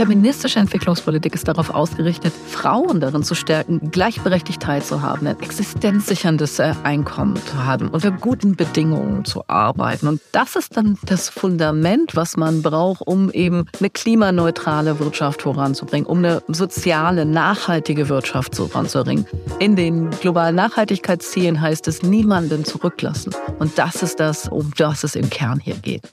Feministische 0.00 0.58
Entwicklungspolitik 0.58 1.34
ist 1.34 1.46
darauf 1.46 1.74
ausgerichtet, 1.74 2.32
Frauen 2.32 3.00
darin 3.00 3.22
zu 3.22 3.34
stärken, 3.34 3.90
gleichberechtigt 3.90 4.62
teilzuhaben, 4.62 5.26
ein 5.26 5.38
existenzsicherndes 5.42 6.58
äh, 6.58 6.72
Einkommen 6.84 7.36
zu 7.36 7.66
haben, 7.66 7.88
unter 7.88 8.10
guten 8.10 8.56
Bedingungen 8.56 9.26
zu 9.26 9.44
arbeiten. 9.46 10.08
Und 10.08 10.22
das 10.32 10.56
ist 10.56 10.74
dann 10.74 10.96
das 11.04 11.28
Fundament, 11.28 12.16
was 12.16 12.38
man 12.38 12.62
braucht, 12.62 13.02
um 13.06 13.30
eben 13.30 13.66
eine 13.78 13.90
klimaneutrale 13.90 14.98
Wirtschaft 15.00 15.42
voranzubringen, 15.42 16.06
um 16.06 16.24
eine 16.24 16.42
soziale, 16.48 17.26
nachhaltige 17.26 18.08
Wirtschaft 18.08 18.56
voranzubringen. 18.56 19.26
In 19.58 19.76
den 19.76 20.08
globalen 20.08 20.54
Nachhaltigkeitszielen 20.54 21.60
heißt 21.60 21.86
es, 21.88 22.02
niemanden 22.02 22.64
zurücklassen. 22.64 23.34
Und 23.58 23.76
das 23.76 24.02
ist 24.02 24.18
das, 24.18 24.48
um 24.48 24.72
das 24.78 25.04
es 25.04 25.14
im 25.14 25.28
Kern 25.28 25.60
hier 25.60 25.76
geht. 25.76 26.10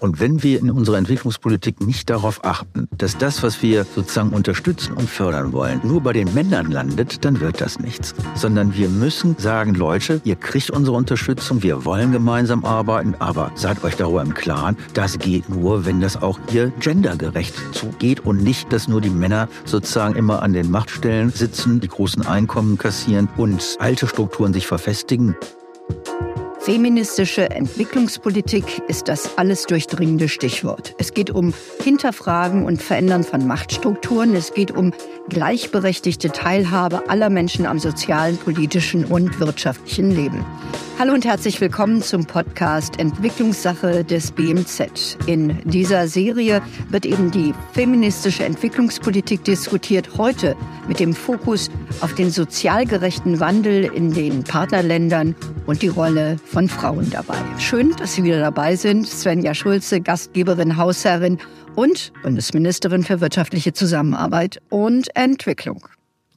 Und 0.00 0.20
wenn 0.20 0.42
wir 0.42 0.60
in 0.60 0.70
unserer 0.70 0.98
Entwicklungspolitik 0.98 1.80
nicht 1.80 2.08
darauf 2.08 2.44
achten, 2.44 2.88
dass 2.96 3.18
das, 3.18 3.42
was 3.42 3.62
wir 3.62 3.84
sozusagen 3.94 4.30
unterstützen 4.30 4.92
und 4.92 5.08
fördern 5.08 5.52
wollen, 5.52 5.80
nur 5.82 6.00
bei 6.00 6.12
den 6.12 6.32
Männern 6.34 6.70
landet, 6.70 7.24
dann 7.24 7.40
wird 7.40 7.60
das 7.60 7.80
nichts. 7.80 8.14
Sondern 8.34 8.74
wir 8.76 8.88
müssen 8.88 9.36
sagen, 9.38 9.74
Leute, 9.74 10.20
ihr 10.24 10.36
kriegt 10.36 10.70
unsere 10.70 10.96
Unterstützung, 10.96 11.62
wir 11.62 11.84
wollen 11.84 12.12
gemeinsam 12.12 12.64
arbeiten, 12.64 13.14
aber 13.18 13.50
seid 13.54 13.82
euch 13.82 13.96
darüber 13.96 14.22
im 14.22 14.34
Klaren, 14.34 14.76
das 14.94 15.18
geht 15.18 15.48
nur, 15.48 15.84
wenn 15.84 16.00
das 16.00 16.20
auch 16.20 16.38
hier 16.48 16.72
gendergerecht 16.80 17.54
zugeht 17.72 18.20
und 18.20 18.42
nicht, 18.42 18.72
dass 18.72 18.88
nur 18.88 19.00
die 19.00 19.10
Männer 19.10 19.48
sozusagen 19.64 20.14
immer 20.14 20.42
an 20.42 20.52
den 20.52 20.70
Machtstellen 20.70 21.30
sitzen, 21.30 21.80
die 21.80 21.88
großen 21.88 22.26
Einkommen 22.26 22.78
kassieren 22.78 23.28
und 23.36 23.76
alte 23.78 24.06
Strukturen 24.06 24.52
sich 24.52 24.66
verfestigen. 24.66 25.34
Feministische 26.68 27.48
Entwicklungspolitik 27.48 28.82
ist 28.88 29.08
das 29.08 29.38
alles 29.38 29.62
durchdringende 29.64 30.28
Stichwort. 30.28 30.94
Es 30.98 31.14
geht 31.14 31.30
um 31.30 31.54
Hinterfragen 31.82 32.66
und 32.66 32.82
Verändern 32.82 33.24
von 33.24 33.46
Machtstrukturen. 33.46 34.34
Es 34.34 34.52
geht 34.52 34.72
um 34.72 34.92
gleichberechtigte 35.28 36.30
Teilhabe 36.30 37.08
aller 37.08 37.30
Menschen 37.30 37.66
am 37.66 37.78
sozialen, 37.78 38.36
politischen 38.38 39.04
und 39.04 39.38
wirtschaftlichen 39.40 40.10
Leben. 40.10 40.44
Hallo 40.98 41.12
und 41.14 41.24
herzlich 41.24 41.60
willkommen 41.60 42.02
zum 42.02 42.26
Podcast 42.26 42.98
Entwicklungssache 42.98 44.02
des 44.02 44.32
BMZ. 44.32 45.16
In 45.26 45.56
dieser 45.64 46.08
Serie 46.08 46.60
wird 46.90 47.06
eben 47.06 47.30
die 47.30 47.54
feministische 47.72 48.44
Entwicklungspolitik 48.44 49.44
diskutiert, 49.44 50.18
heute 50.18 50.56
mit 50.88 50.98
dem 50.98 51.14
Fokus 51.14 51.70
auf 52.00 52.14
den 52.14 52.30
sozial 52.30 52.84
gerechten 52.84 53.38
Wandel 53.38 53.84
in 53.84 54.12
den 54.12 54.42
Partnerländern 54.42 55.36
und 55.66 55.82
die 55.82 55.88
Rolle 55.88 56.36
von 56.44 56.68
Frauen 56.68 57.10
dabei. 57.10 57.36
Schön, 57.58 57.94
dass 57.96 58.14
Sie 58.14 58.24
wieder 58.24 58.40
dabei 58.40 58.74
sind. 58.74 59.06
Svenja 59.06 59.54
Schulze, 59.54 60.00
Gastgeberin, 60.00 60.76
Hausherrin 60.76 61.38
und 61.78 62.12
Bundesministerin 62.24 63.04
für 63.04 63.20
wirtschaftliche 63.20 63.72
Zusammenarbeit 63.72 64.60
und 64.68 65.14
Entwicklung. 65.18 65.84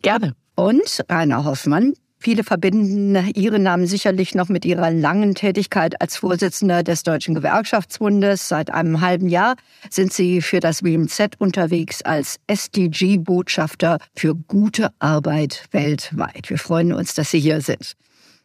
Gerne. 0.01 0.33
Und 0.55 1.03
Rainer 1.07 1.45
Hoffmann, 1.45 1.93
Viele 2.23 2.43
verbinden 2.43 3.15
Ihren 3.33 3.63
Namen 3.63 3.87
sicherlich 3.87 4.35
noch 4.35 4.47
mit 4.47 4.63
Ihrer 4.63 4.91
langen 4.91 5.33
Tätigkeit 5.33 5.99
als 5.99 6.17
Vorsitzender 6.17 6.83
des 6.83 7.01
Deutschen 7.01 7.33
Gewerkschaftsbundes. 7.33 8.47
Seit 8.47 8.71
einem 8.71 9.01
halben 9.01 9.27
Jahr 9.27 9.55
sind 9.89 10.13
Sie 10.13 10.43
für 10.43 10.59
das 10.59 10.83
WMZ 10.83 11.37
unterwegs 11.39 12.03
als 12.03 12.39
SDG-Botschafter 12.45 13.97
für 14.15 14.35
gute 14.35 14.91
Arbeit 14.99 15.65
weltweit. 15.71 16.51
Wir 16.51 16.59
freuen 16.59 16.93
uns, 16.93 17.15
dass 17.15 17.31
Sie 17.31 17.39
hier 17.39 17.59
sind. 17.61 17.93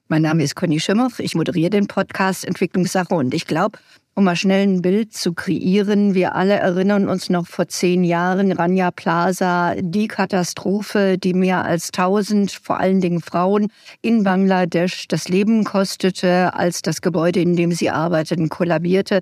Mein 0.08 0.22
Name 0.22 0.42
ist 0.42 0.56
Conny 0.56 0.80
Schimmer. 0.80 1.10
Ich 1.18 1.34
moderiere 1.34 1.68
den 1.68 1.86
Podcast 1.86 2.46
Entwicklungssache 2.46 3.14
und 3.14 3.34
ich 3.34 3.46
glaube, 3.46 3.78
um 4.16 4.24
mal 4.24 4.34
schnell 4.34 4.66
ein 4.66 4.80
Bild 4.80 5.12
zu 5.12 5.34
kreieren. 5.34 6.14
Wir 6.14 6.34
alle 6.34 6.54
erinnern 6.54 7.06
uns 7.06 7.28
noch 7.28 7.46
vor 7.46 7.68
zehn 7.68 8.02
Jahren 8.02 8.50
Rania 8.50 8.90
Plaza, 8.90 9.74
die 9.78 10.08
Katastrophe, 10.08 11.18
die 11.18 11.34
mehr 11.34 11.66
als 11.66 11.92
tausend, 11.92 12.50
vor 12.50 12.80
allen 12.80 13.02
Dingen 13.02 13.20
Frauen 13.20 13.68
in 14.00 14.24
Bangladesch 14.24 15.06
das 15.08 15.28
Leben 15.28 15.64
kostete, 15.64 16.54
als 16.54 16.80
das 16.80 17.02
Gebäude, 17.02 17.40
in 17.40 17.56
dem 17.56 17.72
sie 17.72 17.90
arbeiteten, 17.90 18.48
kollabierte. 18.48 19.20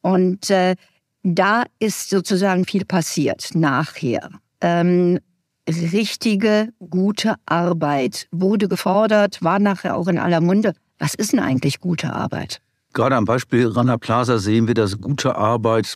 Und 0.00 0.50
äh, 0.50 0.74
da 1.22 1.62
ist 1.78 2.10
sozusagen 2.10 2.64
viel 2.64 2.84
passiert 2.84 3.50
nachher. 3.54 4.28
Ähm, 4.60 5.20
richtige, 5.68 6.70
gute 6.90 7.36
Arbeit 7.46 8.26
wurde 8.32 8.66
gefordert, 8.66 9.40
war 9.40 9.60
nachher 9.60 9.96
auch 9.96 10.08
in 10.08 10.18
aller 10.18 10.40
Munde. 10.40 10.74
Was 10.98 11.14
ist 11.14 11.32
denn 11.32 11.38
eigentlich 11.38 11.78
gute 11.78 12.12
Arbeit? 12.12 12.60
Gerade 12.92 13.16
am 13.16 13.24
Beispiel 13.24 13.68
Rana 13.68 13.96
Plaza 13.96 14.38
sehen 14.38 14.66
wir, 14.66 14.74
dass 14.74 15.00
gute 15.00 15.36
Arbeit 15.36 15.94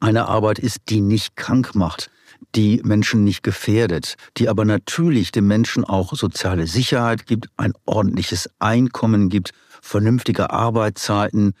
eine 0.00 0.28
Arbeit 0.28 0.58
ist, 0.58 0.80
die 0.88 1.00
nicht 1.00 1.36
krank 1.36 1.74
macht, 1.74 2.10
die 2.54 2.80
Menschen 2.84 3.24
nicht 3.24 3.42
gefährdet, 3.42 4.16
die 4.36 4.48
aber 4.48 4.64
natürlich 4.64 5.32
den 5.32 5.46
Menschen 5.46 5.84
auch 5.84 6.14
soziale 6.14 6.66
Sicherheit 6.66 7.26
gibt, 7.26 7.48
ein 7.56 7.72
ordentliches 7.84 8.50
Einkommen 8.58 9.28
gibt, 9.28 9.52
vernünftige 9.82 10.50
Arbeitszeiten, 10.50 11.54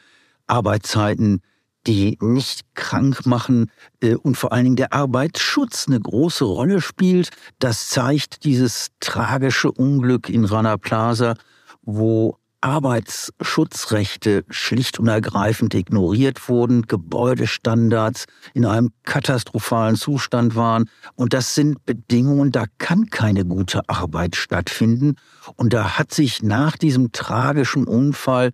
Arbeitszeiten, 0.46 1.42
die 1.86 2.18
nicht 2.20 2.62
krank 2.74 3.26
machen 3.26 3.70
äh, 4.00 4.14
und 4.14 4.36
vor 4.36 4.52
allen 4.52 4.64
Dingen 4.64 4.76
der 4.76 4.92
Arbeitsschutz 4.92 5.86
eine 5.86 6.00
große 6.00 6.44
Rolle 6.44 6.80
spielt. 6.80 7.30
Das 7.58 7.88
zeigt 7.88 8.44
dieses 8.44 8.88
tragische 9.00 9.70
Unglück 9.70 10.28
in 10.28 10.44
Rana 10.44 10.78
Plaza, 10.78 11.34
wo 11.82 12.38
Arbeitsschutzrechte 12.66 14.44
schlicht 14.50 14.98
und 14.98 15.06
ergreifend 15.06 15.72
ignoriert 15.72 16.48
wurden, 16.48 16.82
Gebäudestandards 16.82 18.24
in 18.54 18.66
einem 18.66 18.90
katastrophalen 19.04 19.94
Zustand 19.94 20.56
waren. 20.56 20.90
Und 21.14 21.32
das 21.32 21.54
sind 21.54 21.86
Bedingungen, 21.86 22.50
da 22.50 22.64
kann 22.78 23.06
keine 23.06 23.44
gute 23.44 23.88
Arbeit 23.88 24.34
stattfinden. 24.34 25.14
Und 25.54 25.74
da 25.74 25.96
hat 25.96 26.12
sich 26.12 26.42
nach 26.42 26.76
diesem 26.76 27.12
tragischen 27.12 27.86
Unfall 27.86 28.50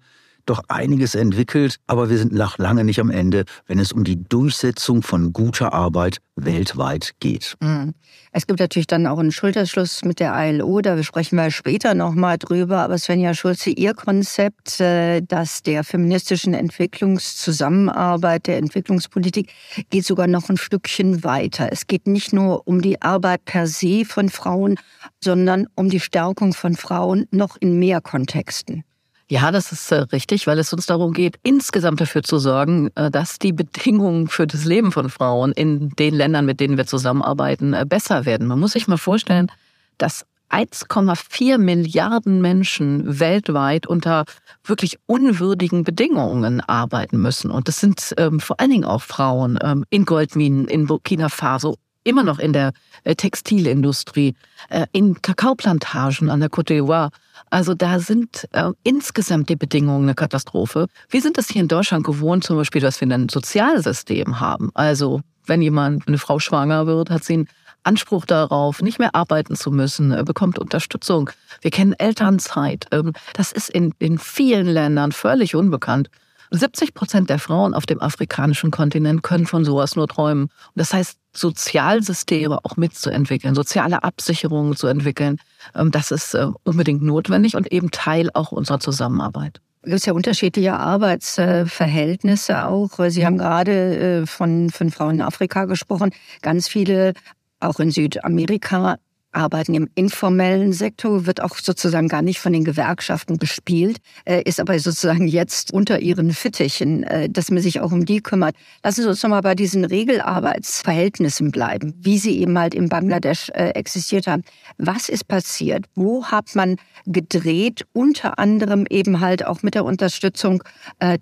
doch 0.46 0.62
einiges 0.68 1.14
entwickelt, 1.14 1.76
aber 1.86 2.10
wir 2.10 2.18
sind 2.18 2.32
noch 2.32 2.58
lange 2.58 2.84
nicht 2.84 3.00
am 3.00 3.10
Ende, 3.10 3.44
wenn 3.66 3.78
es 3.78 3.92
um 3.92 4.04
die 4.04 4.22
Durchsetzung 4.22 5.02
von 5.02 5.32
guter 5.32 5.72
Arbeit 5.72 6.18
weltweit 6.36 7.12
geht. 7.20 7.56
Mhm. 7.60 7.94
Es 8.32 8.46
gibt 8.46 8.60
natürlich 8.60 8.86
dann 8.86 9.06
auch 9.06 9.18
einen 9.18 9.32
Schulterschluss 9.32 10.04
mit 10.04 10.18
der 10.18 10.32
ILO, 10.34 10.80
da 10.80 11.02
sprechen 11.02 11.36
wir 11.36 11.50
später 11.50 11.94
nochmal 11.94 12.38
drüber. 12.38 12.78
Aber 12.78 12.96
Svenja 12.96 13.34
Schulze, 13.34 13.70
Ihr 13.70 13.94
Konzept, 13.94 14.80
äh, 14.80 15.20
das 15.20 15.62
der 15.62 15.84
feministischen 15.84 16.54
Entwicklungszusammenarbeit, 16.54 18.46
der 18.46 18.56
Entwicklungspolitik, 18.58 19.52
geht 19.90 20.06
sogar 20.06 20.26
noch 20.26 20.48
ein 20.48 20.56
Stückchen 20.56 21.24
weiter. 21.24 21.68
Es 21.70 21.86
geht 21.86 22.06
nicht 22.06 22.32
nur 22.32 22.66
um 22.66 22.80
die 22.80 23.02
Arbeit 23.02 23.44
per 23.44 23.66
se 23.66 24.04
von 24.06 24.30
Frauen, 24.30 24.78
sondern 25.22 25.66
um 25.74 25.90
die 25.90 26.00
Stärkung 26.00 26.54
von 26.54 26.74
Frauen 26.74 27.26
noch 27.30 27.56
in 27.60 27.78
mehr 27.78 28.00
Kontexten. 28.00 28.84
Ja, 29.32 29.50
das 29.50 29.72
ist 29.72 29.90
äh, 29.90 30.00
richtig, 30.12 30.46
weil 30.46 30.58
es 30.58 30.74
uns 30.74 30.84
darum 30.84 31.14
geht, 31.14 31.38
insgesamt 31.42 32.02
dafür 32.02 32.22
zu 32.22 32.38
sorgen, 32.38 32.90
äh, 32.96 33.10
dass 33.10 33.38
die 33.38 33.54
Bedingungen 33.54 34.28
für 34.28 34.46
das 34.46 34.66
Leben 34.66 34.92
von 34.92 35.08
Frauen 35.08 35.52
in 35.52 35.88
den 35.88 36.12
Ländern, 36.12 36.44
mit 36.44 36.60
denen 36.60 36.76
wir 36.76 36.84
zusammenarbeiten, 36.84 37.72
äh, 37.72 37.86
besser 37.88 38.26
werden. 38.26 38.46
Man 38.46 38.60
muss 38.60 38.72
sich 38.72 38.88
mal 38.88 38.98
vorstellen, 38.98 39.50
dass 39.96 40.26
1,4 40.50 41.56
Milliarden 41.56 42.42
Menschen 42.42 43.20
weltweit 43.20 43.86
unter 43.86 44.26
wirklich 44.64 44.98
unwürdigen 45.06 45.82
Bedingungen 45.82 46.60
arbeiten 46.60 47.16
müssen. 47.16 47.50
Und 47.50 47.68
das 47.68 47.78
sind 47.78 48.12
ähm, 48.18 48.38
vor 48.38 48.60
allen 48.60 48.70
Dingen 48.70 48.84
auch 48.84 49.00
Frauen 49.00 49.58
ähm, 49.62 49.86
in 49.88 50.04
Goldminen, 50.04 50.68
in 50.68 50.88
Burkina 50.88 51.30
Faso, 51.30 51.76
immer 52.04 52.22
noch 52.22 52.38
in 52.38 52.52
der 52.52 52.72
äh, 53.04 53.14
Textilindustrie, 53.14 54.34
äh, 54.68 54.84
in 54.92 55.22
Kakaoplantagen 55.22 56.28
an 56.28 56.40
der 56.40 56.50
Côte 56.50 56.74
d'Ivoire. 56.74 57.08
Also 57.52 57.74
da 57.74 57.98
sind 57.98 58.48
äh, 58.52 58.70
insgesamt 58.82 59.50
die 59.50 59.56
Bedingungen 59.56 60.04
eine 60.04 60.14
Katastrophe. 60.14 60.86
Wir 61.10 61.20
sind 61.20 61.36
es 61.36 61.48
hier 61.48 61.60
in 61.60 61.68
Deutschland 61.68 62.02
gewohnt, 62.02 62.44
zum 62.44 62.56
Beispiel, 62.56 62.80
dass 62.80 62.98
wir 63.02 63.08
ein 63.12 63.28
Sozialsystem 63.28 64.40
haben. 64.40 64.70
Also 64.72 65.20
wenn 65.44 65.60
jemand, 65.60 66.08
eine 66.08 66.16
Frau 66.16 66.38
schwanger 66.38 66.86
wird, 66.86 67.10
hat 67.10 67.24
sie 67.24 67.34
einen 67.34 67.48
Anspruch 67.82 68.24
darauf, 68.24 68.80
nicht 68.80 68.98
mehr 68.98 69.14
arbeiten 69.14 69.54
zu 69.54 69.70
müssen, 69.70 70.12
äh, 70.12 70.24
bekommt 70.24 70.58
Unterstützung. 70.58 71.28
Wir 71.60 71.70
kennen 71.70 71.92
Elternzeit. 71.92 72.86
Ähm, 72.90 73.12
das 73.34 73.52
ist 73.52 73.68
in, 73.68 73.92
in 73.98 74.16
vielen 74.16 74.66
Ländern 74.66 75.12
völlig 75.12 75.54
unbekannt. 75.54 76.08
70 76.52 76.94
Prozent 76.94 77.28
der 77.28 77.38
Frauen 77.38 77.74
auf 77.74 77.84
dem 77.84 78.00
afrikanischen 78.00 78.70
Kontinent 78.70 79.22
können 79.22 79.46
von 79.46 79.66
sowas 79.66 79.94
nur 79.94 80.08
träumen. 80.08 80.48
Das 80.74 80.94
heißt, 80.94 81.18
Sozialsysteme 81.34 82.58
auch 82.62 82.76
mitzuentwickeln, 82.76 83.54
soziale 83.54 84.02
Absicherungen 84.02 84.76
zu 84.76 84.86
entwickeln, 84.86 85.38
das 85.72 86.10
ist 86.10 86.34
äh, 86.34 86.46
unbedingt 86.64 87.02
notwendig 87.02 87.56
und 87.56 87.72
eben 87.72 87.90
Teil 87.90 88.30
auch 88.34 88.52
unserer 88.52 88.80
Zusammenarbeit. 88.80 89.60
Es 89.82 89.90
gibt 89.90 90.06
ja 90.06 90.12
unterschiedliche 90.12 90.74
Arbeitsverhältnisse 90.74 92.66
auch. 92.66 92.90
Sie 93.08 93.26
haben 93.26 93.38
gerade 93.38 94.22
äh, 94.22 94.26
von, 94.26 94.70
von 94.70 94.90
Frauen 94.90 95.16
in 95.16 95.22
Afrika 95.22 95.64
gesprochen. 95.64 96.12
Ganz 96.40 96.68
viele, 96.68 97.14
auch 97.58 97.80
in 97.80 97.90
Südamerika, 97.90 98.98
arbeiten 99.32 99.74
im 99.74 99.88
informellen 99.94 100.72
Sektor, 100.72 101.26
wird 101.26 101.42
auch 101.42 101.56
sozusagen 101.56 102.08
gar 102.08 102.22
nicht 102.22 102.38
von 102.38 102.52
den 102.52 102.64
Gewerkschaften 102.64 103.38
bespielt, 103.38 103.98
äh, 104.24 104.42
ist 104.42 104.60
aber 104.60 104.78
sozusagen 104.78 105.26
jetzt 105.26 105.72
unter 105.72 106.00
ihren 106.00 106.32
Fittichen, 106.32 107.02
äh, 107.04 107.28
dass 107.28 107.50
man 107.50 107.62
sich 107.62 107.80
auch 107.80 107.92
um 107.92 108.04
die 108.04 108.20
kümmert. 108.20 108.54
Lassen 108.84 109.02
Sie 109.02 109.08
uns 109.08 109.22
nochmal 109.22 109.42
bei 109.42 109.54
diesen 109.54 109.84
Regelarbeitsverhältnissen 109.84 111.50
bleiben, 111.50 111.94
wie 111.98 112.18
sie 112.18 112.38
eben 112.38 112.58
halt 112.58 112.74
in 112.74 112.88
Bangladesch 112.88 113.50
äh, 113.50 113.70
existiert 113.70 114.26
haben. 114.26 114.42
Was 114.78 115.08
ist 115.08 115.28
passiert? 115.28 115.86
Wo 115.94 116.24
hat 116.26 116.54
man 116.54 116.76
gedreht? 117.06 117.84
Unter 117.92 118.38
anderem 118.38 118.86
eben 118.88 119.20
halt 119.20 119.46
auch 119.46 119.62
mit 119.62 119.74
der 119.74 119.84
Unterstützung 119.84 120.62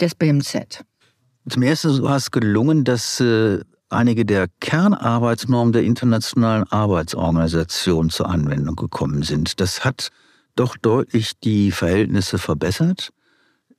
des 0.01 0.15
BMZ. 0.15 0.85
Zum 1.49 1.63
Ersten 1.63 2.03
war 2.03 2.17
es 2.17 2.31
gelungen, 2.31 2.85
dass 2.85 3.23
einige 3.91 4.25
der 4.25 4.49
Kernarbeitsnormen 4.61 5.73
der 5.73 5.83
Internationalen 5.83 6.65
Arbeitsorganisation 6.65 8.11
zur 8.11 8.29
Anwendung 8.29 8.77
gekommen 8.77 9.23
sind. 9.23 9.61
Das 9.61 9.85
hat 9.85 10.11
doch 10.57 10.77
deutlich 10.77 11.33
die 11.43 11.71
Verhältnisse 11.71 12.39
verbessert. 12.39 13.11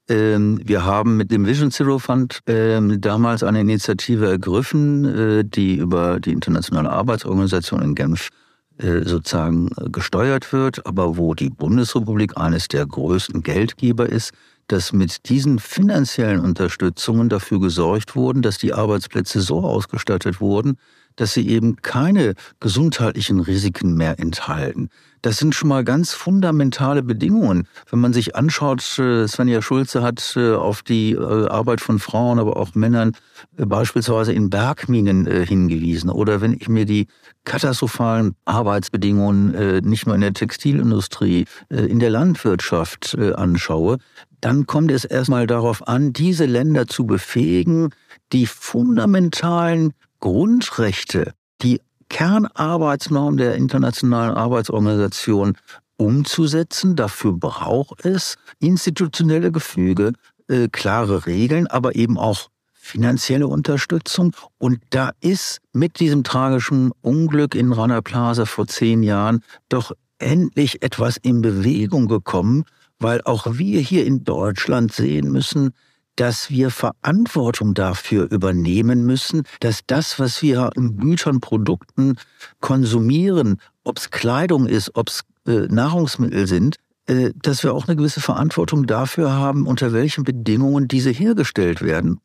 Ähm, 0.09 0.59
wir 0.63 0.83
haben 0.83 1.17
mit 1.17 1.31
dem 1.31 1.45
Vision 1.45 1.71
Zero 1.71 1.99
Fund 1.99 2.39
ähm, 2.47 2.99
damals 2.99 3.43
eine 3.43 3.61
Initiative 3.61 4.29
ergriffen, 4.29 5.05
äh, 5.05 5.43
die 5.45 5.75
über 5.75 6.19
die 6.19 6.31
Internationale 6.31 6.89
Arbeitsorganisation 6.89 7.81
in 7.81 7.95
Genf 7.95 8.29
äh, 8.77 9.03
sozusagen 9.03 9.69
gesteuert 9.91 10.51
wird, 10.53 10.85
aber 10.85 11.17
wo 11.17 11.33
die 11.33 11.49
Bundesrepublik 11.49 12.37
eines 12.37 12.67
der 12.67 12.85
größten 12.85 13.43
Geldgeber 13.43 14.09
ist, 14.09 14.31
dass 14.71 14.93
mit 14.93 15.27
diesen 15.29 15.59
finanziellen 15.59 16.39
Unterstützungen 16.39 17.27
dafür 17.27 17.59
gesorgt 17.59 18.15
wurden, 18.15 18.41
dass 18.41 18.57
die 18.57 18.73
Arbeitsplätze 18.73 19.41
so 19.41 19.61
ausgestattet 19.61 20.39
wurden, 20.39 20.77
dass 21.15 21.33
sie 21.33 21.47
eben 21.47 21.77
keine 21.77 22.33
gesundheitlichen 22.59 23.39
Risiken 23.39 23.95
mehr 23.95 24.19
enthalten. 24.19 24.89
Das 25.21 25.37
sind 25.37 25.53
schon 25.53 25.69
mal 25.69 25.83
ganz 25.83 26.13
fundamentale 26.13 27.03
Bedingungen. 27.03 27.67
Wenn 27.89 27.99
man 27.99 28.11
sich 28.11 28.35
anschaut, 28.35 28.81
äh, 28.97 29.27
Svenja 29.27 29.61
Schulze 29.61 30.01
hat 30.01 30.33
äh, 30.35 30.53
auf 30.53 30.81
die 30.81 31.11
äh, 31.11 31.47
Arbeit 31.47 31.79
von 31.79 31.99
Frauen, 31.99 32.39
aber 32.39 32.57
auch 32.57 32.73
Männern 32.73 33.11
beispielsweise 33.55 34.33
in 34.33 34.49
Bergminen 34.49 35.25
hingewiesen. 35.25 36.09
Oder 36.09 36.41
wenn 36.41 36.53
ich 36.53 36.67
mir 36.69 36.85
die 36.85 37.07
katastrophalen 37.43 38.35
Arbeitsbedingungen 38.45 39.81
nicht 39.83 40.05
nur 40.05 40.15
in 40.15 40.21
der 40.21 40.33
Textilindustrie, 40.33 41.45
in 41.69 41.99
der 41.99 42.09
Landwirtschaft 42.11 43.17
anschaue, 43.35 43.97
dann 44.41 44.67
kommt 44.67 44.91
es 44.91 45.05
erstmal 45.05 45.47
darauf 45.47 45.87
an, 45.87 46.13
diese 46.13 46.45
Länder 46.45 46.87
zu 46.87 47.05
befähigen, 47.05 47.89
die 48.31 48.45
fundamentalen 48.45 49.93
Grundrechte, 50.21 51.33
die 51.61 51.81
Kernarbeitsnorm 52.09 53.37
der 53.37 53.55
Internationalen 53.55 54.35
Arbeitsorganisation 54.35 55.57
umzusetzen. 55.97 56.95
Dafür 56.95 57.33
braucht 57.33 58.05
es 58.05 58.37
institutionelle 58.59 59.51
Gefüge, 59.51 60.13
äh, 60.47 60.67
klare 60.69 61.25
Regeln, 61.25 61.67
aber 61.67 61.95
eben 61.95 62.17
auch 62.17 62.49
finanzielle 62.73 63.47
Unterstützung. 63.47 64.35
Und 64.57 64.79
da 64.89 65.11
ist 65.21 65.59
mit 65.71 65.99
diesem 65.99 66.23
tragischen 66.23 66.91
Unglück 67.01 67.55
in 67.55 67.71
Rana 67.71 68.01
Plaza 68.01 68.45
vor 68.45 68.67
zehn 68.67 69.03
Jahren 69.03 69.43
doch 69.69 69.91
endlich 70.17 70.81
etwas 70.81 71.17
in 71.17 71.41
Bewegung 71.41 72.07
gekommen, 72.07 72.65
weil 72.99 73.21
auch 73.21 73.57
wir 73.57 73.79
hier 73.79 74.05
in 74.05 74.23
Deutschland 74.23 74.91
sehen 74.91 75.31
müssen, 75.31 75.73
dass 76.15 76.49
wir 76.49 76.69
Verantwortung 76.69 77.73
dafür 77.73 78.29
übernehmen 78.31 79.05
müssen, 79.05 79.43
dass 79.59 79.81
das, 79.87 80.19
was 80.19 80.41
wir 80.41 80.71
in 80.75 80.97
Gütern, 80.97 81.39
Produkten 81.39 82.15
konsumieren, 82.59 83.57
ob 83.83 83.97
es 83.97 84.11
Kleidung 84.11 84.67
ist, 84.67 84.95
ob 84.95 85.09
es 85.09 85.21
äh, 85.47 85.67
Nahrungsmittel 85.67 86.47
sind, 86.47 86.75
äh, 87.07 87.31
dass 87.41 87.63
wir 87.63 87.73
auch 87.73 87.87
eine 87.87 87.95
gewisse 87.95 88.21
Verantwortung 88.21 88.85
dafür 88.85 89.31
haben, 89.31 89.65
unter 89.65 89.93
welchen 89.93 90.23
Bedingungen 90.23 90.87
diese 90.87 91.09
hergestellt 91.09 91.81
werden. 91.81 92.19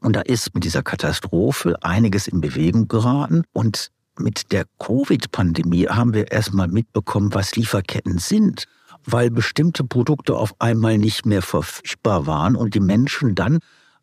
Und 0.00 0.16
da 0.16 0.20
ist 0.20 0.54
mit 0.54 0.64
dieser 0.64 0.82
Katastrophe 0.82 1.76
einiges 1.82 2.28
in 2.28 2.40
Bewegung 2.40 2.88
geraten 2.88 3.44
und 3.52 3.90
mit 4.18 4.52
der 4.52 4.66
Covid-Pandemie 4.78 5.86
haben 5.88 6.12
wir 6.12 6.30
erstmal 6.30 6.68
mitbekommen, 6.68 7.32
was 7.32 7.56
Lieferketten 7.56 8.18
sind 8.18 8.66
weil 9.04 9.30
bestimmte 9.30 9.84
Produkte 9.84 10.36
auf 10.36 10.54
einmal 10.60 10.98
nicht 10.98 11.26
mehr 11.26 11.42
verfügbar 11.42 12.26
waren 12.26 12.56
und 12.56 12.74
die 12.74 12.80
Menschen 12.80 13.34
dann 13.34 13.58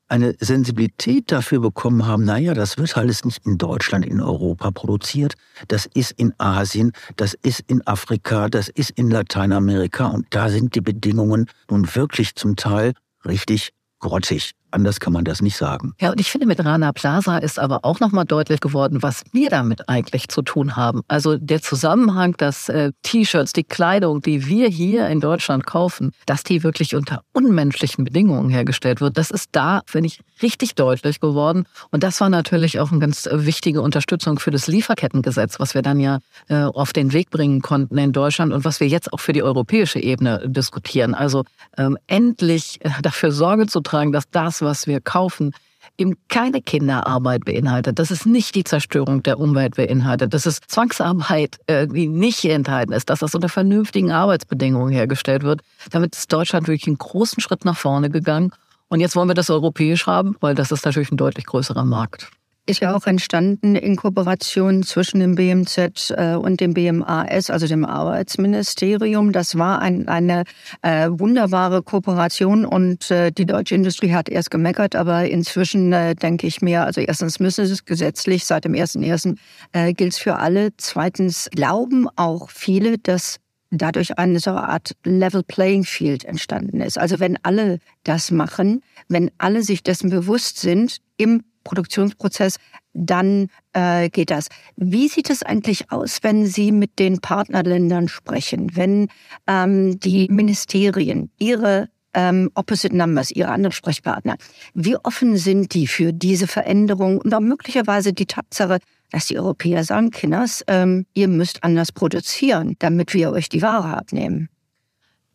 eine 0.10 0.36
Sensibilität 0.40 1.32
dafür 1.32 1.60
bekommen 1.60 2.06
haben, 2.06 2.26
naja, 2.26 2.56
das 2.56 2.78
wird 2.78 2.98
alles 2.98 3.24
nicht 3.26 3.46
in 3.46 3.58
Deutschland, 3.58 4.06
in 4.06 4.20
Europa 4.20 4.72
produziert, 4.72 5.36
das 5.68 5.86
ist 5.94 6.12
in 6.14 6.34
Asien, 6.40 6.92
das 7.16 7.36
ist 7.44 7.62
in 7.68 7.86
Afrika, 7.86 8.50
das 8.50 8.70
ist 8.70 8.90
in 8.92 9.12
Lateinamerika 9.12 10.08
und 10.08 10.26
da 10.32 10.50
sind 10.50 10.74
die 10.76 10.82
Bedingungen 10.82 11.46
nun 11.70 11.88
wirklich 11.96 12.36
zum 12.36 12.56
Teil 12.56 12.94
richtig 13.24 13.72
grottig. 14.00 14.56
Anders 14.72 15.00
kann 15.00 15.14
man 15.14 15.26
das 15.26 15.42
nicht 15.42 15.58
sagen. 15.58 15.94
Ja, 16.00 16.12
und 16.12 16.20
ich 16.20 16.30
finde, 16.30 16.46
mit 16.46 16.64
Rana 16.64 16.92
Plaza 16.92 17.38
ist 17.38 17.58
aber 17.58 17.80
auch 17.84 18.00
nochmal 18.00 18.26
deutlich 18.26 18.60
geworden, 18.60 19.02
was 19.02 19.24
wir 19.32 19.50
damit 19.50 19.90
eigentlich 19.90 20.28
zu 20.28 20.42
tun 20.42 20.76
haben. 20.76 21.02
Also 21.08 21.38
der 21.38 21.62
Zusammenhang, 21.62 22.36
dass 22.38 22.70
äh, 22.70 22.92
T-Shirts, 23.02 23.54
die 23.54 23.64
Kleidung, 23.64 24.22
die 24.22 24.46
wir 24.46 24.68
hier 24.68 25.08
in 25.08 25.22
Deutschland 25.22 25.66
kaufen, 25.66 26.12
dass 26.26 26.44
die 26.44 26.64
wirklich 26.64 26.96
unter 26.96 27.24
unmenschlichen 27.34 28.04
Bedingungen 28.04 28.50
hergestellt 28.50 29.02
wird, 29.02 29.18
das 29.18 29.32
ist 29.32 29.50
da, 29.54 29.82
finde 29.86 30.08
ich, 30.08 30.20
richtig 30.42 30.76
deutlich 30.76 31.20
geworden. 31.20 31.66
Und 31.92 32.04
das 32.04 32.22
war 32.22 32.30
natürlich 32.30 32.80
auch 32.80 32.92
eine 32.92 33.00
ganz 33.00 33.28
wichtige 33.32 33.82
Unterstützung 33.82 34.40
für 34.40 34.52
das 34.52 34.68
Lieferkettengesetz, 34.68 35.60
was 35.60 35.74
wir 35.74 35.82
dann 35.82 36.00
ja 36.00 36.20
äh, 36.48 36.64
auf 36.64 36.94
den 36.94 37.12
Weg 37.14 37.30
bringen 37.32 37.62
konnten 37.62 37.98
in 37.98 38.12
Deutschland 38.12 38.54
und 38.54 38.66
was 38.66 38.80
wir 38.80 38.88
jetzt 38.88 39.12
auch 39.14 39.20
für 39.20 39.34
die 39.34 39.44
europäische 39.44 40.00
Ebene 40.00 40.44
diskutieren. 40.46 41.16
Also 41.16 41.44
ähm, 41.78 41.98
endlich 42.08 42.80
äh, 42.82 42.90
dafür 43.02 43.32
Sorge 43.32 43.68
zu 43.68 43.82
tragen, 43.82 44.12
dass 44.12 44.30
das 44.30 44.59
was 44.62 44.88
wir 44.88 45.02
kaufen, 45.02 45.54
eben 45.98 46.16
keine 46.30 46.62
Kinderarbeit 46.62 47.46
beinhaltet, 47.46 48.00
dass 48.00 48.12
es 48.12 48.26
nicht 48.26 48.56
die 48.56 48.64
Zerstörung 48.64 49.24
der 49.24 49.40
Umwelt 49.40 49.76
beinhaltet, 49.76 50.34
dass 50.34 50.46
es 50.46 50.60
Zwangsarbeit 50.62 51.60
äh, 51.68 51.88
die 51.88 52.08
nicht 52.08 52.44
enthalten 52.46 52.94
ist, 52.94 53.10
dass 53.10 53.20
das 53.20 53.36
unter 53.36 53.50
vernünftigen 53.50 54.12
Arbeitsbedingungen 54.12 54.94
hergestellt 54.94 55.44
wird. 55.44 55.62
Damit 55.92 56.16
ist 56.16 56.32
Deutschland 56.32 56.68
wirklich 56.68 56.88
einen 56.88 56.98
großen 56.98 57.42
Schritt 57.42 57.66
nach 57.66 57.78
vorne 57.78 58.10
gegangen. 58.10 58.52
Und 58.88 59.02
jetzt 59.02 59.16
wollen 59.16 59.30
wir 59.30 59.36
das 59.36 59.50
europäisch 59.50 60.08
haben, 60.08 60.36
weil 60.40 60.56
das 60.56 60.72
ist 60.72 60.86
natürlich 60.86 61.12
ein 61.12 61.18
deutlich 61.18 61.46
größerer 61.46 61.86
Markt 61.86 62.32
ist 62.70 62.82
ja 62.82 62.96
auch 62.96 63.08
entstanden 63.08 63.76
in 63.76 63.96
Kooperation 63.96 64.84
zwischen 64.84 65.20
dem 65.20 65.34
BMZ 65.34 66.14
äh, 66.16 66.36
und 66.36 66.62
dem 66.62 66.76
BMAS, 66.76 67.50
also 67.50 67.66
dem 67.66 67.84
Arbeitsministerium. 67.84 69.32
Das 69.32 69.58
war 69.58 69.82
ein, 69.82 70.08
eine 70.08 70.44
äh, 70.84 71.10
wunderbare 71.10 71.82
Kooperation 71.82 72.66
und 72.66 73.10
äh, 73.10 73.32
die 73.32 73.48
deutsche 73.48 73.74
Industrie 73.74 74.14
hat 74.14 74.30
erst 74.30 74.52
gemeckert, 74.52 74.96
aber 74.96 75.28
inzwischen 75.28 75.92
äh, 75.92 76.14
denke 76.14 76.46
ich 76.46 76.62
mir, 76.62 76.84
also 76.84 77.02
erstens 77.02 77.40
müssen 77.40 77.66
es 77.66 77.86
gesetzlich, 77.86 78.46
seit 78.46 78.66
dem 78.66 78.74
1.1. 78.74 79.36
Äh, 79.72 79.94
gilt 79.94 80.14
es 80.14 80.20
für 80.20 80.36
alle. 80.36 80.70
Zweitens 80.78 81.50
glauben 81.52 82.08
auch 82.16 82.52
viele, 82.52 83.00
dass 83.00 83.40
dadurch 83.72 84.18
eine 84.18 84.40
so 84.40 84.52
eine 84.52 84.68
Art 84.68 84.96
Level 85.04 85.44
Playing 85.44 85.84
Field 85.84 86.24
entstanden 86.26 86.82
ist. 86.82 86.98
Also 86.98 87.20
wenn 87.20 87.38
alle 87.44 87.80
das 88.04 88.32
machen, 88.32 88.82
wenn 89.08 89.32
alle 89.38 89.64
sich 89.64 89.84
dessen 89.84 90.10
bewusst 90.10 90.60
sind, 90.60 90.98
im 91.18 91.44
Produktionsprozess, 91.70 92.56
dann 92.94 93.48
äh, 93.74 94.10
geht 94.10 94.32
das. 94.32 94.48
Wie 94.76 95.08
sieht 95.08 95.30
es 95.30 95.44
eigentlich 95.44 95.92
aus, 95.92 96.20
wenn 96.24 96.48
Sie 96.48 96.72
mit 96.72 96.98
den 96.98 97.22
Partnerländern 97.22 98.08
sprechen, 98.08 98.76
wenn 98.76 99.08
ähm, 99.48 100.00
die 100.00 100.28
Ministerien 100.30 101.30
ihre 101.38 101.90
ähm, 102.16 102.50
Opposite 102.56 102.98
Numbers, 102.98 103.30
ihre 103.30 103.50
anderen 103.50 103.72
Sprechpartner, 103.72 104.38
wie 104.74 104.98
offen 104.98 105.38
sind 105.38 105.76
die 105.76 105.86
für 105.86 106.12
diese 106.12 106.48
Veränderung 106.48 107.20
und 107.20 107.34
auch 107.36 107.40
möglicherweise 107.40 108.14
die 108.14 108.26
Tatsache, 108.26 108.80
dass 109.12 109.28
die 109.28 109.38
Europäer 109.38 109.84
sagen, 109.84 110.10
Kinders, 110.10 110.64
ähm, 110.68 111.06
ihr 111.14 111.28
müsst 111.28 111.64
anders 111.64 111.92
produzieren, 111.92 112.76
damit 112.80 113.14
wir 113.14 113.32
euch 113.32 113.48
die 113.48 113.62
Ware 113.62 113.96
abnehmen? 113.96 114.50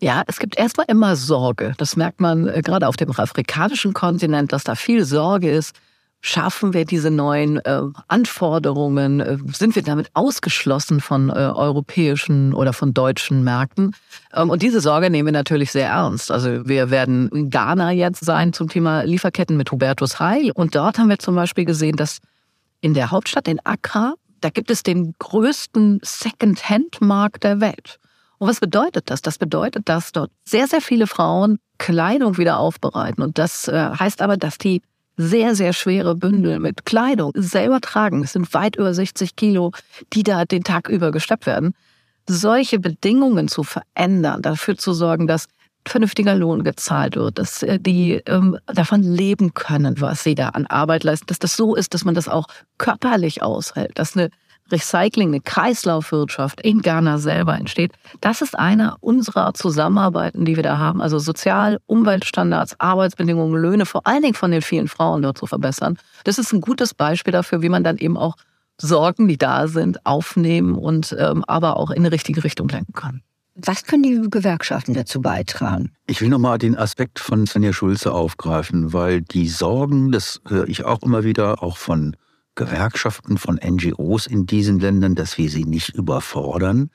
Ja, 0.01 0.25
es 0.27 0.41
gibt 0.41 0.59
erstmal 0.59 0.87
immer 0.89 1.15
Sorge. 1.15 1.75
Das 1.79 1.97
merkt 1.97 2.21
man 2.21 2.49
äh, 2.49 2.61
gerade 2.63 2.89
auf 2.89 2.97
dem 2.97 3.13
afrikanischen 3.13 3.95
Kontinent, 3.95 4.53
dass 4.53 4.65
da 4.65 4.75
viel 4.75 5.05
Sorge 5.05 5.49
ist 5.51 5.77
Schaffen 6.27 6.73
wir 6.73 6.87
diese 6.87 7.11
neuen 7.11 7.59
äh, 7.59 7.83
Anforderungen? 8.09 9.21
Äh, 9.21 9.37
sind 9.53 9.75
wir 9.75 9.83
damit 9.83 10.09
ausgeschlossen 10.15 11.03
von 11.03 11.29
äh, 11.29 11.35
europäischen 11.35 12.55
oder 12.55 12.73
von 12.73 12.95
deutschen 12.95 13.45
Märkten? 13.45 13.95
Ähm, 14.33 14.49
und 14.49 14.63
diese 14.63 14.81
Sorge 14.81 15.11
nehmen 15.11 15.27
wir 15.27 15.33
natürlich 15.35 15.71
sehr 15.71 15.89
ernst. 15.89 16.31
Also 16.31 16.67
wir 16.67 16.89
werden 16.89 17.29
in 17.29 17.51
Ghana 17.51 17.91
jetzt 17.91 18.25
sein 18.25 18.55
zum 18.55 18.71
Thema 18.71 19.03
Lieferketten 19.03 19.59
mit 19.59 19.71
Hubertus 19.71 20.19
Heil. 20.19 20.51
Und 20.55 20.75
dort 20.75 20.99
haben 20.99 21.11
wir 21.11 21.19
zum 21.19 21.35
Beispiel 21.35 21.67
gesehen, 21.67 21.97
dass 21.97 22.21
in 22.81 22.95
der 22.95 23.11
Hauptstadt, 23.11 23.47
in 23.47 23.61
Accra, 23.63 24.15
da 24.41 24.49
gibt 24.49 24.71
es 24.71 24.83
den 24.83 25.13
größten 25.19 26.01
Second-Hand-Markt 26.03 27.45
der 27.45 27.61
Welt. 27.61 27.99
Und 28.39 28.49
was 28.49 28.61
bedeutet 28.61 29.11
das? 29.11 29.21
Das 29.21 29.37
bedeutet, 29.37 29.91
dass 29.91 30.13
dort 30.13 30.31
sehr, 30.47 30.69
sehr 30.69 30.81
viele 30.81 31.07
Frauen 31.07 31.59
Kleidung 31.77 32.39
wieder 32.39 32.59
aufbereiten. 32.61 33.23
Und 33.23 33.37
das 33.37 33.69
äh, 33.69 33.91
heißt 33.99 34.23
aber, 34.23 34.39
dass 34.39 34.57
die 34.57 34.81
sehr, 35.17 35.55
sehr 35.55 35.73
schwere 35.73 36.15
Bündel 36.15 36.59
mit 36.59 36.85
Kleidung 36.85 37.33
selber 37.35 37.81
tragen. 37.81 38.25
Es 38.25 38.33
sind 38.33 38.53
weit 38.55 38.77
über 38.77 38.93
60 38.93 39.37
Kilo, 39.37 39.73
die 40.13 40.23
da 40.23 40.45
den 40.45 40.65
Tag 40.65 40.89
über 40.89 41.13
gesteppt 41.13 41.47
werden. 41.47 41.75
solche 42.27 42.79
Bedingungen 42.79 43.49
zu 43.49 43.65
verändern, 43.65 44.41
dafür 44.41 44.79
zu 44.79 44.95
sorgen, 44.95 45.27
dass 45.27 45.47
vernünftiger 45.87 46.35
Lohn 46.35 46.65
gezahlt 46.65 47.17
wird, 47.17 47.39
dass 47.39 47.63
äh, 47.63 47.79
die 47.79 48.15
ähm, 48.27 48.59
davon 48.67 49.03
leben 49.03 49.55
können, 49.55 50.01
was 50.01 50.23
sie 50.23 50.35
da 50.35 50.49
an 50.51 50.67
Arbeit 50.67 51.05
leisten, 51.05 51.27
dass 51.27 51.39
das 51.39 51.57
so 51.57 51.75
ist, 51.75 51.95
dass 51.95 52.05
man 52.05 52.15
das 52.15 52.29
auch 52.29 52.47
körperlich 52.79 53.43
aushält, 53.43 53.99
dass 53.99 54.17
eine 54.17 54.31
Recycling, 54.71 55.29
eine 55.29 55.41
Kreislaufwirtschaft 55.41 56.61
in 56.61 56.81
Ghana 56.81 57.19
selber 57.19 57.57
entsteht. 57.57 57.93
Das 58.21 58.41
ist 58.41 58.59
eine 58.59 58.97
unserer 59.01 59.55
Zusammenarbeiten, 59.55 60.45
die 60.45 60.57
wir 60.57 60.63
da 60.63 60.79
haben. 60.79 61.01
Also 61.03 61.19
Sozial-, 61.19 61.81
Umweltstandards, 61.87 62.81
Arbeitsbedingungen, 62.81 63.61
Löhne, 63.61 63.87
vor 63.87 64.07
allen 64.07 64.23
Dingen 64.23 64.35
von 64.35 64.51
den 64.51 64.63
vielen 64.63 64.89
Frauen 64.89 65.23
dort 65.23 65.39
zu 65.39 65.47
verbessern. 65.47 65.99
Das 66.25 66.39
ist 66.39 66.53
ein 66.53 66.61
gutes 66.61 66.95
Beispiel 66.95 67.33
dafür, 67.33 67.63
wie 67.63 67.69
man 67.69 67.85
dann 67.85 67.99
eben 67.99 68.17
auch 68.17 68.37
Sorgen, 68.81 69.29
die 69.29 69.39
da 69.39 69.69
sind, 69.69 70.05
aufnehmen 70.05 70.75
und 70.75 71.15
ähm, 71.19 71.45
aber 71.47 71.77
auch 71.77 71.91
in 71.91 71.99
eine 71.99 72.13
richtige 72.13 72.43
Richtung 72.43 72.69
lenken 72.69 72.93
kann. 72.93 73.23
Was 73.57 73.85
können 73.85 74.03
die 74.03 74.21
Gewerkschaften 74.31 74.95
dazu 74.95 75.23
beitragen? 75.23 75.93
Ich 76.09 76.21
will 76.21 76.29
nochmal 76.29 76.59
den 76.59 76.77
Aspekt 76.77 77.21
von 77.21 77.47
Svenja 77.47 77.73
Schulze 77.73 78.13
aufgreifen, 78.13 78.93
weil 78.93 79.23
die 79.23 79.49
Sorgen, 79.49 80.11
das 80.11 80.41
höre 80.49 80.67
ich 80.67 80.85
auch 80.85 81.03
immer 81.03 81.23
wieder, 81.23 81.63
auch 81.63 81.77
von 81.77 82.17
Gewerkschaften, 82.55 83.39
von 83.39 83.57
NGOs 83.63 84.27
in 84.27 84.47
diesen 84.47 84.81
Ländern, 84.81 85.15
dass 85.15 85.39
wir 85.39 85.51
sie 85.51 85.65
nicht 85.65 85.95
überfordern. 85.95 86.91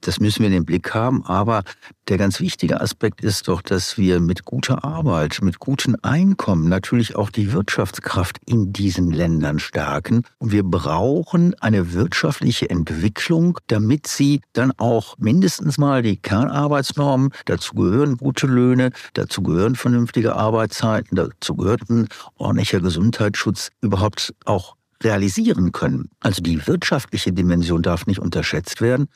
Das 0.00 0.20
müssen 0.20 0.40
wir 0.40 0.46
in 0.46 0.52
den 0.52 0.64
Blick 0.64 0.94
haben. 0.94 1.24
Aber 1.26 1.64
der 2.08 2.18
ganz 2.18 2.40
wichtige 2.40 2.80
Aspekt 2.80 3.20
ist 3.20 3.48
doch, 3.48 3.62
dass 3.62 3.98
wir 3.98 4.20
mit 4.20 4.44
guter 4.44 4.84
Arbeit, 4.84 5.40
mit 5.42 5.58
gutem 5.58 5.96
Einkommen 6.02 6.68
natürlich 6.68 7.16
auch 7.16 7.30
die 7.30 7.52
Wirtschaftskraft 7.52 8.38
in 8.46 8.72
diesen 8.72 9.10
Ländern 9.10 9.58
stärken. 9.58 10.22
Und 10.38 10.52
wir 10.52 10.62
brauchen 10.62 11.54
eine 11.60 11.92
wirtschaftliche 11.92 12.70
Entwicklung, 12.70 13.58
damit 13.66 14.06
sie 14.06 14.40
dann 14.52 14.72
auch 14.78 15.18
mindestens 15.18 15.78
mal 15.78 16.02
die 16.02 16.16
Kernarbeitsnormen, 16.16 17.30
dazu 17.46 17.74
gehören 17.74 18.16
gute 18.16 18.46
Löhne, 18.46 18.92
dazu 19.14 19.42
gehören 19.42 19.74
vernünftige 19.74 20.36
Arbeitszeiten, 20.36 21.16
dazu 21.16 21.56
gehört 21.56 21.90
ein 21.90 22.08
ordentlicher 22.36 22.80
Gesundheitsschutz 22.80 23.70
überhaupt 23.80 24.34
auch 24.44 24.77
realisieren 25.02 25.72
können. 25.72 26.10
Also 26.20 26.42
die 26.42 26.66
wirtschaftliche 26.66 27.32
Dimension 27.32 27.82
darf 27.82 28.06
nicht 28.06 28.20
unterschätzt 28.20 28.80
werden. 28.80 29.08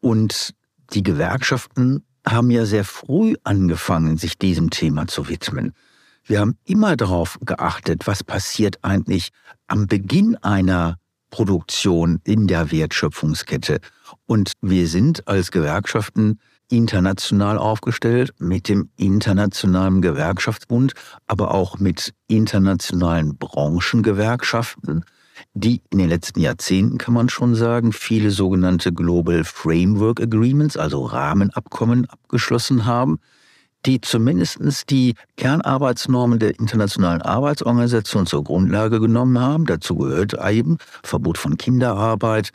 Und 0.00 0.54
die 0.94 1.02
Gewerkschaften 1.02 2.04
haben 2.26 2.50
ja 2.50 2.66
sehr 2.66 2.84
früh 2.84 3.34
angefangen, 3.44 4.16
sich 4.16 4.38
diesem 4.38 4.70
Thema 4.70 5.06
zu 5.06 5.28
widmen. 5.28 5.72
Wir 6.24 6.40
haben 6.40 6.56
immer 6.64 6.96
darauf 6.96 7.38
geachtet, 7.44 8.06
was 8.06 8.22
passiert 8.22 8.78
eigentlich 8.82 9.30
am 9.66 9.86
Beginn 9.86 10.36
einer 10.36 10.98
Produktion 11.30 12.20
in 12.24 12.46
der 12.46 12.70
Wertschöpfungskette. 12.70 13.80
Und 14.26 14.52
wir 14.60 14.86
sind 14.86 15.26
als 15.26 15.50
Gewerkschaften 15.50 16.38
international 16.72 17.58
aufgestellt 17.58 18.32
mit 18.38 18.68
dem 18.68 18.88
Internationalen 18.96 20.00
Gewerkschaftsbund, 20.00 20.94
aber 21.26 21.52
auch 21.52 21.78
mit 21.78 22.14
internationalen 22.28 23.36
Branchengewerkschaften, 23.36 25.04
die 25.52 25.82
in 25.90 25.98
den 25.98 26.08
letzten 26.08 26.40
Jahrzehnten, 26.40 26.96
kann 26.96 27.14
man 27.14 27.28
schon 27.28 27.54
sagen, 27.54 27.92
viele 27.92 28.30
sogenannte 28.30 28.92
Global 28.92 29.44
Framework 29.44 30.20
Agreements, 30.20 30.76
also 30.78 31.04
Rahmenabkommen 31.04 32.06
abgeschlossen 32.06 32.86
haben, 32.86 33.18
die 33.84 34.00
zumindest 34.00 34.90
die 34.90 35.14
Kernarbeitsnormen 35.36 36.38
der 36.38 36.58
Internationalen 36.58 37.20
Arbeitsorganisation 37.20 38.26
zur 38.26 38.44
Grundlage 38.44 39.00
genommen 39.00 39.38
haben. 39.38 39.66
Dazu 39.66 39.96
gehört 39.96 40.34
eben 40.48 40.78
Verbot 41.02 41.36
von 41.36 41.58
Kinderarbeit, 41.58 42.50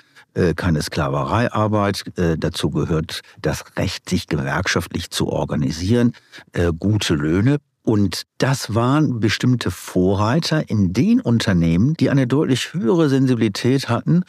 keine 0.56 0.82
Sklavereiarbeit. 0.82 2.03
Äh, 2.17 2.38
dazu 2.38 2.70
gehört 2.70 3.22
das 3.41 3.63
Recht, 3.77 4.10
sich 4.10 4.27
gewerkschaftlich 4.27 5.10
zu 5.10 5.27
organisieren, 5.27 6.13
äh, 6.53 6.72
gute 6.77 7.15
Löhne. 7.15 7.58
Und 7.84 8.24
das 8.38 8.75
waren 8.75 9.20
bestimmte 9.20 9.72
Vorreiter 9.72 10.70
in 10.70 10.94
den 10.94 11.22
Unternehmen, 11.22 11.94
die 11.96 12.10
eine 12.10 12.27
deutlich 12.27 12.74
höhere 12.74 13.08
Sensibilität 13.08 13.88
hatten, 13.88 14.24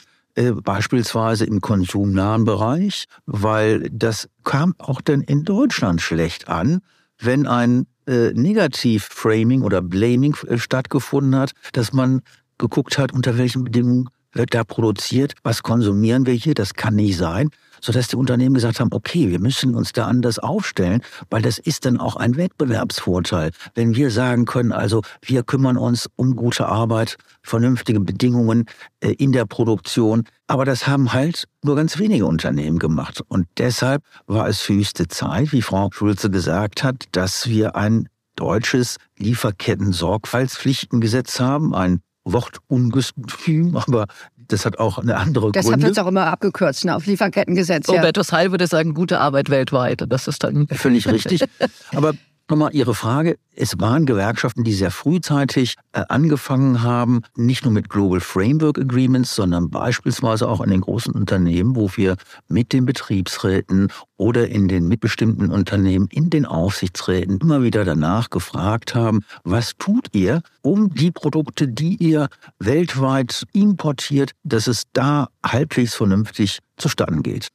beispielsweise 0.62 1.44
im 1.44 1.60
konsumnahen 1.60 2.44
Bereich, 2.44 3.06
weil 3.26 3.90
das 3.90 4.28
kam 4.44 4.76
auch 4.78 5.00
dann 5.00 5.22
in 5.22 5.42
Deutschland 5.42 6.00
schlecht 6.00 6.46
an, 6.46 6.82
wenn 7.18 7.48
ein 7.48 7.88
äh, 8.06 8.32
Negativ-Framing 8.32 9.62
oder 9.62 9.82
Blaming 9.82 10.36
stattgefunden 10.56 11.34
hat, 11.34 11.52
dass 11.72 11.92
man 11.92 12.22
geguckt 12.56 12.98
hat, 12.98 13.12
unter 13.12 13.36
welchen 13.38 13.64
Bedingungen 13.64 14.08
wird 14.38 14.54
da 14.54 14.64
produziert, 14.64 15.34
was 15.42 15.62
konsumieren 15.62 16.26
wir 16.26 16.34
hier, 16.34 16.54
das 16.54 16.74
kann 16.74 16.94
nicht 16.94 17.16
sein, 17.16 17.50
sodass 17.80 18.08
die 18.08 18.16
Unternehmen 18.16 18.54
gesagt 18.54 18.80
haben, 18.80 18.90
okay, 18.92 19.30
wir 19.30 19.38
müssen 19.38 19.74
uns 19.74 19.92
da 19.92 20.06
anders 20.06 20.38
aufstellen, 20.38 21.02
weil 21.30 21.42
das 21.42 21.58
ist 21.58 21.84
dann 21.84 22.00
auch 22.00 22.16
ein 22.16 22.36
Wettbewerbsvorteil, 22.36 23.50
wenn 23.74 23.94
wir 23.94 24.10
sagen 24.10 24.46
können, 24.46 24.72
also 24.72 25.02
wir 25.22 25.42
kümmern 25.42 25.76
uns 25.76 26.08
um 26.16 26.36
gute 26.36 26.66
Arbeit, 26.66 27.16
vernünftige 27.42 28.00
Bedingungen 28.00 28.64
äh, 29.00 29.12
in 29.12 29.32
der 29.32 29.44
Produktion, 29.46 30.24
aber 30.46 30.64
das 30.64 30.86
haben 30.86 31.12
halt 31.12 31.44
nur 31.62 31.76
ganz 31.76 31.98
wenige 31.98 32.24
Unternehmen 32.26 32.78
gemacht. 32.78 33.20
Und 33.28 33.46
deshalb 33.58 34.02
war 34.26 34.48
es 34.48 34.66
höchste 34.68 35.08
Zeit, 35.08 35.52
wie 35.52 35.62
Frau 35.62 35.90
Schulze 35.92 36.30
gesagt 36.30 36.82
hat, 36.82 37.04
dass 37.12 37.48
wir 37.48 37.76
ein 37.76 38.08
deutsches 38.36 38.96
Lieferketten-Sorgfaltspflichtengesetz 39.18 41.40
haben, 41.40 41.74
ein 41.74 42.00
Wortungestüm, 42.32 43.76
aber 43.86 44.06
das 44.48 44.64
hat 44.64 44.78
auch 44.78 44.98
eine 44.98 45.16
andere 45.16 45.52
Deshalb 45.52 45.74
Gründe. 45.74 45.86
wird 45.86 45.98
es 45.98 46.02
auch 46.02 46.08
immer 46.08 46.26
abgekürzt 46.26 46.84
ne, 46.84 46.96
auf 46.96 47.06
Lieferkettengesetz. 47.06 47.88
Robertus 47.88 48.30
ja. 48.30 48.38
Heil 48.38 48.50
würde 48.50 48.66
sagen, 48.66 48.94
gute 48.94 49.20
Arbeit 49.20 49.50
weltweit. 49.50 50.04
Das 50.08 50.26
ist 50.26 50.42
dann 50.42 50.66
völlig 50.68 51.06
richtig. 51.06 51.44
Aber 51.94 52.14
Nochmal 52.50 52.74
Ihre 52.74 52.94
Frage. 52.94 53.38
Es 53.54 53.78
waren 53.78 54.06
Gewerkschaften, 54.06 54.64
die 54.64 54.72
sehr 54.72 54.90
frühzeitig 54.90 55.74
äh, 55.92 56.02
angefangen 56.08 56.82
haben, 56.82 57.20
nicht 57.36 57.64
nur 57.64 57.74
mit 57.74 57.90
Global 57.90 58.20
Framework 58.20 58.78
Agreements, 58.78 59.34
sondern 59.34 59.68
beispielsweise 59.68 60.48
auch 60.48 60.62
in 60.62 60.70
den 60.70 60.80
großen 60.80 61.12
Unternehmen, 61.12 61.76
wo 61.76 61.90
wir 61.96 62.16
mit 62.48 62.72
den 62.72 62.86
Betriebsräten 62.86 63.92
oder 64.16 64.48
in 64.48 64.66
den 64.66 64.88
mitbestimmten 64.88 65.50
Unternehmen, 65.50 66.08
in 66.10 66.30
den 66.30 66.46
Aufsichtsräten 66.46 67.38
immer 67.38 67.62
wieder 67.62 67.84
danach 67.84 68.30
gefragt 68.30 68.94
haben, 68.94 69.24
was 69.44 69.76
tut 69.76 70.14
ihr, 70.14 70.40
um 70.62 70.94
die 70.94 71.10
Produkte, 71.10 71.68
die 71.68 71.96
ihr 71.96 72.28
weltweit 72.58 73.44
importiert, 73.52 74.32
dass 74.42 74.68
es 74.68 74.84
da 74.94 75.28
halbwegs 75.44 75.94
vernünftig 75.94 76.60
zustande 76.78 77.20
geht. 77.20 77.48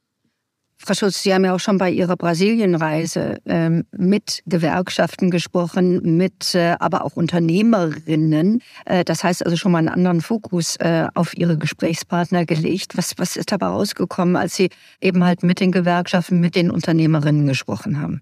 Frau 0.86 0.92
Schulz, 0.92 1.22
Sie 1.22 1.32
haben 1.32 1.46
ja 1.46 1.54
auch 1.54 1.60
schon 1.60 1.78
bei 1.78 1.90
Ihrer 1.90 2.14
Brasilienreise 2.14 3.38
ähm, 3.46 3.84
mit 3.96 4.42
Gewerkschaften 4.44 5.30
gesprochen, 5.30 6.18
mit 6.18 6.54
äh, 6.54 6.76
aber 6.78 7.06
auch 7.06 7.16
Unternehmerinnen. 7.16 8.60
Äh, 8.84 9.02
das 9.02 9.24
heißt 9.24 9.46
also 9.46 9.56
schon 9.56 9.72
mal 9.72 9.78
einen 9.78 9.88
anderen 9.88 10.20
Fokus 10.20 10.76
äh, 10.76 11.06
auf 11.14 11.34
Ihre 11.38 11.56
Gesprächspartner 11.56 12.44
gelegt. 12.44 12.98
Was, 12.98 13.14
was 13.16 13.36
ist 13.36 13.50
dabei 13.50 13.68
rausgekommen, 13.68 14.36
als 14.36 14.56
Sie 14.56 14.68
eben 15.00 15.24
halt 15.24 15.42
mit 15.42 15.58
den 15.58 15.72
Gewerkschaften, 15.72 16.38
mit 16.38 16.54
den 16.54 16.70
Unternehmerinnen 16.70 17.46
gesprochen 17.46 17.98
haben? 17.98 18.20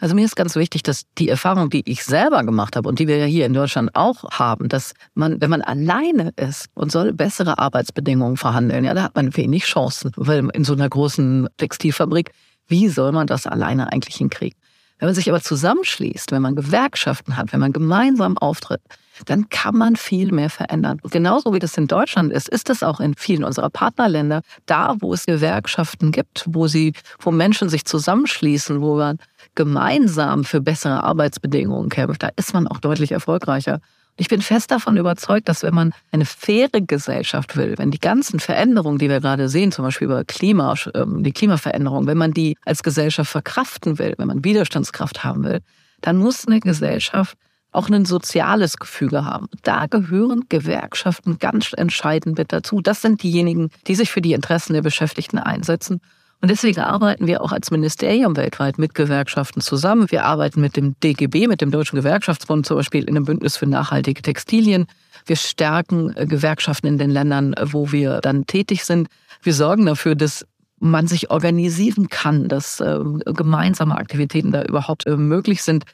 Also 0.00 0.14
mir 0.14 0.24
ist 0.24 0.34
ganz 0.34 0.56
wichtig, 0.56 0.82
dass 0.82 1.02
die 1.18 1.28
Erfahrung, 1.28 1.68
die 1.68 1.82
ich 1.84 2.04
selber 2.04 2.42
gemacht 2.42 2.74
habe 2.74 2.88
und 2.88 2.98
die 2.98 3.06
wir 3.06 3.18
ja 3.18 3.26
hier 3.26 3.44
in 3.44 3.52
Deutschland 3.52 3.90
auch 3.94 4.24
haben, 4.30 4.68
dass 4.68 4.94
man, 5.14 5.40
wenn 5.42 5.50
man 5.50 5.60
alleine 5.60 6.32
ist 6.36 6.68
und 6.74 6.90
soll 6.90 7.12
bessere 7.12 7.58
Arbeitsbedingungen 7.58 8.38
verhandeln, 8.38 8.84
ja, 8.84 8.94
da 8.94 9.02
hat 9.02 9.14
man 9.14 9.36
wenig 9.36 9.64
Chancen, 9.64 10.10
weil 10.16 10.48
in 10.54 10.64
so 10.64 10.72
einer 10.72 10.88
großen 10.88 11.48
Textilfabrik, 11.58 12.32
wie 12.66 12.88
soll 12.88 13.12
man 13.12 13.26
das 13.26 13.46
alleine 13.46 13.92
eigentlich 13.92 14.16
hinkriegen? 14.16 14.58
Wenn 14.98 15.08
man 15.08 15.14
sich 15.14 15.28
aber 15.28 15.40
zusammenschließt, 15.40 16.30
wenn 16.32 16.42
man 16.42 16.56
Gewerkschaften 16.56 17.36
hat, 17.36 17.52
wenn 17.52 17.60
man 17.60 17.72
gemeinsam 17.72 18.36
auftritt, 18.38 18.82
dann 19.26 19.48
kann 19.48 19.76
man 19.76 19.96
viel 19.96 20.32
mehr 20.32 20.50
verändern. 20.50 20.98
Genauso 21.10 21.52
wie 21.52 21.58
das 21.58 21.76
in 21.76 21.86
Deutschland 21.86 22.32
ist, 22.32 22.48
ist 22.48 22.68
das 22.68 22.82
auch 22.82 23.00
in 23.00 23.14
vielen 23.14 23.44
unserer 23.44 23.70
Partnerländer, 23.70 24.42
da 24.66 24.96
wo 25.00 25.12
es 25.12 25.26
Gewerkschaften 25.26 26.12
gibt, 26.12 26.44
wo 26.46 26.68
sie, 26.68 26.92
wo 27.18 27.30
Menschen 27.30 27.68
sich 27.68 27.84
zusammenschließen, 27.84 28.80
wo 28.80 28.96
man 28.96 29.18
gemeinsam 29.54 30.44
für 30.44 30.60
bessere 30.60 31.02
Arbeitsbedingungen 31.02 31.88
kämpft, 31.88 32.22
da 32.22 32.30
ist 32.36 32.54
man 32.54 32.66
auch 32.66 32.78
deutlich 32.78 33.12
erfolgreicher. 33.12 33.80
Ich 34.16 34.28
bin 34.28 34.42
fest 34.42 34.70
davon 34.70 34.96
überzeugt, 34.96 35.48
dass 35.48 35.62
wenn 35.62 35.74
man 35.74 35.94
eine 36.12 36.26
faire 36.26 36.80
Gesellschaft 36.80 37.56
will, 37.56 37.78
wenn 37.78 37.90
die 37.90 38.00
ganzen 38.00 38.38
Veränderungen, 38.38 38.98
die 38.98 39.08
wir 39.08 39.20
gerade 39.20 39.48
sehen, 39.48 39.72
zum 39.72 39.84
Beispiel 39.84 40.06
über 40.06 40.24
Klima, 40.24 40.74
ähm, 40.94 41.22
die 41.22 41.32
Klimaveränderung, 41.32 42.06
wenn 42.06 42.18
man 42.18 42.32
die 42.32 42.56
als 42.66 42.82
Gesellschaft 42.82 43.30
verkraften 43.30 43.98
will, 43.98 44.14
wenn 44.18 44.28
man 44.28 44.44
Widerstandskraft 44.44 45.24
haben 45.24 45.44
will, 45.44 45.60
dann 46.02 46.18
muss 46.18 46.46
eine 46.46 46.60
Gesellschaft 46.60 47.36
auch 47.72 47.88
ein 47.88 48.04
soziales 48.04 48.76
Gefüge 48.78 49.24
haben. 49.24 49.48
Da 49.62 49.86
gehören 49.86 50.46
Gewerkschaften 50.48 51.38
ganz 51.38 51.72
entscheidend 51.76 52.36
mit 52.36 52.52
dazu. 52.52 52.80
Das 52.80 53.00
sind 53.00 53.22
diejenigen, 53.22 53.70
die 53.86 53.94
sich 53.94 54.10
für 54.10 54.20
die 54.20 54.32
Interessen 54.32 54.72
der 54.72 54.82
Beschäftigten 54.82 55.38
einsetzen. 55.38 56.00
Und 56.42 56.50
deswegen 56.50 56.80
arbeiten 56.80 57.26
wir 57.26 57.42
auch 57.42 57.52
als 57.52 57.70
Ministerium 57.70 58.34
weltweit 58.36 58.78
mit 58.78 58.94
Gewerkschaften 58.94 59.60
zusammen. 59.60 60.10
Wir 60.10 60.24
arbeiten 60.24 60.60
mit 60.60 60.76
dem 60.76 60.98
DGB, 61.00 61.46
mit 61.46 61.60
dem 61.60 61.70
Deutschen 61.70 61.96
Gewerkschaftsbund 61.96 62.64
zum 62.64 62.78
Beispiel 62.78 63.04
in 63.04 63.16
einem 63.16 63.26
Bündnis 63.26 63.58
für 63.58 63.66
nachhaltige 63.66 64.22
Textilien. 64.22 64.86
Wir 65.26 65.36
stärken 65.36 66.16
äh, 66.16 66.26
Gewerkschaften 66.26 66.86
in 66.86 66.98
den 66.98 67.10
Ländern, 67.10 67.52
äh, 67.52 67.72
wo 67.72 67.92
wir 67.92 68.20
dann 68.20 68.46
tätig 68.46 68.84
sind. 68.84 69.08
Wir 69.42 69.52
sorgen 69.52 69.84
dafür, 69.84 70.14
dass 70.14 70.46
man 70.78 71.06
sich 71.06 71.30
organisieren 71.30 72.08
kann, 72.08 72.48
dass 72.48 72.80
äh, 72.80 72.98
gemeinsame 73.26 73.96
Aktivitäten 73.96 74.50
da 74.50 74.62
überhaupt 74.64 75.06
äh, 75.06 75.16
möglich 75.16 75.62
sind. 75.62 75.84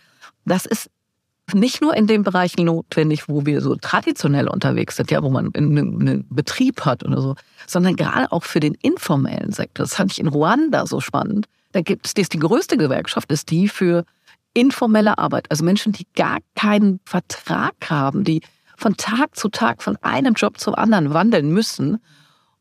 Das 0.44 0.64
ist 0.64 0.88
nicht 1.54 1.80
nur 1.80 1.94
in 1.94 2.06
den 2.06 2.22
Bereichen 2.22 2.64
notwendig, 2.64 3.28
wo 3.28 3.46
wir 3.46 3.60
so 3.60 3.76
traditionell 3.76 4.48
unterwegs 4.48 4.96
sind, 4.96 5.10
ja, 5.10 5.22
wo 5.22 5.30
man 5.30 5.54
einen, 5.54 6.26
Betrieb 6.28 6.84
hat 6.84 7.04
oder 7.04 7.20
so, 7.20 7.36
sondern 7.66 7.94
gerade 7.96 8.32
auch 8.32 8.42
für 8.42 8.60
den 8.60 8.74
informellen 8.74 9.52
Sektor. 9.52 9.84
Das 9.84 9.94
fand 9.94 10.12
ich 10.12 10.18
in 10.18 10.26
Ruanda 10.26 10.86
so 10.86 11.00
spannend. 11.00 11.46
Da 11.72 11.82
gibt 11.82 12.06
es, 12.06 12.14
die, 12.14 12.22
die 12.22 12.38
größte 12.38 12.76
Gewerkschaft 12.76 13.30
ist 13.30 13.50
die 13.50 13.68
für 13.68 14.04
informelle 14.54 15.18
Arbeit. 15.18 15.46
Also 15.50 15.64
Menschen, 15.64 15.92
die 15.92 16.06
gar 16.16 16.38
keinen 16.54 17.00
Vertrag 17.04 17.74
haben, 17.88 18.24
die 18.24 18.40
von 18.76 18.96
Tag 18.96 19.36
zu 19.36 19.48
Tag 19.48 19.82
von 19.82 19.96
einem 20.02 20.34
Job 20.34 20.58
zum 20.58 20.74
anderen 20.74 21.14
wandeln 21.14 21.50
müssen 21.50 21.98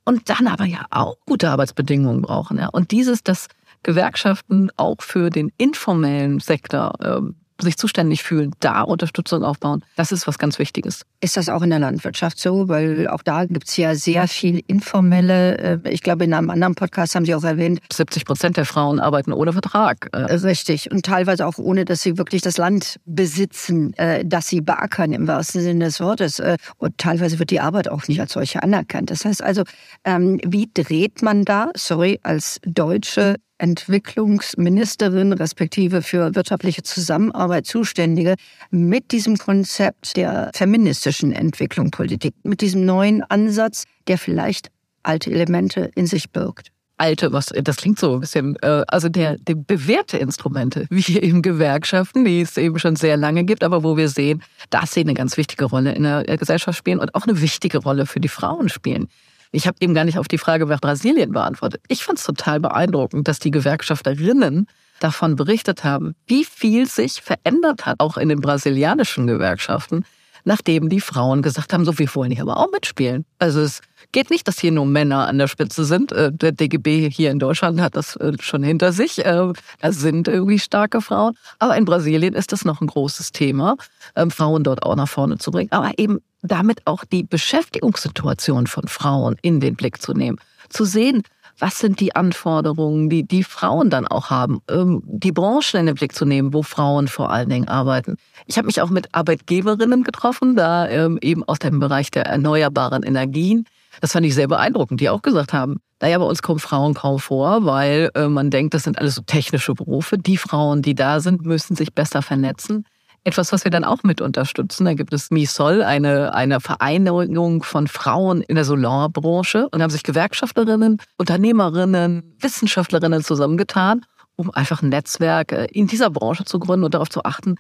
und 0.04 0.30
dann 0.30 0.48
aber 0.48 0.65
ja 0.65 0.86
auch 0.92 1.18
gute 1.25 1.50
Arbeitsbedingungen 1.50 2.22
brauchen. 2.22 2.58
Ja. 2.58 2.68
Und 2.68 2.92
dieses, 2.92 3.24
dass 3.24 3.48
Gewerkschaften 3.84 4.72
auch 4.77 5.01
für 5.01 5.30
den 5.30 5.51
informellen 5.58 6.39
Sektor 6.39 6.94
ähm, 7.01 7.36
sich 7.62 7.77
zuständig 7.77 8.24
fühlen, 8.24 8.51
da 8.59 8.81
Unterstützung 8.81 9.43
aufbauen. 9.43 9.83
Das 9.95 10.12
ist 10.12 10.27
was 10.27 10.38
ganz 10.38 10.59
Wichtiges. 10.59 11.05
Ist 11.21 11.38
das 11.38 11.50
auch 11.50 11.62
in 11.62 11.69
der 11.69 11.79
Landwirtschaft 11.79 12.39
so? 12.39 12.67
Weil 12.67 13.07
auch 13.07 13.24
da 13.24 13.45
gibt's 13.45 13.77
ja 13.77 13.95
sehr 13.95 14.27
viel 14.27 14.62
informelle, 14.67 15.57
äh, 15.57 15.89
ich 15.89 16.03
glaube, 16.03 16.25
in 16.25 16.33
einem 16.33 16.50
anderen 16.50 16.75
Podcast 16.75 17.15
haben 17.15 17.25
Sie 17.25 17.33
auch 17.33 17.43
erwähnt. 17.43 17.79
70 17.91 18.25
Prozent 18.25 18.57
der 18.57 18.65
Frauen 18.65 19.00
arbeiten 19.00 19.31
ohne 19.31 19.53
Vertrag. 19.53 20.09
Äh, 20.12 20.33
Richtig. 20.35 20.91
Und 20.91 21.05
teilweise 21.05 21.47
auch 21.47 21.57
ohne, 21.57 21.85
dass 21.85 22.01
sie 22.01 22.17
wirklich 22.17 22.41
das 22.41 22.57
Land 22.57 23.00
besitzen, 23.05 23.93
äh, 23.93 24.25
dass 24.25 24.47
sie 24.47 24.62
beackern 24.62 25.13
im 25.13 25.27
wahrsten 25.27 25.62
Sinne 25.62 25.85
des 25.85 26.00
Wortes. 26.00 26.41
Und 26.77 26.97
teilweise 26.97 27.39
wird 27.39 27.50
die 27.50 27.59
Arbeit 27.59 27.88
auch 27.88 28.07
nicht 28.07 28.19
als 28.19 28.33
solche 28.33 28.62
anerkannt. 28.62 29.09
Das 29.09 29.25
heißt 29.25 29.41
also, 29.41 29.63
ähm, 30.03 30.39
wie 30.45 30.69
dreht 30.74 31.21
man 31.21 31.45
da, 31.45 31.71
sorry, 31.75 32.19
als 32.24 32.59
Deutsche 32.65 33.38
Entwicklungsministerin 33.57 35.33
respektive 35.33 36.01
für 36.01 36.35
wirtschaftliche 36.35 36.83
Zusammenarbeit 36.83 37.65
zuständige 37.65 38.35
mit 38.69 39.12
diesem 39.12 39.38
Konzept 39.38 40.17
der 40.17 40.51
feministischen 40.53 41.31
Entwicklung 41.31 41.91
Politik, 41.91 42.33
mit 42.43 42.62
diesem 42.62 42.85
neuen 42.85 43.24
Ansatz, 43.24 43.83
der 44.07 44.17
vielleicht 44.17 44.69
alte 45.03 45.31
Elemente 45.31 45.91
in 45.95 46.07
sich 46.07 46.31
birgt 46.31 46.71
alte, 46.97 47.33
was 47.33 47.47
das 47.47 47.77
klingt 47.77 48.00
so 48.00 48.15
ein 48.15 48.19
bisschen, 48.21 48.55
äh, 48.62 48.83
also 48.88 49.09
der, 49.09 49.38
der 49.38 49.55
bewährte 49.55 50.17
Instrumente, 50.17 50.85
wie 50.89 51.19
eben 51.19 51.41
Gewerkschaften, 51.41 52.25
die 52.25 52.41
es 52.41 52.57
eben 52.57 52.79
schon 52.79 52.95
sehr 52.95 53.17
lange 53.17 53.43
gibt, 53.43 53.63
aber 53.63 53.83
wo 53.83 53.97
wir 53.97 54.09
sehen, 54.09 54.43
dass 54.69 54.93
sie 54.93 55.01
eine 55.01 55.13
ganz 55.13 55.38
wichtige 55.38 55.65
Rolle 55.65 55.93
in 55.93 56.03
der 56.03 56.24
Gesellschaft 56.38 56.77
spielen 56.77 57.00
und 57.00 57.13
auch 57.15 57.27
eine 57.27 57.41
wichtige 57.41 57.79
Rolle 57.79 58.05
für 58.05 58.19
die 58.19 58.27
Frauen 58.27 58.69
spielen. 58.69 59.07
Ich 59.55 59.67
habe 59.67 59.77
eben 59.79 59.93
gar 59.93 60.03
nicht 60.03 60.17
auf 60.17 60.27
die 60.27 60.38
Frage 60.38 60.65
nach 60.65 60.81
Brasilien 60.81 61.31
beantwortet. 61.31 61.81
Ich 61.88 62.03
fand 62.03 62.19
es 62.19 62.25
total 62.25 62.59
beeindruckend, 62.59 63.25
dass 63.29 63.39
die 63.39 63.51
Gewerkschafterinnen 63.51 64.67
davon 65.00 65.38
berichtet 65.38 65.85
haben, 65.85 66.13
wie 66.27 66.43
viel 66.43 66.88
sich 66.88 67.21
verändert 67.21 67.85
hat, 67.85 68.01
auch 68.01 68.17
in 68.17 68.27
den 68.27 68.41
brasilianischen 68.41 69.27
Gewerkschaften, 69.27 70.03
nachdem 70.46 70.90
die 70.90 71.02
Frauen 71.02 71.42
gesagt 71.42 71.74
haben, 71.74 71.84
so 71.84 72.00
wir 72.00 72.14
wollen 72.16 72.32
hier 72.32 72.44
aber 72.44 72.58
auch 72.58 72.72
mitspielen. 72.72 73.25
Also 73.40 73.60
es 73.60 73.82
geht 74.12 74.30
nicht, 74.30 74.48
dass 74.48 74.60
hier 74.60 74.72
nur 74.72 74.86
Männer 74.86 75.28
an 75.28 75.38
der 75.38 75.48
Spitze 75.48 75.84
sind. 75.84 76.12
Äh, 76.12 76.32
der 76.32 76.54
DGB 76.54 77.10
hier 77.10 77.32
in 77.32 77.40
Deutschland 77.40 77.82
hat 77.82 77.96
das 77.96 78.16
äh, 78.16 78.34
schon 78.40 78.64
hinter 78.64 78.94
sich. 78.94 79.25
Äh, 79.25 79.54
da 79.82 79.92
sind 79.92 80.28
irgendwie 80.28 80.60
starke 80.60 81.02
Frauen. 81.02 81.36
Aber 81.60 81.75
in 81.75 81.86
Brasilien 81.86 82.34
ist 82.34 82.52
das 82.52 82.64
noch 82.64 82.80
ein 82.80 82.88
großes 82.88 83.32
Thema, 83.32 83.75
ähm, 84.16 84.32
Frauen 84.32 84.64
dort 84.64 84.84
auch 84.84 84.96
nach 84.96 85.10
vorne 85.10 85.38
zu 85.38 85.52
bringen. 85.52 85.72
Aber 85.72 85.92
eben 85.98 86.20
damit 86.42 86.86
auch 86.86 87.04
die 87.04 87.24
Beschäftigungssituation 87.24 88.68
von 88.68 88.88
Frauen 88.88 89.36
in 89.42 89.60
den 89.60 89.75
Blick 89.75 90.02
zu 90.02 90.14
nehmen. 90.14 90.38
Zu 90.70 90.86
sehen, 90.86 91.24
was 91.59 91.79
sind 91.79 92.00
die 92.00 92.15
Anforderungen, 92.15 93.09
die 93.09 93.24
die 93.24 93.43
Frauen 93.43 93.89
dann 93.89 94.07
auch 94.07 94.29
haben, 94.29 94.59
ähm, 94.69 95.01
die 95.05 95.31
Branchen 95.31 95.79
in 95.79 95.85
den 95.85 95.95
Blick 95.95 96.13
zu 96.13 96.25
nehmen, 96.25 96.53
wo 96.53 96.63
Frauen 96.63 97.07
vor 97.07 97.31
allen 97.31 97.50
Dingen 97.50 97.67
arbeiten. 97.67 98.17
Ich 98.45 98.57
habe 98.57 98.65
mich 98.65 98.81
auch 98.81 98.89
mit 98.89 99.13
Arbeitgeberinnen 99.13 100.03
getroffen, 100.03 100.55
da 100.55 100.88
ähm, 100.88 101.17
eben 101.21 101.43
aus 101.43 101.59
dem 101.59 101.79
Bereich 101.79 102.12
der 102.12 102.25
erneuerbaren 102.25 103.03
Energien. 103.03 103.65
Das 104.01 104.12
fand 104.12 104.25
ich 104.25 104.35
sehr 104.35 104.47
beeindruckend, 104.47 105.00
die 105.00 105.09
auch 105.09 105.21
gesagt 105.21 105.53
haben, 105.53 105.77
naja, 106.01 106.17
bei 106.17 106.25
uns 106.25 106.41
kommen 106.41 106.59
Frauen 106.59 106.93
kaum 106.93 107.19
vor, 107.19 107.65
weil 107.65 108.12
äh, 108.15 108.27
man 108.27 108.50
denkt, 108.50 108.74
das 108.74 108.83
sind 108.83 109.00
alles 109.00 109.15
so 109.15 109.22
technische 109.22 109.74
Berufe. 109.74 110.18
Die 110.18 110.37
Frauen, 110.37 110.81
die 110.81 110.94
da 110.94 111.22
sind, 111.22 111.46
müssen 111.46 111.75
sich 111.75 111.94
besser 111.94 112.22
vernetzen. 112.22 112.85
Etwas, 113.25 113.51
was 113.51 113.64
wir 113.64 113.72
dann 113.72 113.83
auch 113.83 114.03
mit 114.03 114.22
unterstützen. 114.22 114.85
Da 114.85 114.94
gibt 114.94 115.11
es 115.11 115.31
MISOL, 115.31 115.81
eine, 115.81 116.35
eine 116.35 116.61
Vereinigung 116.61 117.64
von 117.64 117.88
Frauen 117.88 118.42
in 118.42 118.53
der 118.53 118.66
Solarbranche. 118.66 119.64
Und 119.64 119.79
da 119.79 119.83
haben 119.83 119.90
sich 119.90 120.03
Gewerkschafterinnen, 120.03 121.01
Unternehmerinnen, 121.18 122.35
Wissenschaftlerinnen 122.40 123.24
zusammengetan, 123.24 124.05
um 124.35 124.51
einfach 124.51 124.83
ein 124.83 124.90
Netzwerk 124.90 125.53
äh, 125.53 125.66
in 125.72 125.88
dieser 125.88 126.11
Branche 126.11 126.46
zu 126.46 126.59
gründen 126.59 126.85
und 126.85 126.94
darauf 126.94 127.09
zu 127.09 127.24
achten, 127.24 127.55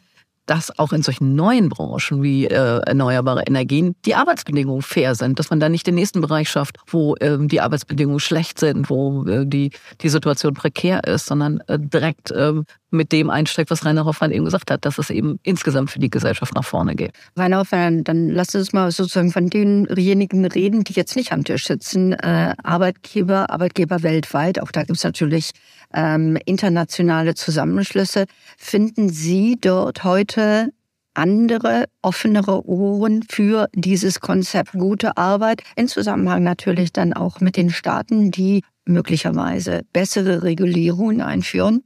dass 0.45 0.77
auch 0.77 0.93
in 0.93 1.01
solchen 1.01 1.35
neuen 1.35 1.69
Branchen 1.69 2.21
wie 2.21 2.45
äh, 2.45 2.81
erneuerbare 2.85 3.43
Energien 3.47 3.95
die 4.05 4.15
Arbeitsbedingungen 4.15 4.81
fair 4.81 5.15
sind, 5.15 5.39
dass 5.39 5.49
man 5.49 5.59
da 5.59 5.69
nicht 5.69 5.87
den 5.87 5.95
nächsten 5.95 6.21
Bereich 6.21 6.49
schafft, 6.49 6.77
wo 6.87 7.15
ähm, 7.19 7.47
die 7.47 7.61
Arbeitsbedingungen 7.61 8.19
schlecht 8.19 8.59
sind, 8.59 8.89
wo 8.89 9.25
äh, 9.25 9.45
die, 9.45 9.71
die 10.01 10.09
Situation 10.09 10.53
prekär 10.53 11.03
ist, 11.03 11.25
sondern 11.25 11.61
äh, 11.67 11.79
direkt 11.79 12.31
ähm, 12.35 12.65
mit 12.91 13.11
dem 13.11 13.29
einsteigt, 13.29 13.71
was 13.71 13.85
Rainer 13.85 14.05
Hoffmann 14.05 14.31
eben 14.31 14.45
gesagt 14.45 14.71
hat, 14.71 14.85
dass 14.85 14.97
es 14.97 15.09
eben 15.09 15.39
insgesamt 15.43 15.91
für 15.91 15.99
die 15.99 16.09
Gesellschaft 16.09 16.55
nach 16.55 16.63
vorne 16.63 16.95
geht. 16.95 17.11
Rainer 17.35 17.59
Hoffmann, 17.59 18.03
dann 18.03 18.29
lass 18.29 18.55
uns 18.55 18.73
mal 18.73 18.91
sozusagen 18.91 19.31
von 19.31 19.49
denjenigen 19.49 20.45
reden, 20.45 20.83
die 20.83 20.93
jetzt 20.93 21.15
nicht 21.15 21.31
am 21.31 21.43
Tisch 21.43 21.65
sitzen. 21.65 22.13
Äh, 22.13 22.55
Arbeitgeber, 22.63 23.49
Arbeitgeber 23.49 24.03
weltweit, 24.03 24.61
auch 24.61 24.71
da 24.71 24.83
gibt 24.83 24.97
es 24.97 25.03
natürlich 25.03 25.51
ähm, 25.95 26.37
internationale 26.45 27.33
Zusammenschlüsse. 27.33 28.25
Finden 28.57 29.09
Sie 29.09 29.57
dort 29.59 30.03
heute 30.03 30.69
andere, 31.15 31.85
offenere 32.01 32.67
Ohren 32.67 33.23
für 33.23 33.67
dieses 33.73 34.19
Konzept 34.19 34.73
gute 34.73 35.17
Arbeit, 35.17 35.63
in 35.75 35.87
Zusammenhang 35.87 36.43
natürlich 36.43 36.91
dann 36.91 37.13
auch 37.13 37.39
mit 37.39 37.57
den 37.57 37.69
Staaten, 37.69 38.31
die 38.31 38.63
möglicherweise 38.85 39.81
bessere 39.93 40.43
Regulierungen 40.43 41.21
einführen? 41.21 41.83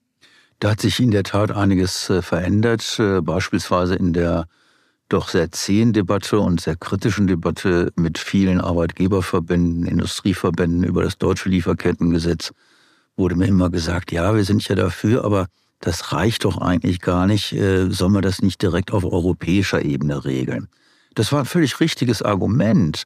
Da 0.60 0.72
hat 0.72 0.82
sich 0.82 1.00
in 1.00 1.12
der 1.12 1.24
Tat 1.24 1.52
einiges 1.52 2.10
äh, 2.10 2.22
verändert, 2.22 3.00
äh, 3.00 3.22
beispielsweise 3.22 3.95
in 3.95 4.12
der 4.12 4.45
doch 5.08 5.30
sehr 5.30 5.52
zähen 5.52 5.93
Debatte 5.93 6.39
und 6.39 6.62
sehr 6.62 6.76
kritischen 6.76 7.28
Debatte 7.28 7.91
mit 7.95 8.19
vielen 8.19 8.62
Arbeitgeberverbänden, 8.62 9.86
Industrieverbänden 9.86 10.84
über 10.84 11.02
das 11.04 11.17
deutsche 11.17 11.50
Lieferkettengesetz 11.50 12.52
wurde 13.20 13.36
mir 13.36 13.46
immer 13.46 13.70
gesagt, 13.70 14.12
ja, 14.12 14.36
wir 14.36 14.44
sind 14.44 14.68
ja 14.68 14.76
dafür, 14.76 15.24
aber 15.24 15.48
das 15.80 16.12
reicht 16.12 16.46
doch 16.46 16.58
eigentlich 16.58 17.00
gar 17.00 17.28
nicht, 17.28 17.54
äh, 17.54 17.90
sollen 17.92 18.14
wir 18.14 18.22
das 18.22 18.42
nicht 18.42 18.62
direkt 18.62 18.92
auf 18.92 19.06
europäischer 19.06 19.86
Ebene 19.86 20.26
regeln? 20.26 20.68
Das 21.14 21.32
war 21.32 21.40
ein 21.40 21.46
völlig 21.46 21.80
richtiges 21.80 22.22
Argument, 22.22 23.04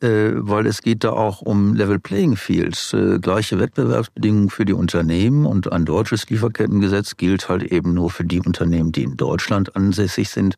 äh, 0.00 0.32
weil 0.34 0.66
es 0.66 0.82
geht 0.82 1.04
da 1.04 1.12
auch 1.12 1.40
um 1.42 1.74
Level 1.74 1.98
Playing 1.98 2.36
Fields, 2.36 2.92
äh, 2.92 3.18
gleiche 3.18 3.58
Wettbewerbsbedingungen 3.58 4.50
für 4.50 4.64
die 4.64 4.72
Unternehmen 4.72 5.46
und 5.46 5.72
ein 5.72 5.84
deutsches 5.84 6.28
Lieferkettengesetz 6.30 7.16
gilt 7.16 7.48
halt 7.48 7.64
eben 7.64 7.94
nur 7.94 8.10
für 8.10 8.24
die 8.24 8.40
Unternehmen, 8.40 8.92
die 8.92 9.02
in 9.02 9.16
Deutschland 9.16 9.74
ansässig 9.76 10.30
sind 10.30 10.56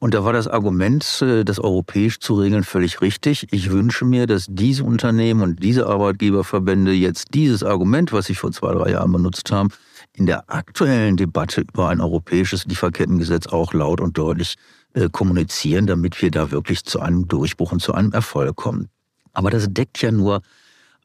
und 0.00 0.14
da 0.14 0.24
war 0.24 0.32
das 0.32 0.48
Argument, 0.48 1.22
äh, 1.22 1.44
das 1.44 1.60
europäisch 1.60 2.18
zu 2.20 2.34
regeln, 2.34 2.64
völlig 2.64 3.02
richtig. 3.02 3.46
Ich 3.52 3.70
wünsche 3.70 4.06
mir, 4.06 4.26
dass 4.26 4.46
diese 4.48 4.82
Unternehmen 4.82 5.42
und 5.42 5.62
diese 5.62 5.86
Arbeitgeberverbände 5.86 6.92
jetzt 6.92 7.34
dieses 7.34 7.62
Argument, 7.62 8.12
was 8.12 8.26
sie 8.26 8.34
vor 8.34 8.50
zwei, 8.50 8.72
drei 8.72 8.92
Jahren 8.92 9.12
benutzt 9.12 9.52
haben, 9.52 9.68
in 10.14 10.24
der 10.24 10.50
aktuellen 10.50 11.18
Debatte 11.18 11.60
über 11.60 11.90
ein 11.90 12.00
europäisches 12.00 12.64
Lieferkettengesetz 12.64 13.46
auch 13.46 13.74
laut 13.74 14.00
und 14.00 14.16
deutlich 14.16 14.56
äh, 14.94 15.10
kommunizieren, 15.10 15.86
damit 15.86 16.20
wir 16.22 16.30
da 16.30 16.50
wirklich 16.50 16.84
zu 16.84 17.00
einem 17.00 17.28
Durchbruch 17.28 17.72
und 17.72 17.80
zu 17.80 17.92
einem 17.92 18.12
Erfolg 18.12 18.56
kommen. 18.56 18.88
Aber 19.34 19.50
das 19.50 19.66
deckt 19.68 20.00
ja 20.00 20.10
nur 20.10 20.40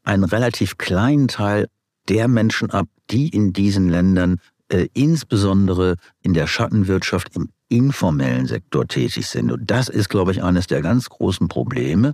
einen 0.05 0.23
relativ 0.23 0.77
kleinen 0.77 1.27
Teil 1.27 1.67
der 2.07 2.29
Menschen 2.29 2.71
ab, 2.71 2.87
die 3.11 3.27
in 3.27 3.51
diesen 3.51 3.89
Ländern 3.89 4.39
äh, 4.69 4.87
insbesondere 4.93 5.95
in 6.21 6.33
der 6.33 6.47
Schattenwirtschaft, 6.47 7.35
im 7.35 7.49
informellen 7.69 8.45
Sektor 8.45 8.87
tätig 8.87 9.27
sind. 9.27 9.51
Und 9.51 9.69
das 9.69 9.89
ist, 9.89 10.09
glaube 10.09 10.31
ich, 10.31 10.43
eines 10.43 10.67
der 10.67 10.81
ganz 10.81 11.09
großen 11.09 11.47
Probleme, 11.47 12.13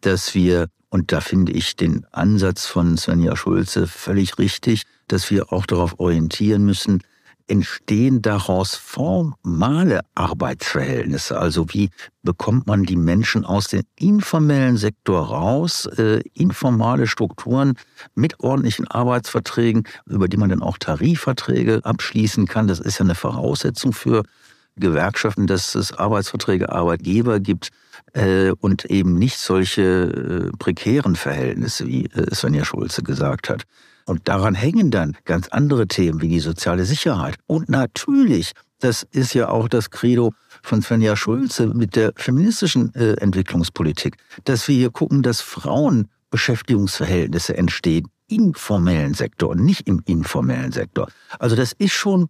dass 0.00 0.34
wir, 0.34 0.68
und 0.90 1.12
da 1.12 1.20
finde 1.20 1.52
ich 1.52 1.76
den 1.76 2.04
Ansatz 2.12 2.66
von 2.66 2.96
Svenja 2.96 3.36
Schulze 3.36 3.86
völlig 3.86 4.38
richtig, 4.38 4.82
dass 5.08 5.30
wir 5.30 5.52
auch 5.52 5.66
darauf 5.66 5.98
orientieren 5.98 6.64
müssen, 6.64 7.02
entstehen 7.46 8.22
daraus 8.22 8.74
formale 8.74 10.00
Arbeitsverhältnisse? 10.14 11.38
Also 11.38 11.66
wie 11.70 11.90
bekommt 12.22 12.66
man 12.66 12.84
die 12.84 12.96
Menschen 12.96 13.44
aus 13.44 13.68
dem 13.68 13.82
informellen 13.96 14.76
Sektor 14.76 15.28
raus, 15.28 15.86
äh, 15.98 16.22
informale 16.34 17.06
Strukturen 17.06 17.74
mit 18.14 18.40
ordentlichen 18.40 18.88
Arbeitsverträgen, 18.88 19.84
über 20.06 20.28
die 20.28 20.36
man 20.36 20.50
dann 20.50 20.62
auch 20.62 20.78
Tarifverträge 20.78 21.80
abschließen 21.84 22.46
kann? 22.46 22.66
Das 22.66 22.80
ist 22.80 22.98
ja 22.98 23.04
eine 23.04 23.14
Voraussetzung 23.14 23.92
für 23.92 24.22
Gewerkschaften, 24.76 25.46
dass 25.46 25.74
es 25.74 25.92
Arbeitsverträge 25.92 26.72
Arbeitgeber 26.72 27.40
gibt 27.40 27.70
äh, 28.12 28.50
und 28.50 28.84
eben 28.86 29.18
nicht 29.18 29.38
solche 29.38 29.82
äh, 29.82 30.56
prekären 30.58 31.16
Verhältnisse, 31.16 31.86
wie 31.86 32.06
äh, 32.06 32.34
Svenja 32.34 32.64
Schulze 32.64 33.02
gesagt 33.02 33.48
hat. 33.48 33.64
Und 34.06 34.28
daran 34.28 34.54
hängen 34.54 34.90
dann 34.90 35.16
ganz 35.24 35.48
andere 35.48 35.86
Themen 35.86 36.20
wie 36.20 36.28
die 36.28 36.40
soziale 36.40 36.84
Sicherheit. 36.84 37.36
Und 37.46 37.68
natürlich, 37.68 38.52
das 38.80 39.02
ist 39.10 39.34
ja 39.34 39.48
auch 39.48 39.68
das 39.68 39.90
Credo 39.90 40.32
von 40.62 40.82
Svenja 40.82 41.16
Schulze 41.16 41.68
mit 41.68 41.96
der 41.96 42.12
feministischen 42.16 42.94
äh, 42.94 43.14
Entwicklungspolitik, 43.14 44.16
dass 44.44 44.68
wir 44.68 44.76
hier 44.76 44.90
gucken, 44.90 45.22
dass 45.22 45.40
Frauen 45.40 46.08
Beschäftigungsverhältnisse 46.30 47.56
entstehen 47.56 48.08
im 48.28 48.54
formellen 48.54 49.14
Sektor 49.14 49.50
und 49.50 49.64
nicht 49.64 49.86
im 49.86 50.02
informellen 50.06 50.72
Sektor. 50.72 51.08
Also 51.38 51.56
das 51.56 51.72
ist 51.72 51.92
schon 51.92 52.28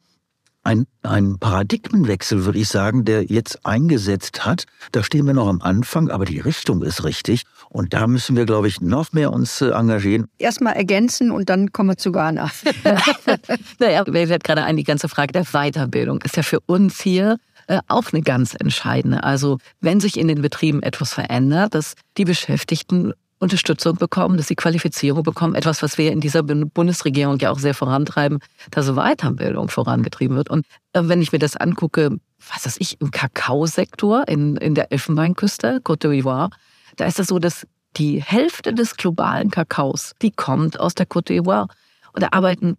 ein, 0.64 0.86
ein 1.02 1.38
Paradigmenwechsel, 1.38 2.44
würde 2.44 2.58
ich 2.58 2.68
sagen, 2.68 3.04
der 3.04 3.24
jetzt 3.24 3.64
eingesetzt 3.64 4.44
hat. 4.44 4.64
Da 4.92 5.02
stehen 5.02 5.26
wir 5.26 5.34
noch 5.34 5.48
am 5.48 5.60
Anfang, 5.60 6.10
aber 6.10 6.24
die 6.24 6.40
Richtung 6.40 6.82
ist 6.82 7.04
richtig. 7.04 7.44
Und 7.68 7.92
da 7.92 8.06
müssen 8.06 8.36
wir, 8.36 8.46
glaube 8.46 8.68
ich, 8.68 8.80
noch 8.80 9.12
mehr 9.12 9.32
uns 9.32 9.60
äh, 9.60 9.70
engagieren. 9.70 10.26
Erstmal 10.38 10.74
ergänzen 10.74 11.30
und 11.30 11.50
dann 11.50 11.72
kommen 11.72 11.90
wir 11.90 11.96
zu 11.96 12.12
Ghana. 12.12 12.50
naja, 13.78 14.04
mir 14.08 14.26
fällt 14.26 14.44
gerade 14.44 14.64
ein, 14.64 14.76
die 14.76 14.84
ganze 14.84 15.08
Frage 15.08 15.32
der 15.32 15.44
Weiterbildung 15.44 16.22
ist 16.22 16.36
ja 16.36 16.42
für 16.42 16.60
uns 16.60 17.00
hier 17.00 17.38
äh, 17.66 17.80
auch 17.88 18.12
eine 18.12 18.22
ganz 18.22 18.54
entscheidende. 18.58 19.22
Also 19.22 19.58
wenn 19.80 20.00
sich 20.00 20.18
in 20.18 20.28
den 20.28 20.42
Betrieben 20.42 20.82
etwas 20.82 21.12
verändert, 21.12 21.74
dass 21.74 21.94
die 22.16 22.24
Beschäftigten 22.24 23.12
Unterstützung 23.44 23.96
bekommen, 23.96 24.36
dass 24.36 24.48
sie 24.48 24.56
Qualifizierung 24.56 25.22
bekommen. 25.22 25.54
Etwas, 25.54 25.82
was 25.82 25.98
wir 25.98 26.10
in 26.10 26.20
dieser 26.20 26.42
Bundesregierung 26.42 27.38
ja 27.38 27.50
auch 27.50 27.58
sehr 27.58 27.74
vorantreiben, 27.74 28.40
dass 28.70 28.92
Weiterbildung 28.94 29.68
vorangetrieben 29.68 30.36
wird. 30.36 30.50
Und 30.50 30.66
äh, 30.92 31.02
wenn 31.04 31.22
ich 31.22 31.32
mir 31.32 31.38
das 31.38 31.56
angucke, 31.56 32.18
was 32.52 32.66
weiß 32.66 32.76
ich, 32.78 33.00
im 33.00 33.10
Kakaosektor 33.10 34.26
in, 34.26 34.56
in 34.56 34.74
der 34.74 34.90
Elfenbeinküste, 34.90 35.80
Côte 35.84 36.08
d'Ivoire, 36.08 36.50
da 36.96 37.06
ist 37.06 37.20
es 37.20 37.28
so, 37.28 37.38
dass 37.38 37.66
die 37.96 38.20
Hälfte 38.20 38.74
des 38.74 38.96
globalen 38.96 39.50
Kakaos, 39.50 40.14
die 40.20 40.32
kommt 40.32 40.80
aus 40.80 40.94
der 40.94 41.06
Côte 41.06 41.28
d'Ivoire. 41.28 41.68
Und 42.12 42.22
da 42.22 42.28
arbeiten 42.32 42.76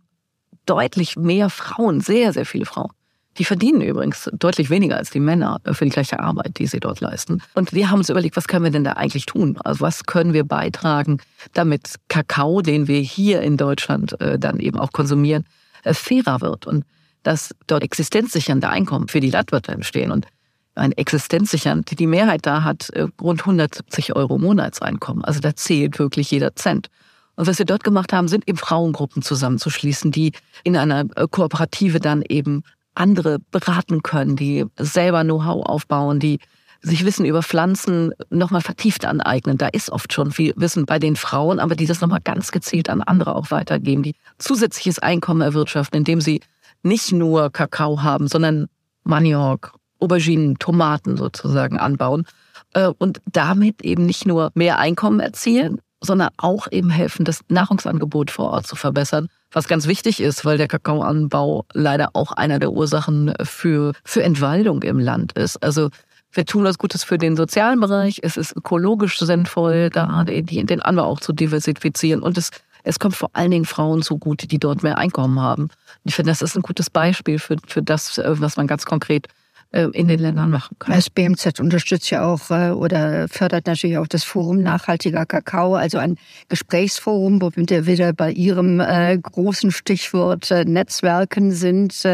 deutlich 0.66 1.16
mehr 1.16 1.50
Frauen, 1.50 2.02
sehr, 2.02 2.34
sehr 2.34 2.46
viele 2.46 2.66
Frauen. 2.66 2.92
Die 3.38 3.46
verdienen 3.46 3.82
übrigens 3.82 4.30
deutlich 4.34 4.70
weniger 4.70 4.98
als 4.98 5.10
die 5.10 5.20
Männer 5.20 5.60
für 5.72 5.84
die 5.84 5.92
gleiche 5.92 6.20
Arbeit, 6.20 6.58
die 6.58 6.68
sie 6.68 6.80
dort 6.80 7.02
leisten. 7.02 7.42
Und 7.54 7.74
wir 7.74 7.90
haben 7.90 8.00
uns 8.00 8.10
überlegt, 8.10 8.38
was 8.38 8.48
können 8.48 8.64
wir 8.64 8.72
denn 8.72 8.86
da 8.86 8.94
eigentlich 8.94 9.26
tun? 9.26 9.58
Also 9.64 9.82
was 9.82 10.06
können 10.06 10.34
wir 10.34 10.46
beitragen, 10.46 11.20
damit 11.54 11.96
Kakao, 12.08 12.62
den 12.62 12.88
wir 12.88 13.00
hier 13.00 13.42
in 13.42 13.58
Deutschland 13.58 14.20
äh, 14.22 14.40
dann 14.40 14.60
eben 14.60 14.80
auch 14.80 14.94
konsumieren, 14.94 15.46
äh, 15.84 15.94
fairer 15.94 16.42
wird 16.42 16.66
und 16.66 16.86
dass 17.24 17.56
dort 17.68 17.84
existenzsichernde 17.84 18.70
Einkommen 18.70 19.08
für 19.08 19.20
die 19.20 19.32
Landwirte 19.32 19.72
entstehen. 19.72 20.12
Und 20.12 20.28
ein 20.76 20.92
existenzsichernd, 20.92 22.00
die 22.00 22.08
Mehrheit 22.08 22.46
da 22.46 22.64
hat 22.64 22.90
äh, 22.92 23.08
rund 23.22 23.42
170 23.42 24.16
Euro 24.16 24.38
Monatseinkommen. 24.38 25.26
Also 25.26 25.40
da 25.40 25.56
zählt 25.56 26.00
wirklich 26.00 26.32
jeder 26.32 26.56
Cent. 26.56 26.90
Und 27.36 27.48
was 27.48 27.60
wir 27.60 27.66
dort 27.66 27.84
gemacht 27.84 28.14
haben, 28.14 28.28
sind 28.28 28.48
eben 28.48 28.58
Frauengruppen 28.58 29.22
zusammenzuschließen, 29.22 30.12
die 30.12 30.32
in 30.64 30.78
einer 30.78 31.06
Kooperative 31.06 32.00
dann 32.00 32.22
eben 32.22 32.64
andere 32.96 33.40
beraten 33.52 34.04
können, 34.04 34.36
die 34.36 34.66
selber 34.78 35.24
Know-how 35.24 35.66
aufbauen, 35.66 36.20
die 36.20 36.40
sich 36.82 37.04
Wissen 37.06 37.26
über 37.26 37.42
Pflanzen 37.42 38.14
nochmal 38.30 38.62
vertieft 38.62 39.06
aneignen. 39.06 39.58
Da 39.58 39.68
ist 39.68 39.90
oft 39.90 40.14
schon 40.14 40.32
viel 40.32 40.54
Wissen 40.56 40.86
bei 40.86 41.00
den 41.00 41.16
Frauen, 41.16 41.60
aber 41.60 41.76
die 41.76 41.88
das 41.88 42.02
nochmal 42.02 42.22
ganz 42.24 42.52
gezielt 42.52 42.90
an 42.90 43.02
andere 43.02 43.36
auch 43.36 43.50
weitergeben, 43.52 44.04
die 44.04 44.16
zusätzliches 44.38 45.00
Einkommen 45.00 45.42
erwirtschaften, 45.42 45.98
indem 45.98 46.22
sie 46.22 46.42
nicht 46.84 47.12
nur 47.12 47.50
Kakao 47.52 48.04
haben, 48.04 48.28
sondern 48.28 48.68
Maniok, 49.04 49.74
Auberginen, 50.00 50.60
Tomaten 50.60 51.18
sozusagen 51.18 51.80
anbauen 51.80 52.26
äh, 52.74 52.92
und 52.98 53.22
damit 53.32 53.82
eben 53.82 54.06
nicht 54.06 54.28
nur 54.28 54.52
mehr 54.54 54.78
Einkommen 54.78 55.20
erzielen, 55.20 55.82
sondern 56.02 56.30
auch 56.38 56.68
eben 56.72 56.90
helfen, 56.90 57.26
das 57.26 57.40
Nahrungsangebot 57.50 58.30
vor 58.30 58.52
Ort 58.52 58.68
zu 58.68 58.76
verbessern 58.76 59.30
was 59.56 59.70
ganz 59.70 59.88
wichtig 59.88 60.20
ist, 60.20 60.44
weil 60.44 60.58
der 60.58 60.68
Kakaoanbau 60.68 61.66
leider 61.74 62.10
auch 62.14 62.34
einer 62.34 62.60
der 62.60 62.74
Ursachen 62.74 63.34
für, 63.42 63.94
für 64.04 64.22
Entwaldung 64.22 64.84
im 64.84 65.00
Land 65.00 65.32
ist. 65.32 65.64
Also 65.64 65.90
wir 66.34 66.46
tun 66.46 66.66
was 66.66 66.78
Gutes 66.78 67.06
für 67.06 67.18
den 67.18 67.38
sozialen 67.38 67.80
Bereich. 67.80 68.20
Es 68.22 68.36
ist 68.36 68.54
ökologisch 68.58 69.18
sinnvoll, 69.18 69.90
da 69.90 70.26
den 70.26 70.82
Anbau 70.82 71.04
auch 71.04 71.22
zu 71.22 71.32
diversifizieren. 71.32 72.22
Und 72.22 72.38
es, 72.38 72.52
es 72.84 73.00
kommt 73.00 73.16
vor 73.16 73.30
allen 73.32 73.52
Dingen 73.52 73.64
Frauen 73.64 74.02
zugute, 74.02 74.46
die 74.46 74.60
dort 74.60 74.84
mehr 74.84 74.98
Einkommen 74.98 75.40
haben. 75.40 75.70
Ich 76.04 76.16
finde, 76.16 76.32
das 76.32 76.42
ist 76.42 76.58
ein 76.58 76.62
gutes 76.62 76.90
Beispiel 76.90 77.40
für, 77.40 77.56
für 77.66 77.82
das, 77.82 78.18
äh, 78.18 78.42
was 78.42 78.58
man 78.58 78.68
ganz 78.68 78.86
konkret 78.86 79.30
in 79.76 80.08
den 80.08 80.20
Ländern 80.20 80.50
machen 80.50 80.78
kann. 80.80 80.96
Das 80.96 81.10
BMZ 81.10 81.60
unterstützt 81.60 82.10
ja 82.10 82.26
auch 82.26 82.50
äh, 82.50 82.72
oder 82.72 83.28
fördert 83.28 83.68
natürlich 83.68 83.98
auch 83.98 84.08
das 84.08 84.24
Forum 84.24 84.62
Nachhaltiger 84.62 85.26
Kakao, 85.26 85.76
also 85.76 85.98
ein 85.98 86.18
Gesprächsforum, 86.48 87.42
wo 87.42 87.52
wir 87.54 87.86
wieder 87.86 88.14
bei 88.14 88.32
Ihrem 88.32 88.80
äh, 88.80 89.18
großen 89.18 89.72
Stichwort 89.72 90.50
Netzwerken 90.66 91.52
sind, 91.52 92.08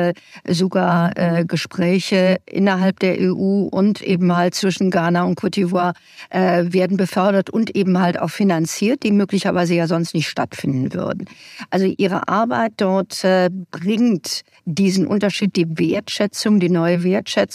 sogar 0.48 1.44
Gespräche 1.46 2.38
innerhalb 2.46 3.00
der 3.00 3.18
EU 3.20 3.68
und 3.70 4.02
eben 4.02 4.36
halt 4.36 4.56
zwischen 4.56 4.90
Ghana 4.90 5.24
und 5.24 5.36
Cote 5.36 5.62
d'Ivoire 5.62 5.94
werden 6.32 6.98
befördert 6.98 7.50
und 7.50 7.76
eben 7.76 8.00
halt 8.00 8.20
auch 8.20 8.30
finanziert, 8.30 9.04
die 9.04 9.12
möglicherweise 9.12 9.76
ja 9.76 9.88
sonst 9.88 10.14
nicht 10.14 10.30
stattfinden 10.30 10.94
würden. 10.94 11.26
Also 11.70 11.86
Ihre 11.86 12.28
Arbeit 12.28 12.74
dort 12.78 13.26
bringt 13.72 14.44
diesen 14.66 15.08
Unterschied, 15.08 15.56
die 15.56 15.68
Wertschätzung, 15.78 16.60
die 16.60 16.70
neue 16.70 17.04
Wertschätzung. 17.04 17.51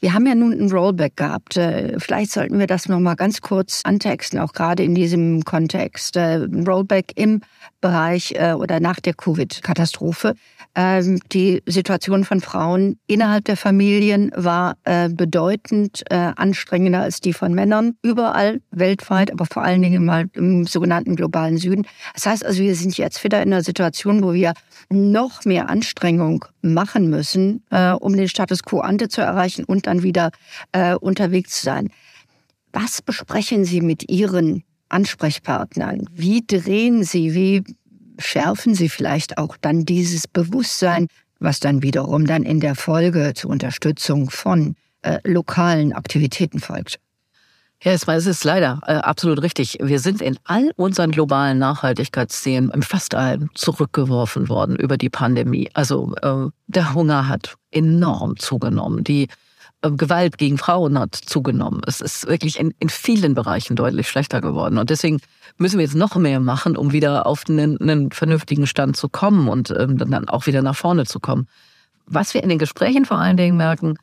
Wir 0.00 0.12
haben 0.12 0.26
ja 0.26 0.34
nun 0.34 0.52
ein 0.52 0.70
Rollback 0.70 1.16
gehabt. 1.16 1.56
Äh, 1.56 1.98
vielleicht 1.98 2.32
sollten 2.32 2.58
wir 2.58 2.66
das 2.66 2.88
noch 2.88 3.00
mal 3.00 3.14
ganz 3.14 3.40
kurz 3.40 3.80
antexten, 3.84 4.38
auch 4.38 4.52
gerade 4.52 4.82
in 4.82 4.94
diesem 4.94 5.44
Kontext. 5.44 6.16
Äh, 6.16 6.46
Rollback 6.66 7.12
im 7.16 7.40
Bereich 7.80 8.32
äh, 8.36 8.52
oder 8.52 8.80
nach 8.80 9.00
der 9.00 9.14
Covid-Katastrophe. 9.14 10.34
Ähm, 10.76 11.18
die 11.32 11.62
Situation 11.66 12.24
von 12.24 12.40
Frauen 12.40 13.00
innerhalb 13.08 13.46
der 13.46 13.56
Familien 13.56 14.30
war 14.36 14.76
bedeutend 15.10 16.04
anstrengender 16.10 17.00
als 17.02 17.20
die 17.20 17.32
von 17.32 17.54
Männern 17.54 17.96
überall 18.02 18.60
weltweit, 18.70 19.32
aber 19.32 19.46
vor 19.46 19.62
allen 19.62 19.82
Dingen 19.82 20.04
mal 20.04 20.26
im 20.34 20.66
sogenannten 20.66 21.16
globalen 21.16 21.56
Süden. 21.56 21.86
Das 22.14 22.26
heißt 22.26 22.44
also, 22.44 22.60
wir 22.60 22.74
sind 22.74 22.96
jetzt 22.98 23.24
wieder 23.24 23.42
in 23.42 23.52
einer 23.52 23.62
Situation, 23.62 24.22
wo 24.22 24.32
wir 24.32 24.52
noch 24.90 25.44
mehr 25.44 25.68
Anstrengung 25.68 26.44
machen 26.62 27.10
müssen, 27.10 27.64
äh, 27.70 27.92
um 27.92 28.16
den 28.16 28.28
Status 28.28 28.62
quo 28.62 28.80
ante 28.80 29.08
zu 29.08 29.20
erreichen 29.20 29.64
und 29.64 29.86
dann 29.86 30.02
wieder 30.02 30.30
äh, 30.72 30.94
unterwegs 30.94 31.60
zu 31.60 31.64
sein. 31.64 31.90
Was 32.72 33.02
besprechen 33.02 33.64
Sie 33.64 33.80
mit 33.80 34.10
Ihren 34.10 34.62
Ansprechpartnern? 34.88 36.06
Wie 36.12 36.46
drehen 36.46 37.02
Sie, 37.02 37.34
wie 37.34 37.64
schärfen 38.18 38.74
Sie 38.74 38.88
vielleicht 38.88 39.38
auch 39.38 39.56
dann 39.60 39.84
dieses 39.84 40.28
Bewusstsein, 40.28 41.08
was 41.38 41.60
dann 41.60 41.82
wiederum 41.82 42.26
dann 42.26 42.42
in 42.42 42.60
der 42.60 42.74
Folge 42.74 43.32
zur 43.34 43.50
Unterstützung 43.50 44.30
von 44.30 44.74
äh, 45.02 45.18
lokalen 45.24 45.92
Aktivitäten 45.92 46.60
folgt? 46.60 46.98
Ja, 47.82 47.92
es 47.92 48.26
ist 48.26 48.44
leider 48.44 48.80
äh, 48.86 48.94
absolut 48.94 49.42
richtig. 49.42 49.78
Wir 49.82 50.00
sind 50.00 50.22
in 50.22 50.38
all 50.44 50.72
unseren 50.76 51.10
globalen 51.10 51.58
Nachhaltigkeitszielen 51.58 52.70
im 52.70 52.82
fast 52.82 53.14
allem 53.14 53.50
zurückgeworfen 53.54 54.48
worden 54.48 54.76
über 54.76 54.96
die 54.96 55.10
Pandemie. 55.10 55.68
Also 55.74 56.14
äh, 56.22 56.48
der 56.68 56.94
Hunger 56.94 57.28
hat 57.28 57.56
enorm 57.70 58.38
zugenommen. 58.38 59.04
Die 59.04 59.28
Gewalt 59.90 60.38
gegen 60.38 60.58
Frauen 60.58 60.98
hat 60.98 61.14
zugenommen. 61.14 61.80
Es 61.86 62.00
ist 62.00 62.26
wirklich 62.26 62.58
in, 62.58 62.74
in 62.78 62.88
vielen 62.88 63.34
Bereichen 63.34 63.76
deutlich 63.76 64.08
schlechter 64.08 64.40
geworden. 64.40 64.78
Und 64.78 64.90
deswegen 64.90 65.20
müssen 65.58 65.78
wir 65.78 65.84
jetzt 65.84 65.94
noch 65.94 66.16
mehr 66.16 66.40
machen, 66.40 66.76
um 66.76 66.92
wieder 66.92 67.26
auf 67.26 67.44
einen, 67.48 67.80
einen 67.80 68.12
vernünftigen 68.12 68.66
Stand 68.66 68.96
zu 68.96 69.08
kommen 69.08 69.48
und 69.48 69.70
ähm, 69.70 69.98
dann 69.98 70.28
auch 70.28 70.46
wieder 70.46 70.62
nach 70.62 70.76
vorne 70.76 71.04
zu 71.06 71.20
kommen. 71.20 71.48
Was 72.06 72.34
wir 72.34 72.42
in 72.42 72.48
den 72.48 72.58
Gesprächen 72.58 73.04
vor 73.04 73.18
allen 73.18 73.36
Dingen 73.36 73.56
merken, 73.56 73.96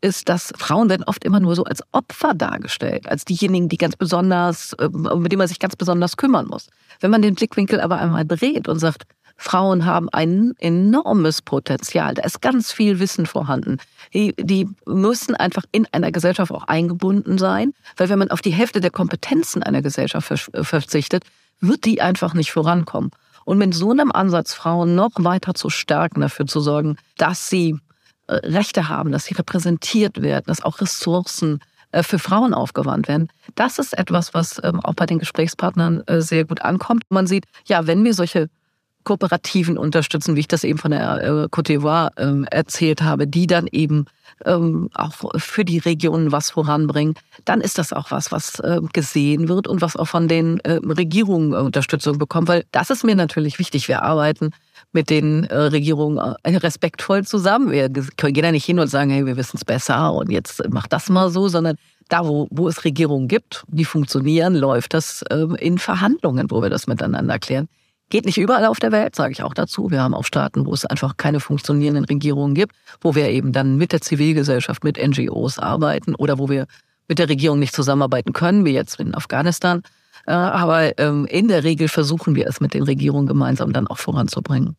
ist, 0.00 0.28
dass 0.28 0.52
Frauen 0.56 0.90
werden 0.90 1.04
oft 1.04 1.24
immer 1.24 1.40
nur 1.40 1.56
so 1.56 1.64
als 1.64 1.82
Opfer 1.92 2.34
dargestellt, 2.34 3.08
als 3.08 3.24
diejenigen, 3.24 3.68
die 3.68 3.78
ganz 3.78 3.96
besonders, 3.96 4.74
äh, 4.74 4.88
mit 4.88 5.32
denen 5.32 5.38
man 5.38 5.48
sich 5.48 5.58
ganz 5.58 5.76
besonders 5.76 6.16
kümmern 6.16 6.46
muss. 6.46 6.68
Wenn 7.00 7.10
man 7.10 7.22
den 7.22 7.34
Blickwinkel 7.34 7.80
aber 7.80 7.98
einmal 7.98 8.24
dreht 8.24 8.68
und 8.68 8.78
sagt, 8.78 9.04
Frauen 9.36 9.84
haben 9.84 10.08
ein 10.08 10.54
enormes 10.58 11.42
Potenzial, 11.42 12.14
da 12.14 12.22
ist 12.22 12.40
ganz 12.40 12.72
viel 12.72 12.98
Wissen 12.98 13.26
vorhanden. 13.26 13.78
Die, 14.14 14.34
die 14.38 14.68
müssen 14.86 15.34
einfach 15.34 15.64
in 15.72 15.86
einer 15.92 16.10
Gesellschaft 16.10 16.50
auch 16.50 16.64
eingebunden 16.64 17.38
sein, 17.38 17.72
weil 17.96 18.08
wenn 18.08 18.18
man 18.18 18.30
auf 18.30 18.40
die 18.40 18.52
Hälfte 18.52 18.80
der 18.80 18.90
Kompetenzen 18.90 19.62
einer 19.62 19.82
Gesellschaft 19.82 20.48
verzichtet, 20.52 21.24
wird 21.60 21.84
die 21.84 22.00
einfach 22.00 22.34
nicht 22.34 22.52
vorankommen. 22.52 23.10
Und 23.44 23.58
mit 23.58 23.74
so 23.74 23.90
einem 23.90 24.10
Ansatz, 24.10 24.54
Frauen 24.54 24.94
noch 24.94 25.12
weiter 25.18 25.54
zu 25.54 25.70
stärken, 25.70 26.20
dafür 26.20 26.46
zu 26.46 26.60
sorgen, 26.60 26.96
dass 27.16 27.48
sie 27.48 27.78
äh, 28.26 28.34
Rechte 28.34 28.88
haben, 28.88 29.12
dass 29.12 29.26
sie 29.26 29.34
repräsentiert 29.34 30.20
werden, 30.20 30.44
dass 30.46 30.62
auch 30.62 30.80
Ressourcen 30.80 31.60
äh, 31.92 32.02
für 32.02 32.18
Frauen 32.18 32.54
aufgewandt 32.54 33.06
werden. 33.06 33.28
Das 33.54 33.78
ist 33.78 33.96
etwas, 33.96 34.34
was 34.34 34.60
ähm, 34.64 34.80
auch 34.80 34.94
bei 34.94 35.06
den 35.06 35.20
Gesprächspartnern 35.20 36.02
äh, 36.06 36.20
sehr 36.20 36.44
gut 36.44 36.62
ankommt. 36.62 37.04
Man 37.08 37.28
sieht, 37.28 37.44
ja, 37.66 37.86
wenn 37.86 38.02
wir 38.02 38.14
solche 38.14 38.48
Kooperativen 39.06 39.78
unterstützen, 39.78 40.36
wie 40.36 40.40
ich 40.40 40.48
das 40.48 40.64
eben 40.64 40.78
von 40.78 40.90
der 40.90 41.22
äh, 41.22 41.28
Côte 41.46 41.78
d'Ivoire 41.78 42.10
äh, 42.16 42.44
erzählt 42.50 43.02
habe, 43.02 43.26
die 43.26 43.46
dann 43.46 43.68
eben 43.70 44.06
ähm, 44.44 44.90
auch 44.94 45.14
für 45.36 45.64
die 45.64 45.78
Regionen 45.78 46.32
was 46.32 46.50
voranbringen, 46.50 47.14
dann 47.44 47.60
ist 47.60 47.78
das 47.78 47.92
auch 47.92 48.10
was, 48.10 48.32
was 48.32 48.58
äh, 48.60 48.80
gesehen 48.92 49.48
wird 49.48 49.68
und 49.68 49.80
was 49.80 49.96
auch 49.96 50.08
von 50.08 50.28
den 50.28 50.60
äh, 50.60 50.72
Regierungen 50.72 51.54
Unterstützung 51.54 52.18
bekommt. 52.18 52.48
Weil 52.48 52.64
das 52.72 52.90
ist 52.90 53.04
mir 53.04 53.14
natürlich 53.14 53.58
wichtig. 53.58 53.88
Wir 53.88 54.02
arbeiten 54.02 54.50
mit 54.92 55.08
den 55.08 55.44
äh, 55.44 55.56
Regierungen 55.56 56.18
äh, 56.42 56.56
respektvoll 56.56 57.24
zusammen. 57.24 57.70
Wir 57.70 57.88
gehen 57.88 58.44
ja 58.44 58.52
nicht 58.52 58.66
hin 58.66 58.80
und 58.80 58.88
sagen, 58.88 59.10
hey, 59.10 59.24
wir 59.24 59.36
wissen 59.36 59.56
es 59.56 59.64
besser 59.64 60.12
und 60.12 60.30
jetzt 60.30 60.68
macht 60.68 60.92
das 60.92 61.08
mal 61.08 61.30
so, 61.30 61.48
sondern 61.48 61.76
da, 62.08 62.26
wo, 62.26 62.48
wo 62.50 62.68
es 62.68 62.84
Regierungen 62.84 63.28
gibt, 63.28 63.64
die 63.68 63.84
funktionieren, 63.84 64.54
läuft 64.54 64.94
das 64.94 65.22
äh, 65.30 65.46
in 65.58 65.78
Verhandlungen, 65.78 66.50
wo 66.50 66.60
wir 66.60 66.70
das 66.70 66.86
miteinander 66.86 67.38
klären. 67.38 67.68
Geht 68.08 68.24
nicht 68.24 68.38
überall 68.38 68.66
auf 68.66 68.78
der 68.78 68.92
Welt, 68.92 69.16
sage 69.16 69.32
ich 69.32 69.42
auch 69.42 69.54
dazu. 69.54 69.90
Wir 69.90 70.00
haben 70.00 70.14
auch 70.14 70.24
Staaten, 70.24 70.64
wo 70.64 70.72
es 70.72 70.84
einfach 70.84 71.16
keine 71.16 71.40
funktionierenden 71.40 72.04
Regierungen 72.04 72.54
gibt, 72.54 72.74
wo 73.00 73.16
wir 73.16 73.28
eben 73.30 73.52
dann 73.52 73.76
mit 73.76 73.92
der 73.92 74.00
Zivilgesellschaft, 74.00 74.84
mit 74.84 74.96
NGOs 74.96 75.58
arbeiten 75.58 76.14
oder 76.14 76.38
wo 76.38 76.48
wir 76.48 76.66
mit 77.08 77.18
der 77.18 77.28
Regierung 77.28 77.58
nicht 77.58 77.74
zusammenarbeiten 77.74 78.32
können, 78.32 78.64
wie 78.64 78.72
jetzt 78.72 79.00
in 79.00 79.14
Afghanistan. 79.14 79.82
Äh, 80.26 80.32
aber 80.32 80.98
ähm, 80.98 81.26
in 81.26 81.48
der 81.48 81.64
Regel 81.64 81.88
versuchen 81.88 82.36
wir 82.36 82.46
es 82.46 82.60
mit 82.60 82.74
den 82.74 82.84
Regierungen 82.84 83.26
gemeinsam 83.26 83.72
dann 83.72 83.88
auch 83.88 83.98
voranzubringen. 83.98 84.76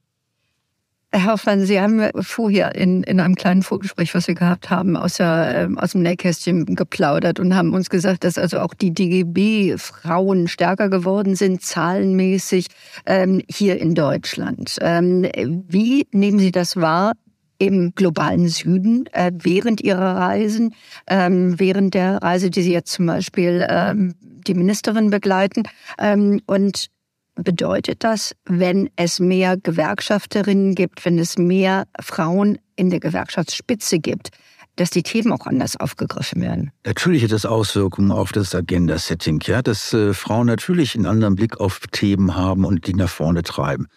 Herr 1.13 1.31
Hoffmann, 1.31 1.65
Sie 1.65 1.79
haben 1.79 2.09
vorher 2.19 2.75
in, 2.75 3.01
in 3.03 3.21
einem 3.21 3.35
kleinen 3.35 3.63
Vorgespräch, 3.63 4.13
was 4.13 4.27
wir 4.27 4.35
gehabt 4.35 4.69
haben, 4.69 4.97
aus, 4.97 5.15
der, 5.15 5.53
ähm, 5.55 5.77
aus 5.77 5.93
dem 5.93 6.01
Nähkästchen 6.01 6.75
geplaudert 6.75 7.39
und 7.39 7.55
haben 7.55 7.73
uns 7.73 7.89
gesagt, 7.89 8.25
dass 8.25 8.37
also 8.37 8.59
auch 8.59 8.73
die 8.73 8.93
DGB-Frauen 8.93 10.49
stärker 10.49 10.89
geworden 10.89 11.35
sind, 11.35 11.61
zahlenmäßig 11.61 12.67
ähm, 13.05 13.41
hier 13.49 13.79
in 13.79 13.95
Deutschland. 13.95 14.75
Ähm, 14.81 15.25
wie 15.67 16.05
nehmen 16.11 16.39
Sie 16.39 16.51
das 16.51 16.75
wahr? 16.75 17.13
im 17.59 17.93
globalen 17.95 18.47
Süden 18.49 19.07
äh, 19.13 19.31
während 19.33 19.81
ihrer 19.81 20.15
Reisen, 20.15 20.75
ähm, 21.07 21.59
während 21.59 21.95
der 21.95 22.21
Reise, 22.21 22.51
die 22.51 22.61
Sie 22.61 22.71
jetzt 22.71 22.91
zum 22.91 23.07
Beispiel 23.07 23.65
ähm, 23.67 24.13
die 24.21 24.53
Ministerin 24.53 25.09
begleiten. 25.09 25.63
Ähm, 25.97 26.41
und 26.45 26.91
bedeutet 27.37 28.03
das, 28.03 28.35
wenn 28.45 28.89
es 28.95 29.19
mehr 29.19 29.57
Gewerkschafterinnen 29.57 30.75
gibt, 30.75 31.05
wenn 31.05 31.19
es 31.19 31.37
mehr 31.37 31.85
Frauen 31.99 32.57
in 32.75 32.89
der 32.89 32.99
Gewerkschaftsspitze 32.99 33.99
gibt, 33.99 34.29
dass 34.75 34.91
die 34.91 35.03
Themen 35.03 35.31
auch 35.33 35.45
anders 35.45 35.75
aufgegriffen 35.75 36.41
werden. 36.41 36.71
Natürlich 36.85 37.23
hat 37.23 37.31
das 37.31 37.45
Auswirkungen 37.45 38.11
auf 38.11 38.31
das 38.31 38.53
Agenda-Setting, 38.53 39.41
ja, 39.45 39.61
dass 39.61 39.93
äh, 39.93 40.13
Frauen 40.13 40.47
natürlich 40.47 40.95
einen 40.95 41.07
anderen 41.07 41.35
Blick 41.35 41.59
auf 41.59 41.79
Themen 41.91 42.35
haben 42.35 42.63
und 42.63 42.87
die 42.87 42.93
nach 42.93 43.09
vorne 43.09 43.43
treiben. 43.43 43.87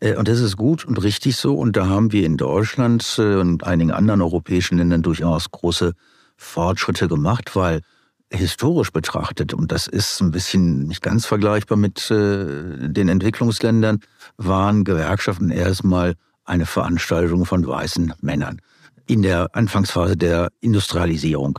Äh, 0.00 0.16
und 0.16 0.28
das 0.28 0.40
ist 0.40 0.56
gut 0.56 0.84
und 0.84 1.02
richtig 1.02 1.36
so. 1.36 1.54
Und 1.54 1.76
da 1.76 1.86
haben 1.86 2.12
wir 2.12 2.24
in 2.24 2.36
Deutschland 2.36 3.16
äh, 3.18 3.36
und 3.36 3.64
einigen 3.64 3.90
anderen 3.90 4.22
europäischen 4.22 4.78
Ländern 4.78 5.02
durchaus 5.02 5.50
große 5.50 5.92
Fortschritte 6.36 7.06
gemacht, 7.06 7.54
weil 7.54 7.82
historisch 8.30 8.92
betrachtet, 8.92 9.54
und 9.54 9.72
das 9.72 9.86
ist 9.86 10.20
ein 10.20 10.30
bisschen 10.30 10.84
nicht 10.84 11.02
ganz 11.02 11.26
vergleichbar 11.26 11.76
mit 11.76 12.10
äh, 12.10 12.88
den 12.88 13.08
Entwicklungsländern, 13.08 14.00
waren 14.36 14.84
Gewerkschaften 14.84 15.50
erstmal 15.50 16.14
eine 16.44 16.66
Veranstaltung 16.66 17.44
von 17.44 17.66
weißen 17.66 18.14
Männern 18.20 18.60
in 19.06 19.22
der 19.22 19.54
Anfangsphase 19.54 20.16
der 20.16 20.50
Industrialisierung. 20.60 21.58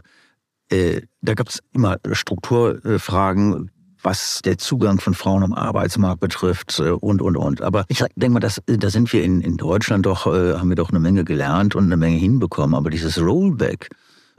Äh, 0.70 1.02
da 1.22 1.34
gab 1.34 1.50
es 1.50 1.60
immer 1.74 1.98
Strukturfragen, 2.12 3.72
was 4.04 4.42
der 4.44 4.58
Zugang 4.58 5.00
von 5.00 5.14
Frauen 5.14 5.44
am 5.44 5.54
Arbeitsmarkt 5.54 6.22
betrifft 6.22 6.80
äh, 6.80 6.92
und, 6.92 7.22
und, 7.22 7.36
und. 7.36 7.62
Aber 7.62 7.86
ich 7.90 8.04
denke 8.16 8.34
mal, 8.34 8.40
das, 8.40 8.62
da 8.66 8.90
sind 8.90 9.12
wir 9.12 9.24
in, 9.24 9.42
in 9.42 9.58
Deutschland 9.58 10.06
doch, 10.06 10.28
äh, 10.28 10.56
haben 10.58 10.70
wir 10.70 10.76
doch 10.76 10.90
eine 10.90 11.00
Menge 11.00 11.26
gelernt 11.26 11.76
und 11.76 11.86
eine 11.86 11.98
Menge 11.98 12.18
hinbekommen. 12.18 12.76
Aber 12.76 12.90
dieses 12.90 13.20
Rollback, 13.20 13.90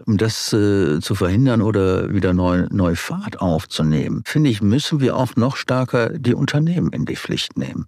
um 0.06 0.16
das 0.16 0.52
äh, 0.52 1.00
zu 1.00 1.14
verhindern 1.14 1.62
oder 1.62 2.12
wieder 2.12 2.32
neu, 2.32 2.66
neu 2.70 2.94
Fahrt 2.94 3.40
aufzunehmen, 3.40 4.22
finde 4.24 4.50
ich, 4.50 4.62
müssen 4.62 5.00
wir 5.00 5.16
auch 5.16 5.36
noch 5.36 5.56
stärker 5.56 6.10
die 6.10 6.34
Unternehmen 6.34 6.92
in 6.92 7.04
die 7.04 7.16
Pflicht 7.16 7.56
nehmen. 7.56 7.86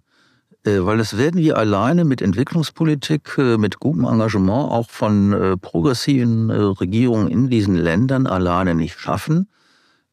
Äh, 0.65 0.85
weil 0.85 0.97
das 0.97 1.17
werden 1.17 1.39
wir 1.39 1.57
alleine 1.57 2.05
mit 2.05 2.21
Entwicklungspolitik, 2.21 3.37
äh, 3.37 3.57
mit 3.57 3.79
gutem 3.79 4.05
Engagement 4.05 4.71
auch 4.71 4.89
von 4.89 5.33
äh, 5.33 5.57
progressiven 5.57 6.49
äh, 6.49 6.55
Regierungen 6.55 7.27
in 7.29 7.49
diesen 7.49 7.75
Ländern 7.75 8.27
alleine 8.27 8.75
nicht 8.75 8.99
schaffen 8.99 9.47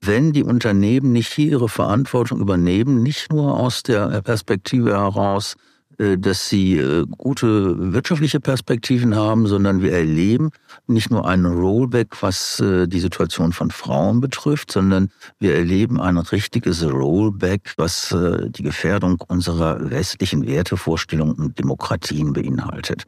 wenn 0.05 0.33
die 0.33 0.43
Unternehmen 0.43 1.13
nicht 1.13 1.33
hier 1.33 1.53
ihre 1.53 1.69
Verantwortung 1.69 2.41
übernehmen, 2.41 3.03
nicht 3.03 3.33
nur 3.33 3.59
aus 3.59 3.85
der 3.85 4.21
Perspektive 4.23 4.91
heraus, 4.91 5.55
dass 6.19 6.49
sie 6.49 6.79
äh, 6.79 7.05
gute 7.19 7.93
wirtschaftliche 7.93 8.41
Perspektiven 8.41 9.15
haben, 9.15 9.47
sondern 9.47 9.83
wir 9.83 9.93
erleben 9.93 10.51
nicht 10.87 11.11
nur 11.11 11.27
einen 11.29 11.47
Rollback, 11.47 12.23
was 12.23 12.61
äh, 12.61 12.87
die 12.89 13.01
Situation 13.01 13.53
von 13.53 13.71
Frauen 13.71 14.21
betrifft, 14.21 14.73
sondern 14.73 15.11
wir 15.39 15.55
erleben 15.55 16.01
ein 16.01 16.17
richtiges 16.19 16.85
Rollback, 16.85 17.75
was 17.77 18.15
die 18.15 18.63
Gefährdung 18.63 19.23
unserer 19.27 19.91
westlichen 19.91 20.47
Wertevorstellungen 20.47 21.35
und 21.35 21.59
Demokratien 21.59 22.33
beinhaltet. 22.33 23.05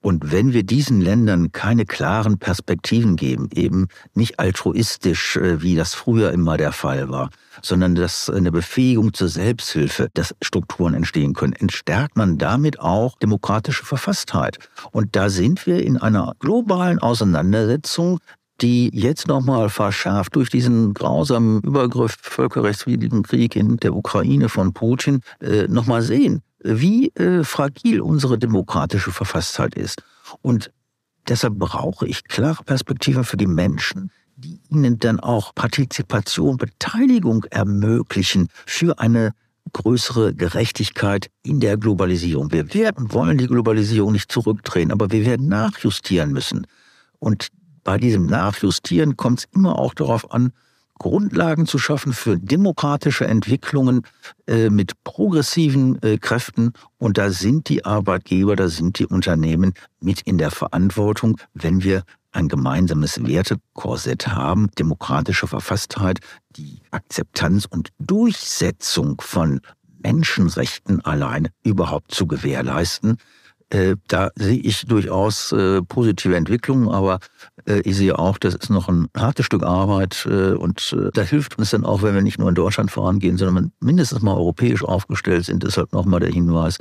Und 0.00 0.30
wenn 0.30 0.52
wir 0.52 0.62
diesen 0.62 1.00
Ländern 1.00 1.50
keine 1.50 1.84
klaren 1.84 2.38
Perspektiven 2.38 3.16
geben, 3.16 3.48
eben 3.52 3.88
nicht 4.14 4.38
altruistisch, 4.38 5.36
äh, 5.36 5.60
wie 5.60 5.74
das 5.74 5.94
früher 5.94 6.30
immer 6.32 6.56
der 6.56 6.72
Fall 6.72 7.08
war, 7.08 7.30
sondern 7.62 7.96
dass 7.96 8.30
eine 8.30 8.52
Befähigung 8.52 9.12
zur 9.12 9.28
Selbsthilfe, 9.28 10.08
dass 10.14 10.36
Strukturen 10.40 10.94
entstehen 10.94 11.34
können, 11.34 11.52
entstärkt 11.52 12.16
man 12.16 12.38
damit 12.38 12.78
auch 12.78 13.18
demokratische 13.18 13.84
Verfasstheit. 13.84 14.58
Und 14.92 15.16
da 15.16 15.30
sind 15.30 15.66
wir 15.66 15.84
in 15.84 15.96
einer 15.96 16.34
globalen 16.38 17.00
Auseinandersetzung, 17.00 18.20
die 18.60 18.90
jetzt 18.92 19.26
nochmal 19.26 19.68
verschärft 19.68 20.36
durch 20.36 20.48
diesen 20.48 20.94
grausamen 20.94 21.60
Übergriff, 21.62 22.16
völkerrechtswidrigen 22.20 23.22
Krieg 23.24 23.56
in 23.56 23.78
der 23.78 23.94
Ukraine 23.94 24.48
von 24.48 24.72
Putin, 24.72 25.22
äh, 25.40 25.66
nochmal 25.68 26.02
sehen 26.02 26.42
wie 26.60 27.08
äh, 27.14 27.44
fragil 27.44 28.00
unsere 28.00 28.38
demokratische 28.38 29.12
Verfasstheit 29.12 29.74
ist. 29.74 30.02
Und 30.42 30.72
deshalb 31.28 31.54
brauche 31.54 32.06
ich 32.06 32.24
klare 32.24 32.64
Perspektiven 32.64 33.24
für 33.24 33.36
die 33.36 33.46
Menschen, 33.46 34.10
die 34.36 34.60
ihnen 34.68 34.98
dann 34.98 35.20
auch 35.20 35.54
Partizipation, 35.54 36.56
Beteiligung 36.56 37.44
ermöglichen 37.44 38.48
für 38.66 38.98
eine 38.98 39.32
größere 39.72 40.34
Gerechtigkeit 40.34 41.30
in 41.42 41.60
der 41.60 41.76
Globalisierung. 41.76 42.52
Wir 42.52 42.72
werden 42.72 43.12
wollen 43.12 43.38
die 43.38 43.46
Globalisierung 43.46 44.12
nicht 44.12 44.32
zurückdrehen, 44.32 44.90
aber 44.90 45.10
wir 45.10 45.26
werden 45.26 45.48
nachjustieren 45.48 46.32
müssen. 46.32 46.66
Und 47.18 47.48
bei 47.84 47.98
diesem 47.98 48.26
Nachjustieren 48.26 49.16
kommt 49.16 49.40
es 49.40 49.48
immer 49.54 49.78
auch 49.78 49.94
darauf 49.94 50.30
an, 50.30 50.52
Grundlagen 50.98 51.66
zu 51.66 51.78
schaffen 51.78 52.12
für 52.12 52.38
demokratische 52.38 53.26
Entwicklungen 53.26 54.02
äh, 54.46 54.70
mit 54.70 55.02
progressiven 55.04 56.00
äh, 56.02 56.18
Kräften. 56.18 56.72
Und 56.98 57.18
da 57.18 57.30
sind 57.30 57.68
die 57.68 57.84
Arbeitgeber, 57.84 58.56
da 58.56 58.68
sind 58.68 58.98
die 58.98 59.06
Unternehmen 59.06 59.74
mit 60.00 60.20
in 60.22 60.38
der 60.38 60.50
Verantwortung, 60.50 61.38
wenn 61.54 61.82
wir 61.82 62.02
ein 62.32 62.48
gemeinsames 62.48 63.24
Wertekorsett 63.26 64.28
haben, 64.28 64.70
demokratische 64.78 65.46
Verfasstheit, 65.46 66.20
die 66.50 66.82
Akzeptanz 66.90 67.64
und 67.64 67.90
Durchsetzung 67.98 69.20
von 69.20 69.60
Menschenrechten 70.02 71.04
allein 71.04 71.48
überhaupt 71.62 72.12
zu 72.14 72.26
gewährleisten. 72.26 73.16
Äh, 73.70 73.96
da 74.08 74.30
sehe 74.34 74.58
ich 74.58 74.86
durchaus 74.86 75.52
äh, 75.52 75.82
positive 75.82 76.34
Entwicklungen, 76.34 76.88
aber 76.88 77.20
äh, 77.66 77.80
ich 77.80 77.96
sehe 77.96 78.18
auch, 78.18 78.38
das 78.38 78.54
ist 78.54 78.70
noch 78.70 78.88
ein 78.88 79.08
hartes 79.14 79.44
Stück 79.44 79.62
Arbeit 79.62 80.26
äh, 80.30 80.52
und 80.52 80.96
äh, 80.98 81.10
da 81.12 81.22
hilft 81.22 81.58
uns 81.58 81.70
dann 81.70 81.84
auch, 81.84 82.02
wenn 82.02 82.14
wir 82.14 82.22
nicht 82.22 82.38
nur 82.38 82.48
in 82.48 82.54
Deutschland 82.54 82.90
vorangehen, 82.90 83.36
sondern 83.36 83.72
mindestens 83.80 84.22
mal 84.22 84.34
europäisch 84.34 84.82
aufgestellt 84.82 85.44
sind. 85.44 85.62
Deshalb 85.62 85.92
nochmal 85.92 86.20
der 86.20 86.30
Hinweis, 86.30 86.78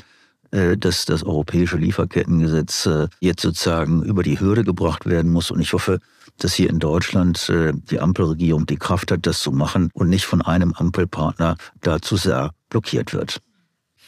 dass 0.49 1.03
das 1.03 1.23
europäische 1.23 1.75
Lieferkettengesetz 1.75 2.87
jetzt 3.19 3.41
sozusagen 3.41 4.01
über 4.03 4.23
die 4.23 4.39
Hürde 4.39 4.63
gebracht 4.63 5.05
werden 5.05 5.29
muss. 5.29 5.51
Und 5.51 5.59
ich 5.59 5.73
hoffe, 5.73 5.99
dass 6.37 6.53
hier 6.53 6.69
in 6.69 6.79
Deutschland 6.79 7.51
die 7.91 7.99
Ampelregierung 7.99 8.65
die 8.65 8.77
Kraft 8.77 9.11
hat, 9.11 9.27
das 9.27 9.41
zu 9.41 9.51
machen 9.51 9.89
und 9.93 10.07
nicht 10.07 10.25
von 10.25 10.41
einem 10.41 10.71
Ampelpartner 10.71 11.57
dazu 11.81 12.15
sehr 12.15 12.51
blockiert 12.69 13.13
wird. 13.13 13.41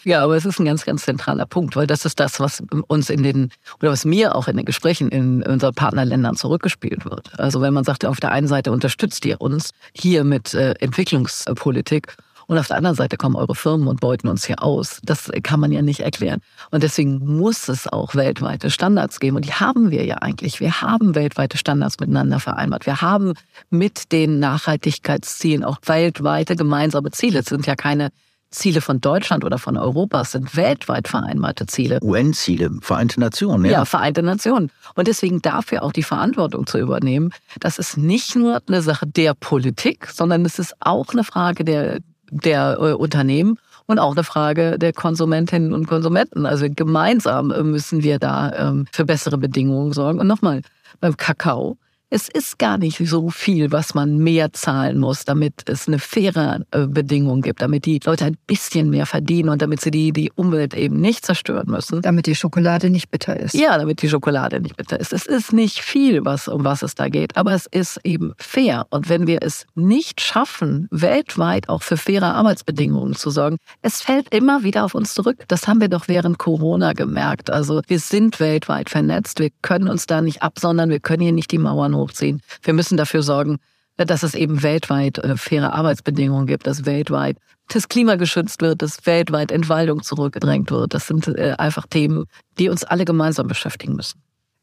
Ja, 0.03 0.23
aber 0.23 0.35
es 0.35 0.45
ist 0.45 0.59
ein 0.59 0.65
ganz, 0.65 0.85
ganz 0.85 1.03
zentraler 1.03 1.45
Punkt, 1.45 1.75
weil 1.75 1.87
das 1.87 2.05
ist 2.05 2.19
das, 2.19 2.39
was 2.39 2.63
uns 2.87 3.09
in 3.09 3.23
den, 3.23 3.51
oder 3.81 3.91
was 3.91 4.05
mir 4.05 4.35
auch 4.35 4.47
in 4.47 4.57
den 4.57 4.65
Gesprächen 4.65 5.09
in 5.09 5.43
unseren 5.43 5.73
Partnerländern 5.73 6.35
zurückgespielt 6.35 7.05
wird. 7.05 7.37
Also 7.39 7.61
wenn 7.61 7.73
man 7.73 7.83
sagt, 7.83 8.05
auf 8.05 8.19
der 8.19 8.31
einen 8.31 8.47
Seite 8.47 8.71
unterstützt 8.71 9.25
ihr 9.25 9.41
uns 9.41 9.71
hier 9.93 10.23
mit 10.23 10.53
äh, 10.53 10.71
Entwicklungspolitik 10.79 12.15
und 12.49 12.57
auf 12.57 12.65
der 12.65 12.77
anderen 12.77 12.95
Seite 12.95 13.15
kommen 13.15 13.35
eure 13.35 13.53
Firmen 13.53 13.87
und 13.87 13.99
beuten 13.99 14.27
uns 14.27 14.43
hier 14.43 14.63
aus. 14.63 15.01
Das 15.03 15.29
kann 15.43 15.59
man 15.59 15.71
ja 15.71 15.83
nicht 15.83 15.99
erklären. 15.99 16.41
Und 16.71 16.81
deswegen 16.81 17.19
muss 17.19 17.69
es 17.69 17.87
auch 17.87 18.15
weltweite 18.15 18.71
Standards 18.71 19.19
geben. 19.19 19.35
Und 19.35 19.45
die 19.45 19.53
haben 19.53 19.91
wir 19.91 20.03
ja 20.03 20.15
eigentlich. 20.15 20.59
Wir 20.59 20.81
haben 20.81 21.13
weltweite 21.13 21.59
Standards 21.59 21.99
miteinander 21.99 22.39
vereinbart. 22.39 22.87
Wir 22.87 23.01
haben 23.01 23.33
mit 23.69 24.11
den 24.11 24.39
Nachhaltigkeitszielen 24.39 25.63
auch 25.63 25.77
weltweite 25.85 26.55
gemeinsame 26.55 27.11
Ziele. 27.11 27.41
Es 27.41 27.45
sind 27.45 27.67
ja 27.67 27.75
keine 27.75 28.09
Ziele 28.51 28.81
von 28.81 28.99
Deutschland 28.99 29.45
oder 29.45 29.57
von 29.57 29.77
Europa 29.77 30.23
sind 30.23 30.55
weltweit 30.55 31.07
vereinbarte 31.07 31.67
Ziele. 31.67 31.99
UN-Ziele, 32.01 32.71
Vereinte 32.81 33.19
Nationen. 33.19 33.65
Ja. 33.65 33.71
ja, 33.71 33.85
Vereinte 33.85 34.23
Nationen. 34.23 34.71
Und 34.95 35.07
deswegen 35.07 35.41
dafür 35.41 35.83
auch 35.83 35.91
die 35.91 36.03
Verantwortung 36.03 36.65
zu 36.65 36.79
übernehmen, 36.79 37.31
das 37.59 37.77
ist 37.77 37.97
nicht 37.97 38.35
nur 38.35 38.61
eine 38.67 38.81
Sache 38.81 39.05
der 39.05 39.33
Politik, 39.33 40.07
sondern 40.07 40.45
es 40.45 40.57
ist 40.59 40.75
auch 40.79 41.09
eine 41.13 41.23
Frage 41.23 41.63
der, 41.63 41.99
der 42.31 42.77
äh, 42.79 42.93
Unternehmen 42.93 43.59
und 43.85 43.99
auch 43.99 44.11
eine 44.11 44.23
Frage 44.23 44.77
der 44.77 44.93
Konsumentinnen 44.93 45.73
und 45.73 45.87
Konsumenten. 45.87 46.45
Also 46.45 46.67
gemeinsam 46.69 47.47
müssen 47.71 48.03
wir 48.03 48.19
da 48.19 48.51
ähm, 48.53 48.85
für 48.91 49.05
bessere 49.05 49.37
Bedingungen 49.37 49.93
sorgen. 49.93 50.19
Und 50.19 50.27
nochmal, 50.27 50.61
beim 50.99 51.17
Kakao 51.17 51.77
es 52.09 52.27
ist 52.27 52.57
gar 52.57 52.77
nicht 52.77 52.97
so 52.97 53.29
viel, 53.29 53.71
was 53.71 53.93
man 53.93 54.17
mehr 54.17 54.51
zahlen 54.51 54.99
muss, 54.99 55.25
damit 55.25 55.69
es 55.69 55.87
eine 55.87 55.99
faire 55.99 56.61
äh, 56.71 56.87
Bedingung 56.87 57.41
gibt, 57.41 57.61
damit 57.61 57.85
die 57.85 57.99
Leute 58.03 58.25
ein 58.25 58.37
bisschen 58.47 58.89
mehr 58.89 59.05
verdienen 59.05 59.49
und 59.49 59.61
damit 59.61 59.81
sie 59.81 59.91
die, 59.91 60.11
die 60.11 60.31
Umwelt 60.35 60.73
eben 60.73 60.99
nicht 60.99 61.25
zerstören 61.25 61.69
müssen. 61.69 62.01
Damit 62.01 62.25
die 62.25 62.35
Schokolade 62.35 62.89
nicht 62.89 63.11
bitter 63.11 63.39
ist. 63.39 63.53
Ja, 63.53 63.77
damit 63.77 64.01
die 64.01 64.09
Schokolade 64.09 64.59
nicht 64.59 64.75
bitter 64.75 64.99
ist. 64.99 65.13
Es 65.13 65.27
ist 65.27 65.53
nicht 65.53 65.81
viel, 65.81 66.25
was, 66.25 66.47
um 66.47 66.63
was 66.63 66.81
es 66.81 66.95
da 66.95 67.09
geht, 67.09 67.37
aber 67.37 67.53
es 67.53 67.67
ist 67.67 67.99
eben 68.03 68.33
fair. 68.37 68.87
Und 68.89 69.07
wenn 69.09 69.27
wir 69.27 69.39
es 69.41 69.67
nicht 69.75 70.19
schaffen, 70.19 70.87
weltweit 70.89 71.69
auch 71.69 71.83
für 71.83 71.97
faire 71.97 72.33
Arbeitsbedingungen 72.33 73.15
zu 73.15 73.29
sorgen, 73.29 73.57
es 73.83 74.01
fällt 74.01 74.33
immer 74.33 74.63
wieder 74.63 74.83
auf 74.85 74.95
uns 74.95 75.13
zurück. 75.13 75.43
Das 75.47 75.67
haben 75.67 75.79
wir 75.79 75.89
doch 75.89 76.07
während 76.07 76.39
Corona 76.39 76.93
gemerkt. 76.93 77.51
Also 77.51 77.81
wir 77.87 77.99
sind 77.99 78.39
weltweit 78.39 78.89
vernetzt. 78.89 79.39
Wir 79.39 79.49
können 79.61 79.87
uns 79.87 80.07
da 80.07 80.21
nicht 80.21 80.41
absondern. 80.41 80.89
Wir 80.89 80.99
können 80.99 81.21
hier 81.21 81.33
nicht 81.33 81.51
die 81.51 81.59
Mauern 81.59 81.98
hochziehen. 81.99 82.41
Wir 82.63 82.73
müssen 82.73 82.97
dafür 82.97 83.21
sorgen, 83.21 83.59
dass 84.05 84.23
es 84.23 84.33
eben 84.33 84.63
weltweit 84.63 85.17
äh, 85.19 85.35
faire 85.35 85.73
Arbeitsbedingungen 85.73 86.47
gibt, 86.47 86.67
dass 86.67 86.85
weltweit 86.85 87.37
das 87.67 87.89
Klima 87.89 88.15
geschützt 88.15 88.61
wird, 88.61 88.81
dass 88.81 89.05
weltweit 89.05 89.51
Entwaldung 89.51 90.01
zurückgedrängt 90.01 90.71
wird. 90.71 90.93
Das 90.93 91.07
sind 91.07 91.27
äh, 91.27 91.55
einfach 91.57 91.85
Themen, 91.87 92.25
die 92.57 92.69
uns 92.69 92.83
alle 92.83 93.05
gemeinsam 93.05 93.47
beschäftigen 93.47 93.95
müssen. 93.95 94.21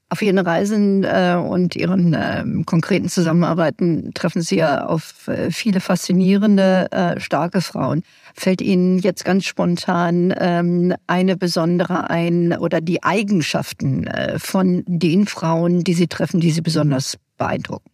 Auf 0.08 0.22
Ihren 0.22 0.38
Reisen 0.38 1.02
äh, 1.02 1.36
und 1.36 1.74
Ihren 1.74 2.64
konkreten 2.64 3.08
Zusammenarbeiten 3.08 4.12
treffen 4.14 4.40
Sie 4.40 4.56
ja 4.56 4.86
auf 4.86 5.28
viele 5.50 5.80
faszinierende, 5.80 7.16
starke 7.18 7.60
Frauen. 7.60 8.04
Fällt 8.34 8.62
Ihnen 8.62 8.98
jetzt 8.98 9.24
ganz 9.24 9.46
spontan 9.46 10.32
ähm, 10.38 10.94
eine 11.08 11.36
besondere 11.36 12.08
ein 12.08 12.56
oder 12.56 12.80
die 12.80 13.02
Eigenschaften 13.02 14.08
von 14.36 14.84
den 14.86 15.26
Frauen, 15.26 15.82
die 15.82 15.94
Sie 15.94 16.06
treffen, 16.06 16.38
die 16.38 16.52
Sie 16.52 16.62
besonders 16.62 17.18
beeindrucken? 17.36 17.90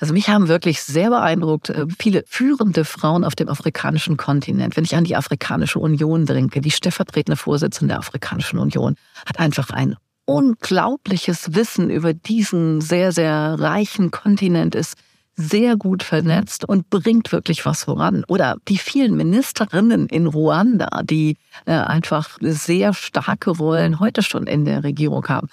Also 0.00 0.14
mich 0.14 0.30
haben 0.30 0.48
wirklich 0.48 0.82
sehr 0.82 1.10
beeindruckt 1.10 1.68
äh, 1.68 1.86
viele 1.98 2.24
führende 2.26 2.84
Frauen 2.84 3.22
auf 3.22 3.34
dem 3.34 3.48
afrikanischen 3.48 4.16
Kontinent. 4.16 4.76
Wenn 4.76 4.84
ich 4.84 4.96
an 4.96 5.04
die 5.04 5.16
Afrikanische 5.16 5.78
Union 5.78 6.24
denke, 6.24 6.62
die 6.62 6.70
stellvertretende 6.70 7.36
Vorsitzende 7.36 7.92
der 7.92 7.98
Afrikanischen 7.98 8.58
Union 8.58 8.96
hat 9.26 9.38
einfach 9.38 9.70
ein 9.70 9.96
unglaubliches 10.24 11.54
Wissen 11.54 11.90
über 11.90 12.14
diesen 12.14 12.80
sehr, 12.80 13.12
sehr 13.12 13.56
reichen 13.58 14.10
Kontinent, 14.10 14.74
ist 14.74 14.96
sehr 15.36 15.76
gut 15.76 16.02
vernetzt 16.02 16.68
und 16.68 16.90
bringt 16.90 17.32
wirklich 17.32 17.64
was 17.66 17.84
voran. 17.84 18.24
Oder 18.28 18.56
die 18.68 18.78
vielen 18.78 19.16
Ministerinnen 19.16 20.06
in 20.08 20.26
Ruanda, 20.26 21.02
die 21.02 21.36
äh, 21.66 21.72
einfach 21.72 22.38
sehr 22.40 22.92
starke 22.94 23.50
Rollen 23.50 24.00
heute 24.00 24.22
schon 24.22 24.46
in 24.46 24.64
der 24.64 24.84
Regierung 24.84 25.26
haben. 25.28 25.48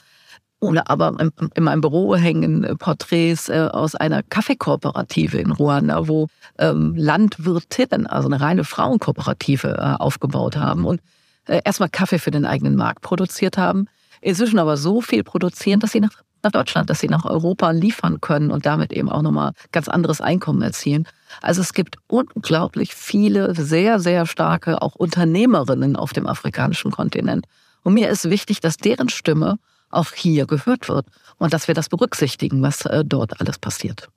Oder 0.60 0.90
aber 0.90 1.16
in 1.54 1.64
meinem 1.64 1.82
Büro 1.82 2.16
hängen 2.16 2.78
Porträts 2.80 3.48
äh, 3.48 3.70
aus 3.72 3.94
einer 3.94 4.24
Kaffeekooperative 4.24 5.38
in 5.38 5.52
Ruanda, 5.52 6.08
wo 6.08 6.28
ähm, 6.58 6.96
Landwirtinnen, 6.96 8.08
also 8.08 8.28
eine 8.28 8.42
reine 8.42 8.64
Frauenkooperative, 8.64 9.78
äh, 9.78 10.02
aufgebaut 10.02 10.58
haben 10.58 10.86
und 10.86 11.02
erstmal 11.46 11.90
Kaffee 11.90 12.20
für 12.20 12.32
den 12.32 12.46
eigenen 12.46 12.76
Markt 12.76 13.02
produziert 13.02 13.58
haben, 13.58 13.88
inzwischen 14.20 14.60
aber 14.60 14.76
so 14.76 15.00
viel 15.00 15.24
produzieren, 15.24 15.80
dass 15.80 15.92
sie 15.94 16.02
nach 16.02 16.12
Deutschland, 16.52 16.90
dass 16.90 17.00
sie 17.00 17.08
nach 17.08 17.26
Europa 17.26 17.72
liefern 17.72 18.22
können 18.22 18.52
und 18.52 18.66
damit 18.66 18.94
eben 18.94 19.10
auch 19.10 19.22
nochmal 19.22 19.52
ganz 19.72 19.88
anderes 19.88 20.22
Einkommen 20.22 20.62
erzielen. 20.62 21.08
Also 21.42 21.62
es 21.62 21.74
gibt 21.74 21.98
unglaublich 22.08 22.96
viele 22.96 23.54
sehr, 23.56 24.00
sehr 24.00 24.26
starke 24.26 24.82
auch 24.82 24.96
Unternehmerinnen 24.96 25.96
auf 25.96 26.14
dem 26.14 26.28
afrikanischen 26.28 26.92
Kontinent. 26.92 27.46
Und 27.84 27.94
mir 27.94 28.10
ist 28.10 28.30
wichtig, 28.30 28.60
dass 28.60 28.78
deren 28.78 29.10
Stimme 29.10 29.60
auch 29.90 30.14
hier 30.14 30.46
gehört 30.46 30.90
wird 30.90 31.08
und 31.38 31.54
dass 31.54 31.68
wir 31.68 31.76
das 31.76 31.90
berücksichtigen, 31.90 32.62
was 32.62 32.86
äh, 32.86 33.04
dort 33.06 33.40
alles 33.40 33.58
passiert. 33.58 34.10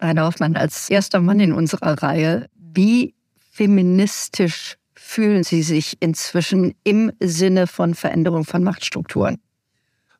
Rainer 0.00 0.26
Hoffmann, 0.26 0.56
als 0.56 0.90
erster 0.90 1.20
Mann 1.20 1.40
in 1.40 1.52
unserer 1.52 2.02
Reihe, 2.02 2.48
wie 2.54 3.14
feministisch 3.50 4.76
fühlen 4.94 5.42
Sie 5.42 5.62
sich 5.62 5.96
inzwischen 6.00 6.74
im 6.84 7.12
Sinne 7.20 7.66
von 7.66 7.94
Veränderung 7.94 8.44
von 8.44 8.62
Machtstrukturen? 8.62 9.38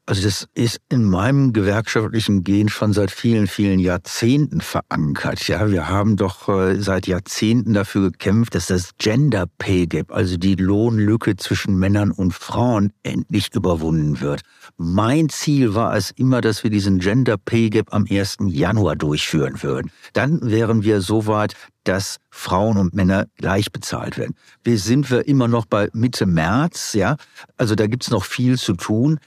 Also 0.09 0.23
das 0.23 0.49
ist 0.55 0.81
in 0.89 1.05
meinem 1.05 1.53
gewerkschaftlichen 1.53 2.43
Gehen 2.43 2.71
schon 2.71 2.95
seit 2.95 3.11
vielen, 3.11 3.47
vielen 3.47 3.79
Jahrzehnten 3.79 4.63
verankert. 4.63 5.47
Ja, 5.49 5.71
wir 5.71 5.91
haben 5.91 6.17
doch 6.17 6.49
äh, 6.49 6.81
seit 6.81 7.07
Jahrzehnten 7.07 7.75
dafür 7.75 8.11
gekämpft, 8.11 8.55
dass 8.55 8.69
das 8.69 8.93
Gender 8.97 9.45
Pay 9.59 9.87
Gap, 9.87 10.11
also 10.11 10.39
die 10.39 10.55
Lohnlücke 10.55 11.37
zwischen 11.37 11.79
Männern 11.79 12.11
und 12.11 12.33
Frauen, 12.33 12.95
endlich 13.03 13.55
überwunden 13.55 14.23
wird. 14.23 14.41
Mein 14.79 15.29
Ziel 15.29 15.75
war 15.75 15.95
es 15.95 16.11
immer, 16.13 16.41
dass 16.41 16.65
wir 16.65 16.71
diesen 16.71 17.01
Gender 17.01 17.37
Pay 17.37 17.69
Gap 17.69 17.93
am 17.93 18.07
1. 18.09 18.39
Januar 18.47 18.97
durchführen 18.97 19.63
würden. 19.63 19.91
Dann 20.15 20.41
wären 20.41 20.85
wir 20.85 21.03
so 21.03 21.27
weit, 21.27 21.55
dass 21.85 22.19
Frauen 22.31 22.77
und 22.77 22.95
Männer 22.95 23.27
gleich 23.37 23.73
bezahlt 23.73 24.19
werden. 24.19 24.35
Wir 24.63 24.79
sind 24.79 25.11
wir 25.11 25.27
immer 25.27 25.49
noch 25.49 25.65
bei 25.65 25.89
Mitte 25.93 26.27
März, 26.27 26.93
ja. 26.93 27.17
Also 27.57 27.75
da 27.75 27.87
gibt's 27.87 28.11
noch 28.11 28.25
viel 28.25 28.59
zu 28.59 28.75
tun. 28.75 29.19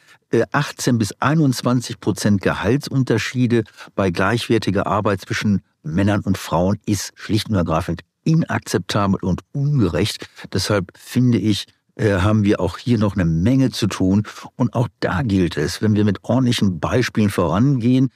18 0.52 0.98
bis 0.98 1.14
21 1.20 2.00
Prozent 2.00 2.42
Gehaltsunterschiede 2.42 3.64
bei 3.96 4.12
gleichwertiger 4.12 4.88
Arbeit 4.88 5.22
zwischen 5.22 5.62
Männern 5.84 6.22
und 6.22 6.38
Frauen 6.38 6.78
ist 6.86 7.12
schlicht 7.16 7.50
und 7.50 7.56
ergreifend 7.56 8.02
inakzeptabel 8.24 9.20
und 9.22 9.42
ungerecht. 9.52 10.28
Deshalb 10.54 10.92
finde 10.96 11.38
ich, 11.38 11.66
äh, 11.96 12.20
haben 12.20 12.44
wir 12.44 12.60
auch 12.60 12.78
hier 12.78 12.98
noch 12.98 13.16
eine 13.16 13.26
Menge 13.26 13.72
zu 13.72 13.88
tun. 13.88 14.24
Und 14.56 14.74
auch 14.74 14.88
da 15.00 15.22
gilt 15.24 15.58
es, 15.58 15.82
wenn 15.82 15.96
wir 15.96 16.06
mit 16.06 16.24
ordentlichen 16.24 16.80
Beispielen 16.80 17.30
vorangehen, 17.30 18.10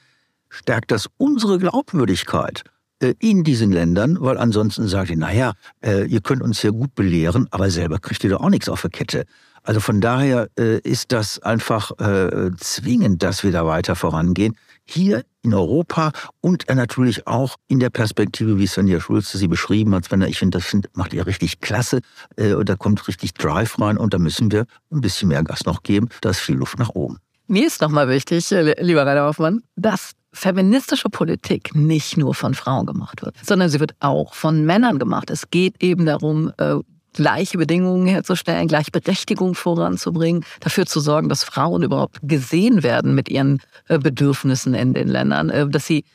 stärkt 0.50 0.92
das 0.92 1.08
unsere 1.18 1.58
Glaubwürdigkeit 1.58 2.64
äh, 3.00 3.14
in 3.20 3.44
diesen 3.44 3.72
Ländern, 3.72 4.18
weil 4.22 4.38
ansonsten 4.38 4.88
sagt 4.88 5.10
ihr, 5.10 5.18
naja, 5.18 5.54
äh, 5.84 6.06
ihr 6.06 6.22
könnt 6.22 6.42
uns 6.42 6.62
ja 6.62 6.70
gut 6.70 6.96
belehren, 6.96 7.48
aber 7.52 7.70
selber 7.70 8.00
kriegt 8.00 8.24
ihr 8.24 8.30
doch 8.30 8.42
auch 8.42 8.50
nichts 8.50 8.70
auf 8.70 8.82
der 8.82 8.92
Kette. 8.92 9.26
Also 9.66 9.80
von 9.80 10.00
daher 10.00 10.48
äh, 10.60 10.80
ist 10.80 11.12
das 11.12 11.40
einfach 11.40 11.92
äh, 12.00 12.52
zwingend, 12.58 13.24
dass 13.24 13.44
wir 13.44 13.52
da 13.52 13.66
weiter 13.66 13.96
vorangehen. 13.96 14.56
Hier 14.88 15.24
in 15.42 15.56
Europa 15.56 16.12
und 16.42 16.66
natürlich 16.68 17.26
auch 17.26 17.56
in 17.68 17.80
der 17.80 17.90
Perspektive, 17.90 18.60
wie 18.60 18.68
Svenja 18.68 19.00
Schulze 19.00 19.40
sie 19.40 19.48
beschrieben 19.48 19.96
hat. 19.96 20.06
Svenja, 20.06 20.28
ich 20.28 20.38
finde, 20.38 20.60
das 20.60 20.68
find, 20.68 20.88
macht 20.94 21.14
ihr 21.14 21.26
richtig 21.26 21.62
klasse. 21.62 22.02
Äh, 22.36 22.54
und 22.54 22.70
da 22.70 22.76
kommt 22.76 23.08
richtig 23.08 23.34
Drive 23.34 23.80
rein 23.80 23.98
und 23.98 24.14
da 24.14 24.20
müssen 24.20 24.52
wir 24.52 24.66
ein 24.92 25.02
bisschen 25.02 25.30
mehr 25.30 25.44
Gas 25.44 25.66
noch 25.66 25.82
geben. 25.82 26.10
Da 26.22 26.30
ist 26.30 26.40
viel 26.40 26.56
Luft 26.56 26.78
nach 26.78 26.90
oben. 26.90 27.18
Mir 27.48 27.66
ist 27.66 27.82
nochmal 27.82 28.08
wichtig, 28.08 28.52
äh, 28.52 28.76
lieber 28.84 29.06
Rainer 29.06 29.26
Hoffmann, 29.26 29.64
dass 29.76 30.12
feministische 30.32 31.10
Politik 31.10 31.74
nicht 31.74 32.18
nur 32.18 32.36
von 32.36 32.54
Frauen 32.54 32.86
gemacht 32.86 33.24
wird, 33.24 33.36
sondern 33.42 33.70
sie 33.70 33.80
wird 33.80 33.96
auch 34.00 34.36
von 34.36 34.66
Männern 34.66 35.00
gemacht. 35.00 35.32
Es 35.32 35.50
geht 35.50 35.82
eben 35.82 36.06
darum, 36.06 36.52
äh, 36.58 36.76
gleiche 37.16 37.58
Bedingungen 37.58 38.08
herzustellen, 38.08 38.68
Gleichberechtigung 38.68 39.56
voranzubringen, 39.56 40.46
dafür 40.60 40.86
zu 40.86 41.00
sorgen, 41.00 41.30
dass 41.30 41.44
Frauen 41.44 41.84
überhaupt 41.84 42.20
gesehen 42.22 42.84
werden 42.84 43.16
mit 43.16 43.30
ihren 43.30 43.62
äh, 43.88 43.98
Bedürfnissen 43.98 44.74
in 44.74 44.94
den 44.94 45.08
Ländern, 45.08 45.50
äh, 45.50 45.68
dass 45.68 45.86
sie 45.86 46.06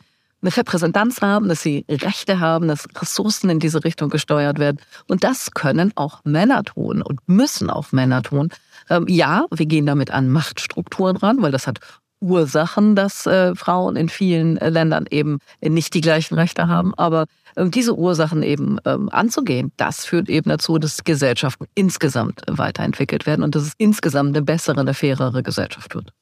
eine 0.43 0.57
Repräsentanz 0.57 1.21
haben, 1.21 1.49
dass 1.49 1.63
sie 1.63 1.85
Rechte 1.89 2.41
haben, 2.41 2.69
dass 2.69 2.89
Ressourcen 3.01 3.51
in 3.51 3.61
diese 3.61 3.85
Richtung 3.85 4.09
gesteuert 4.09 4.59
werden. 4.59 4.79
Und 5.07 5.23
das 5.25 5.51
können 5.51 5.93
auch 5.97 6.21
Männer 6.25 6.63
tun 6.65 7.03
und 7.03 7.21
müssen 7.27 7.69
auch 7.69 7.93
Männer 7.93 8.23
tun. 8.23 8.49
Ähm, 8.89 9.05
ja, 9.09 9.45
wir 9.51 9.67
gehen 9.67 9.87
damit 9.87 10.11
an 10.11 10.31
Machtstrukturen 10.31 11.17
ran, 11.17 11.43
weil 11.43 11.53
das 11.53 11.67
hat 11.67 11.81
Ursachen, 12.21 12.95
dass 12.95 13.27
äh, 13.27 13.55
Frauen 13.55 13.97
in 13.97 14.09
vielen 14.09 14.57
Ländern 14.57 15.07
eben 15.11 15.39
nicht 15.61 15.95
die 15.95 16.01
gleichen 16.01 16.35
Rechte 16.35 16.69
haben. 16.69 16.95
Aber 16.95 17.27
ähm, 17.57 17.71
diese 17.71 17.97
Ursachen 17.97 18.43
eben 18.43 18.79
ähm, 18.85 19.09
anzugehen, 19.11 19.73
das 19.77 20.05
führt 20.05 20.29
eben 20.29 20.51
dazu, 20.51 20.79
dass 20.79 21.05
Gesellschaften 21.05 21.67
insgesamt 21.75 22.43
weiterentwickelt 22.47 23.27
werden 23.27 23.43
und 23.43 23.55
dass 23.55 23.63
es 23.63 23.73
insgesamt 23.79 24.37
eine 24.37 24.45
bessere, 24.45 24.81
eine 24.81 24.95
fairere 24.95 25.43
Gesellschaft 25.43 25.95
wird. 25.95 26.13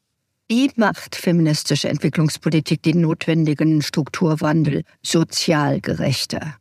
Wie 0.49 0.71
macht 0.77 1.15
feministische 1.15 1.91
Entwicklungspolitik 1.91 2.83
den 2.83 3.03
notwendigen 3.03 3.83
Strukturwandel 3.83 4.85
sozial 5.03 5.81
gerechter? 5.81 6.57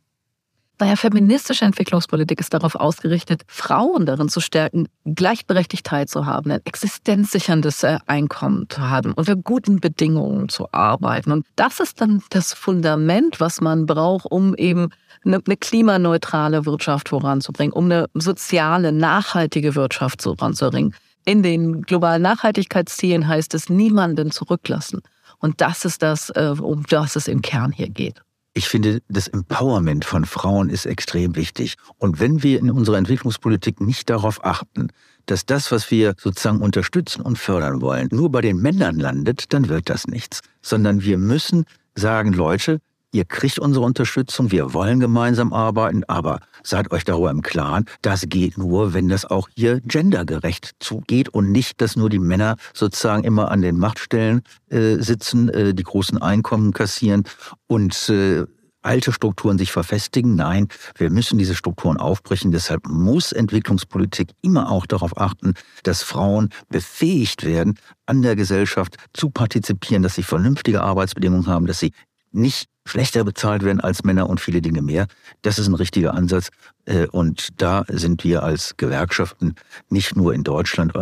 Naja, 0.80 0.94
feministische 0.94 1.64
Entwicklungspolitik 1.64 2.38
ist 2.38 2.54
darauf 2.54 2.76
ausgerichtet, 2.76 3.42
Frauen 3.48 4.06
darin 4.06 4.28
zu 4.28 4.38
stärken, 4.38 4.86
gleichberechtigt 5.04 5.84
teilzuhaben, 5.84 6.52
ein 6.52 6.60
existenzsicherndes 6.64 7.82
äh, 7.82 7.98
Einkommen 8.06 8.66
zu 8.68 8.88
haben, 8.88 9.12
unter 9.14 9.34
guten 9.34 9.80
Bedingungen 9.80 10.48
zu 10.48 10.72
arbeiten. 10.72 11.32
Und 11.32 11.46
das 11.56 11.80
ist 11.80 12.00
dann 12.00 12.22
das 12.30 12.52
Fundament, 12.52 13.40
was 13.40 13.60
man 13.60 13.86
braucht, 13.86 14.26
um 14.26 14.54
eben 14.54 14.90
eine, 15.24 15.40
eine 15.44 15.56
klimaneutrale 15.56 16.64
Wirtschaft 16.64 17.08
voranzubringen, 17.08 17.72
um 17.72 17.86
eine 17.86 18.06
soziale, 18.14 18.92
nachhaltige 18.92 19.74
Wirtschaft 19.74 20.22
voranzubringen. 20.22 20.94
In 21.24 21.42
den 21.42 21.82
globalen 21.82 22.22
Nachhaltigkeitszielen 22.22 23.26
heißt 23.26 23.52
es 23.54 23.68
niemanden 23.68 24.30
zurücklassen. 24.30 25.00
Und 25.40 25.60
das 25.60 25.84
ist 25.84 26.02
das, 26.02 26.30
äh, 26.30 26.54
um 26.60 26.84
das 26.88 27.16
es 27.16 27.26
im 27.26 27.42
Kern 27.42 27.72
hier 27.72 27.88
geht. 27.88 28.22
Ich 28.58 28.68
finde, 28.68 29.02
das 29.08 29.28
Empowerment 29.28 30.04
von 30.04 30.24
Frauen 30.24 30.68
ist 30.68 30.84
extrem 30.84 31.36
wichtig. 31.36 31.76
Und 31.98 32.18
wenn 32.18 32.42
wir 32.42 32.58
in 32.58 32.72
unserer 32.72 32.98
Entwicklungspolitik 32.98 33.80
nicht 33.80 34.10
darauf 34.10 34.44
achten, 34.44 34.88
dass 35.26 35.46
das, 35.46 35.70
was 35.70 35.92
wir 35.92 36.16
sozusagen 36.18 36.60
unterstützen 36.60 37.22
und 37.22 37.38
fördern 37.38 37.80
wollen, 37.80 38.08
nur 38.10 38.32
bei 38.32 38.40
den 38.40 38.56
Männern 38.56 38.98
landet, 38.98 39.52
dann 39.52 39.68
wird 39.68 39.88
das 39.88 40.08
nichts. 40.08 40.40
Sondern 40.60 41.04
wir 41.04 41.18
müssen 41.18 41.66
sagen, 41.94 42.32
Leute, 42.32 42.80
ihr 43.18 43.24
kriegt 43.24 43.58
unsere 43.58 43.84
Unterstützung, 43.84 44.52
wir 44.52 44.72
wollen 44.74 45.00
gemeinsam 45.00 45.52
arbeiten, 45.52 46.04
aber 46.04 46.38
seid 46.62 46.92
euch 46.92 47.04
darüber 47.04 47.32
im 47.32 47.42
Klaren, 47.42 47.84
das 48.00 48.24
geht 48.28 48.56
nur, 48.56 48.94
wenn 48.94 49.08
das 49.08 49.24
auch 49.24 49.48
hier 49.56 49.80
gendergerecht 49.80 50.76
zugeht 50.78 51.28
und 51.28 51.50
nicht, 51.50 51.80
dass 51.80 51.96
nur 51.96 52.10
die 52.10 52.20
Männer 52.20 52.56
sozusagen 52.74 53.24
immer 53.24 53.50
an 53.50 53.60
den 53.60 53.76
Machtstellen 53.76 54.42
äh, 54.70 54.96
sitzen, 54.98 55.48
äh, 55.48 55.74
die 55.74 55.82
großen 55.82 56.22
Einkommen 56.22 56.72
kassieren 56.72 57.24
und 57.66 58.08
äh, 58.08 58.44
alte 58.82 59.12
Strukturen 59.12 59.58
sich 59.58 59.72
verfestigen. 59.72 60.36
Nein, 60.36 60.68
wir 60.96 61.10
müssen 61.10 61.38
diese 61.38 61.56
Strukturen 61.56 61.96
aufbrechen. 61.96 62.52
Deshalb 62.52 62.86
muss 62.86 63.32
Entwicklungspolitik 63.32 64.30
immer 64.42 64.70
auch 64.70 64.86
darauf 64.86 65.18
achten, 65.20 65.54
dass 65.82 66.04
Frauen 66.04 66.50
befähigt 66.68 67.44
werden, 67.44 67.74
an 68.06 68.22
der 68.22 68.36
Gesellschaft 68.36 68.96
zu 69.12 69.30
partizipieren, 69.30 70.04
dass 70.04 70.14
sie 70.14 70.22
vernünftige 70.22 70.82
Arbeitsbedingungen 70.82 71.48
haben, 71.48 71.66
dass 71.66 71.80
sie 71.80 71.92
nicht 72.30 72.68
schlechter 72.88 73.24
bezahlt 73.24 73.62
werden 73.62 73.80
als 73.80 74.04
Männer 74.04 74.28
und 74.28 74.40
viele 74.40 74.62
Dinge 74.62 74.82
mehr. 74.82 75.06
Das 75.42 75.58
ist 75.58 75.68
ein 75.68 75.74
richtiger 75.74 76.14
Ansatz. 76.14 76.48
Äh, 76.84 77.06
und 77.06 77.60
da 77.60 77.84
sind 77.88 78.24
wir 78.24 78.42
als 78.42 78.76
Gewerkschaften 78.76 79.54
nicht 79.88 80.16
nur 80.16 80.34
in 80.34 80.44
Deutschland, 80.44 80.92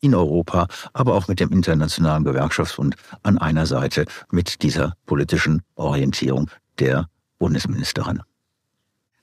in 0.00 0.14
Europa, 0.14 0.68
aber 0.92 1.14
auch 1.14 1.28
mit 1.28 1.40
dem 1.40 1.50
Internationalen 1.50 2.24
Gewerkschaftsbund 2.24 2.96
an 3.22 3.38
einer 3.38 3.66
Seite 3.66 4.06
mit 4.30 4.62
dieser 4.62 4.94
politischen 5.06 5.62
Orientierung 5.76 6.50
der 6.78 7.08
Bundesministerin. 7.38 8.20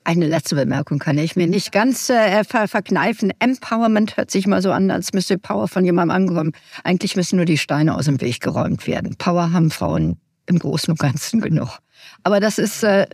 Eine 0.03 0.27
letzte 0.27 0.55
Bemerkung 0.55 0.97
kann 0.97 1.19
ich 1.19 1.35
mir 1.35 1.45
nicht 1.45 1.71
ganz 1.71 2.09
äh, 2.09 2.43
ver 2.43 2.67
verkneifen. 2.67 3.31
Empowerment 3.37 4.17
hört 4.17 4.31
sich 4.31 4.47
mal 4.47 4.61
so 4.61 4.71
an, 4.71 4.89
als 4.89 5.13
müsste 5.13 5.37
Power 5.37 5.67
von 5.67 5.85
jemandem 5.85 6.15
angeräumt. 6.15 6.55
Eigentlich 6.83 7.15
müssen 7.15 7.35
nur 7.35 7.45
die 7.45 7.59
Steine 7.59 7.95
aus 7.95 8.05
dem 8.05 8.19
Weg 8.19 8.39
geräumt 8.39 8.87
werden. 8.87 9.15
Power 9.17 9.53
haben 9.53 9.69
Frauen 9.69 10.19
im 10.47 10.57
Großen 10.57 10.91
und 10.91 10.99
Ganzen 10.99 11.39
genug. 11.39 11.77
Aber 12.23 12.39
das 12.39 12.57
ist. 12.57 12.83
Äh, 12.83 13.07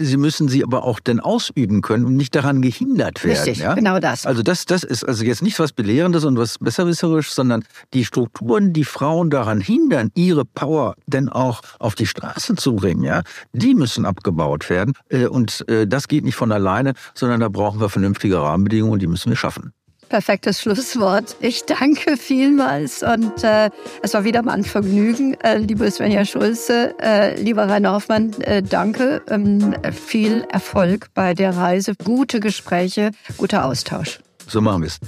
Sie 0.00 0.16
müssen 0.16 0.48
sie 0.48 0.62
aber 0.62 0.84
auch 0.84 1.00
denn 1.00 1.18
ausüben 1.18 1.82
können 1.82 2.04
und 2.04 2.16
nicht 2.16 2.34
daran 2.34 2.62
gehindert 2.62 3.24
werden. 3.24 3.36
Richtig, 3.36 3.58
ja? 3.58 3.74
genau 3.74 3.98
das. 3.98 4.26
Also 4.26 4.42
das, 4.42 4.64
das 4.64 4.84
ist 4.84 5.02
also 5.02 5.24
jetzt 5.24 5.42
nicht 5.42 5.58
was 5.58 5.72
Belehrendes 5.72 6.24
und 6.24 6.38
was 6.38 6.58
Besserwisserisches, 6.58 7.34
sondern 7.34 7.64
die 7.94 8.04
Strukturen, 8.04 8.72
die 8.72 8.84
Frauen 8.84 9.28
daran 9.28 9.60
hindern, 9.60 10.10
ihre 10.14 10.44
Power 10.44 10.94
denn 11.06 11.28
auch 11.28 11.62
auf 11.80 11.96
die 11.96 12.06
Straße 12.06 12.54
zu 12.54 12.76
bringen, 12.76 13.02
ja, 13.02 13.22
die 13.52 13.74
müssen 13.74 14.06
abgebaut 14.06 14.70
werden. 14.70 14.94
Äh, 15.08 15.26
und 15.26 15.68
äh, 15.68 15.86
das 15.86 16.06
geht 16.06 16.24
nicht 16.24 16.36
von 16.36 16.52
alleine, 16.52 16.92
sondern 17.14 17.40
da 17.40 17.48
brauchen 17.48 17.80
wir 17.80 17.88
vernünftige 17.88 18.40
Rahmenbedingungen 18.40 18.92
und 18.92 19.02
die 19.02 19.08
müssen 19.08 19.30
wir 19.30 19.36
schaffen. 19.36 19.72
Perfektes 20.08 20.60
Schlusswort. 20.60 21.36
Ich 21.40 21.64
danke 21.64 22.16
vielmals 22.16 23.02
und 23.02 23.44
äh, 23.44 23.70
es 24.02 24.14
war 24.14 24.24
wieder 24.24 24.42
mal 24.42 24.52
ein 24.52 24.64
Vergnügen, 24.64 25.34
äh, 25.42 25.58
liebe 25.58 25.90
Svenja 25.90 26.24
Schulze, 26.24 26.94
äh, 27.00 27.40
lieber 27.40 27.68
Rainer 27.68 27.92
Hoffmann, 27.92 28.32
äh, 28.40 28.62
danke. 28.62 29.22
Ähm, 29.28 29.74
viel 29.92 30.46
Erfolg 30.50 31.08
bei 31.14 31.34
der 31.34 31.56
Reise, 31.56 31.94
gute 31.94 32.40
Gespräche, 32.40 33.10
guter 33.36 33.64
Austausch. 33.64 34.20
So 34.46 34.60
machen 34.60 34.82
wir 34.82 34.86
es. 34.86 34.98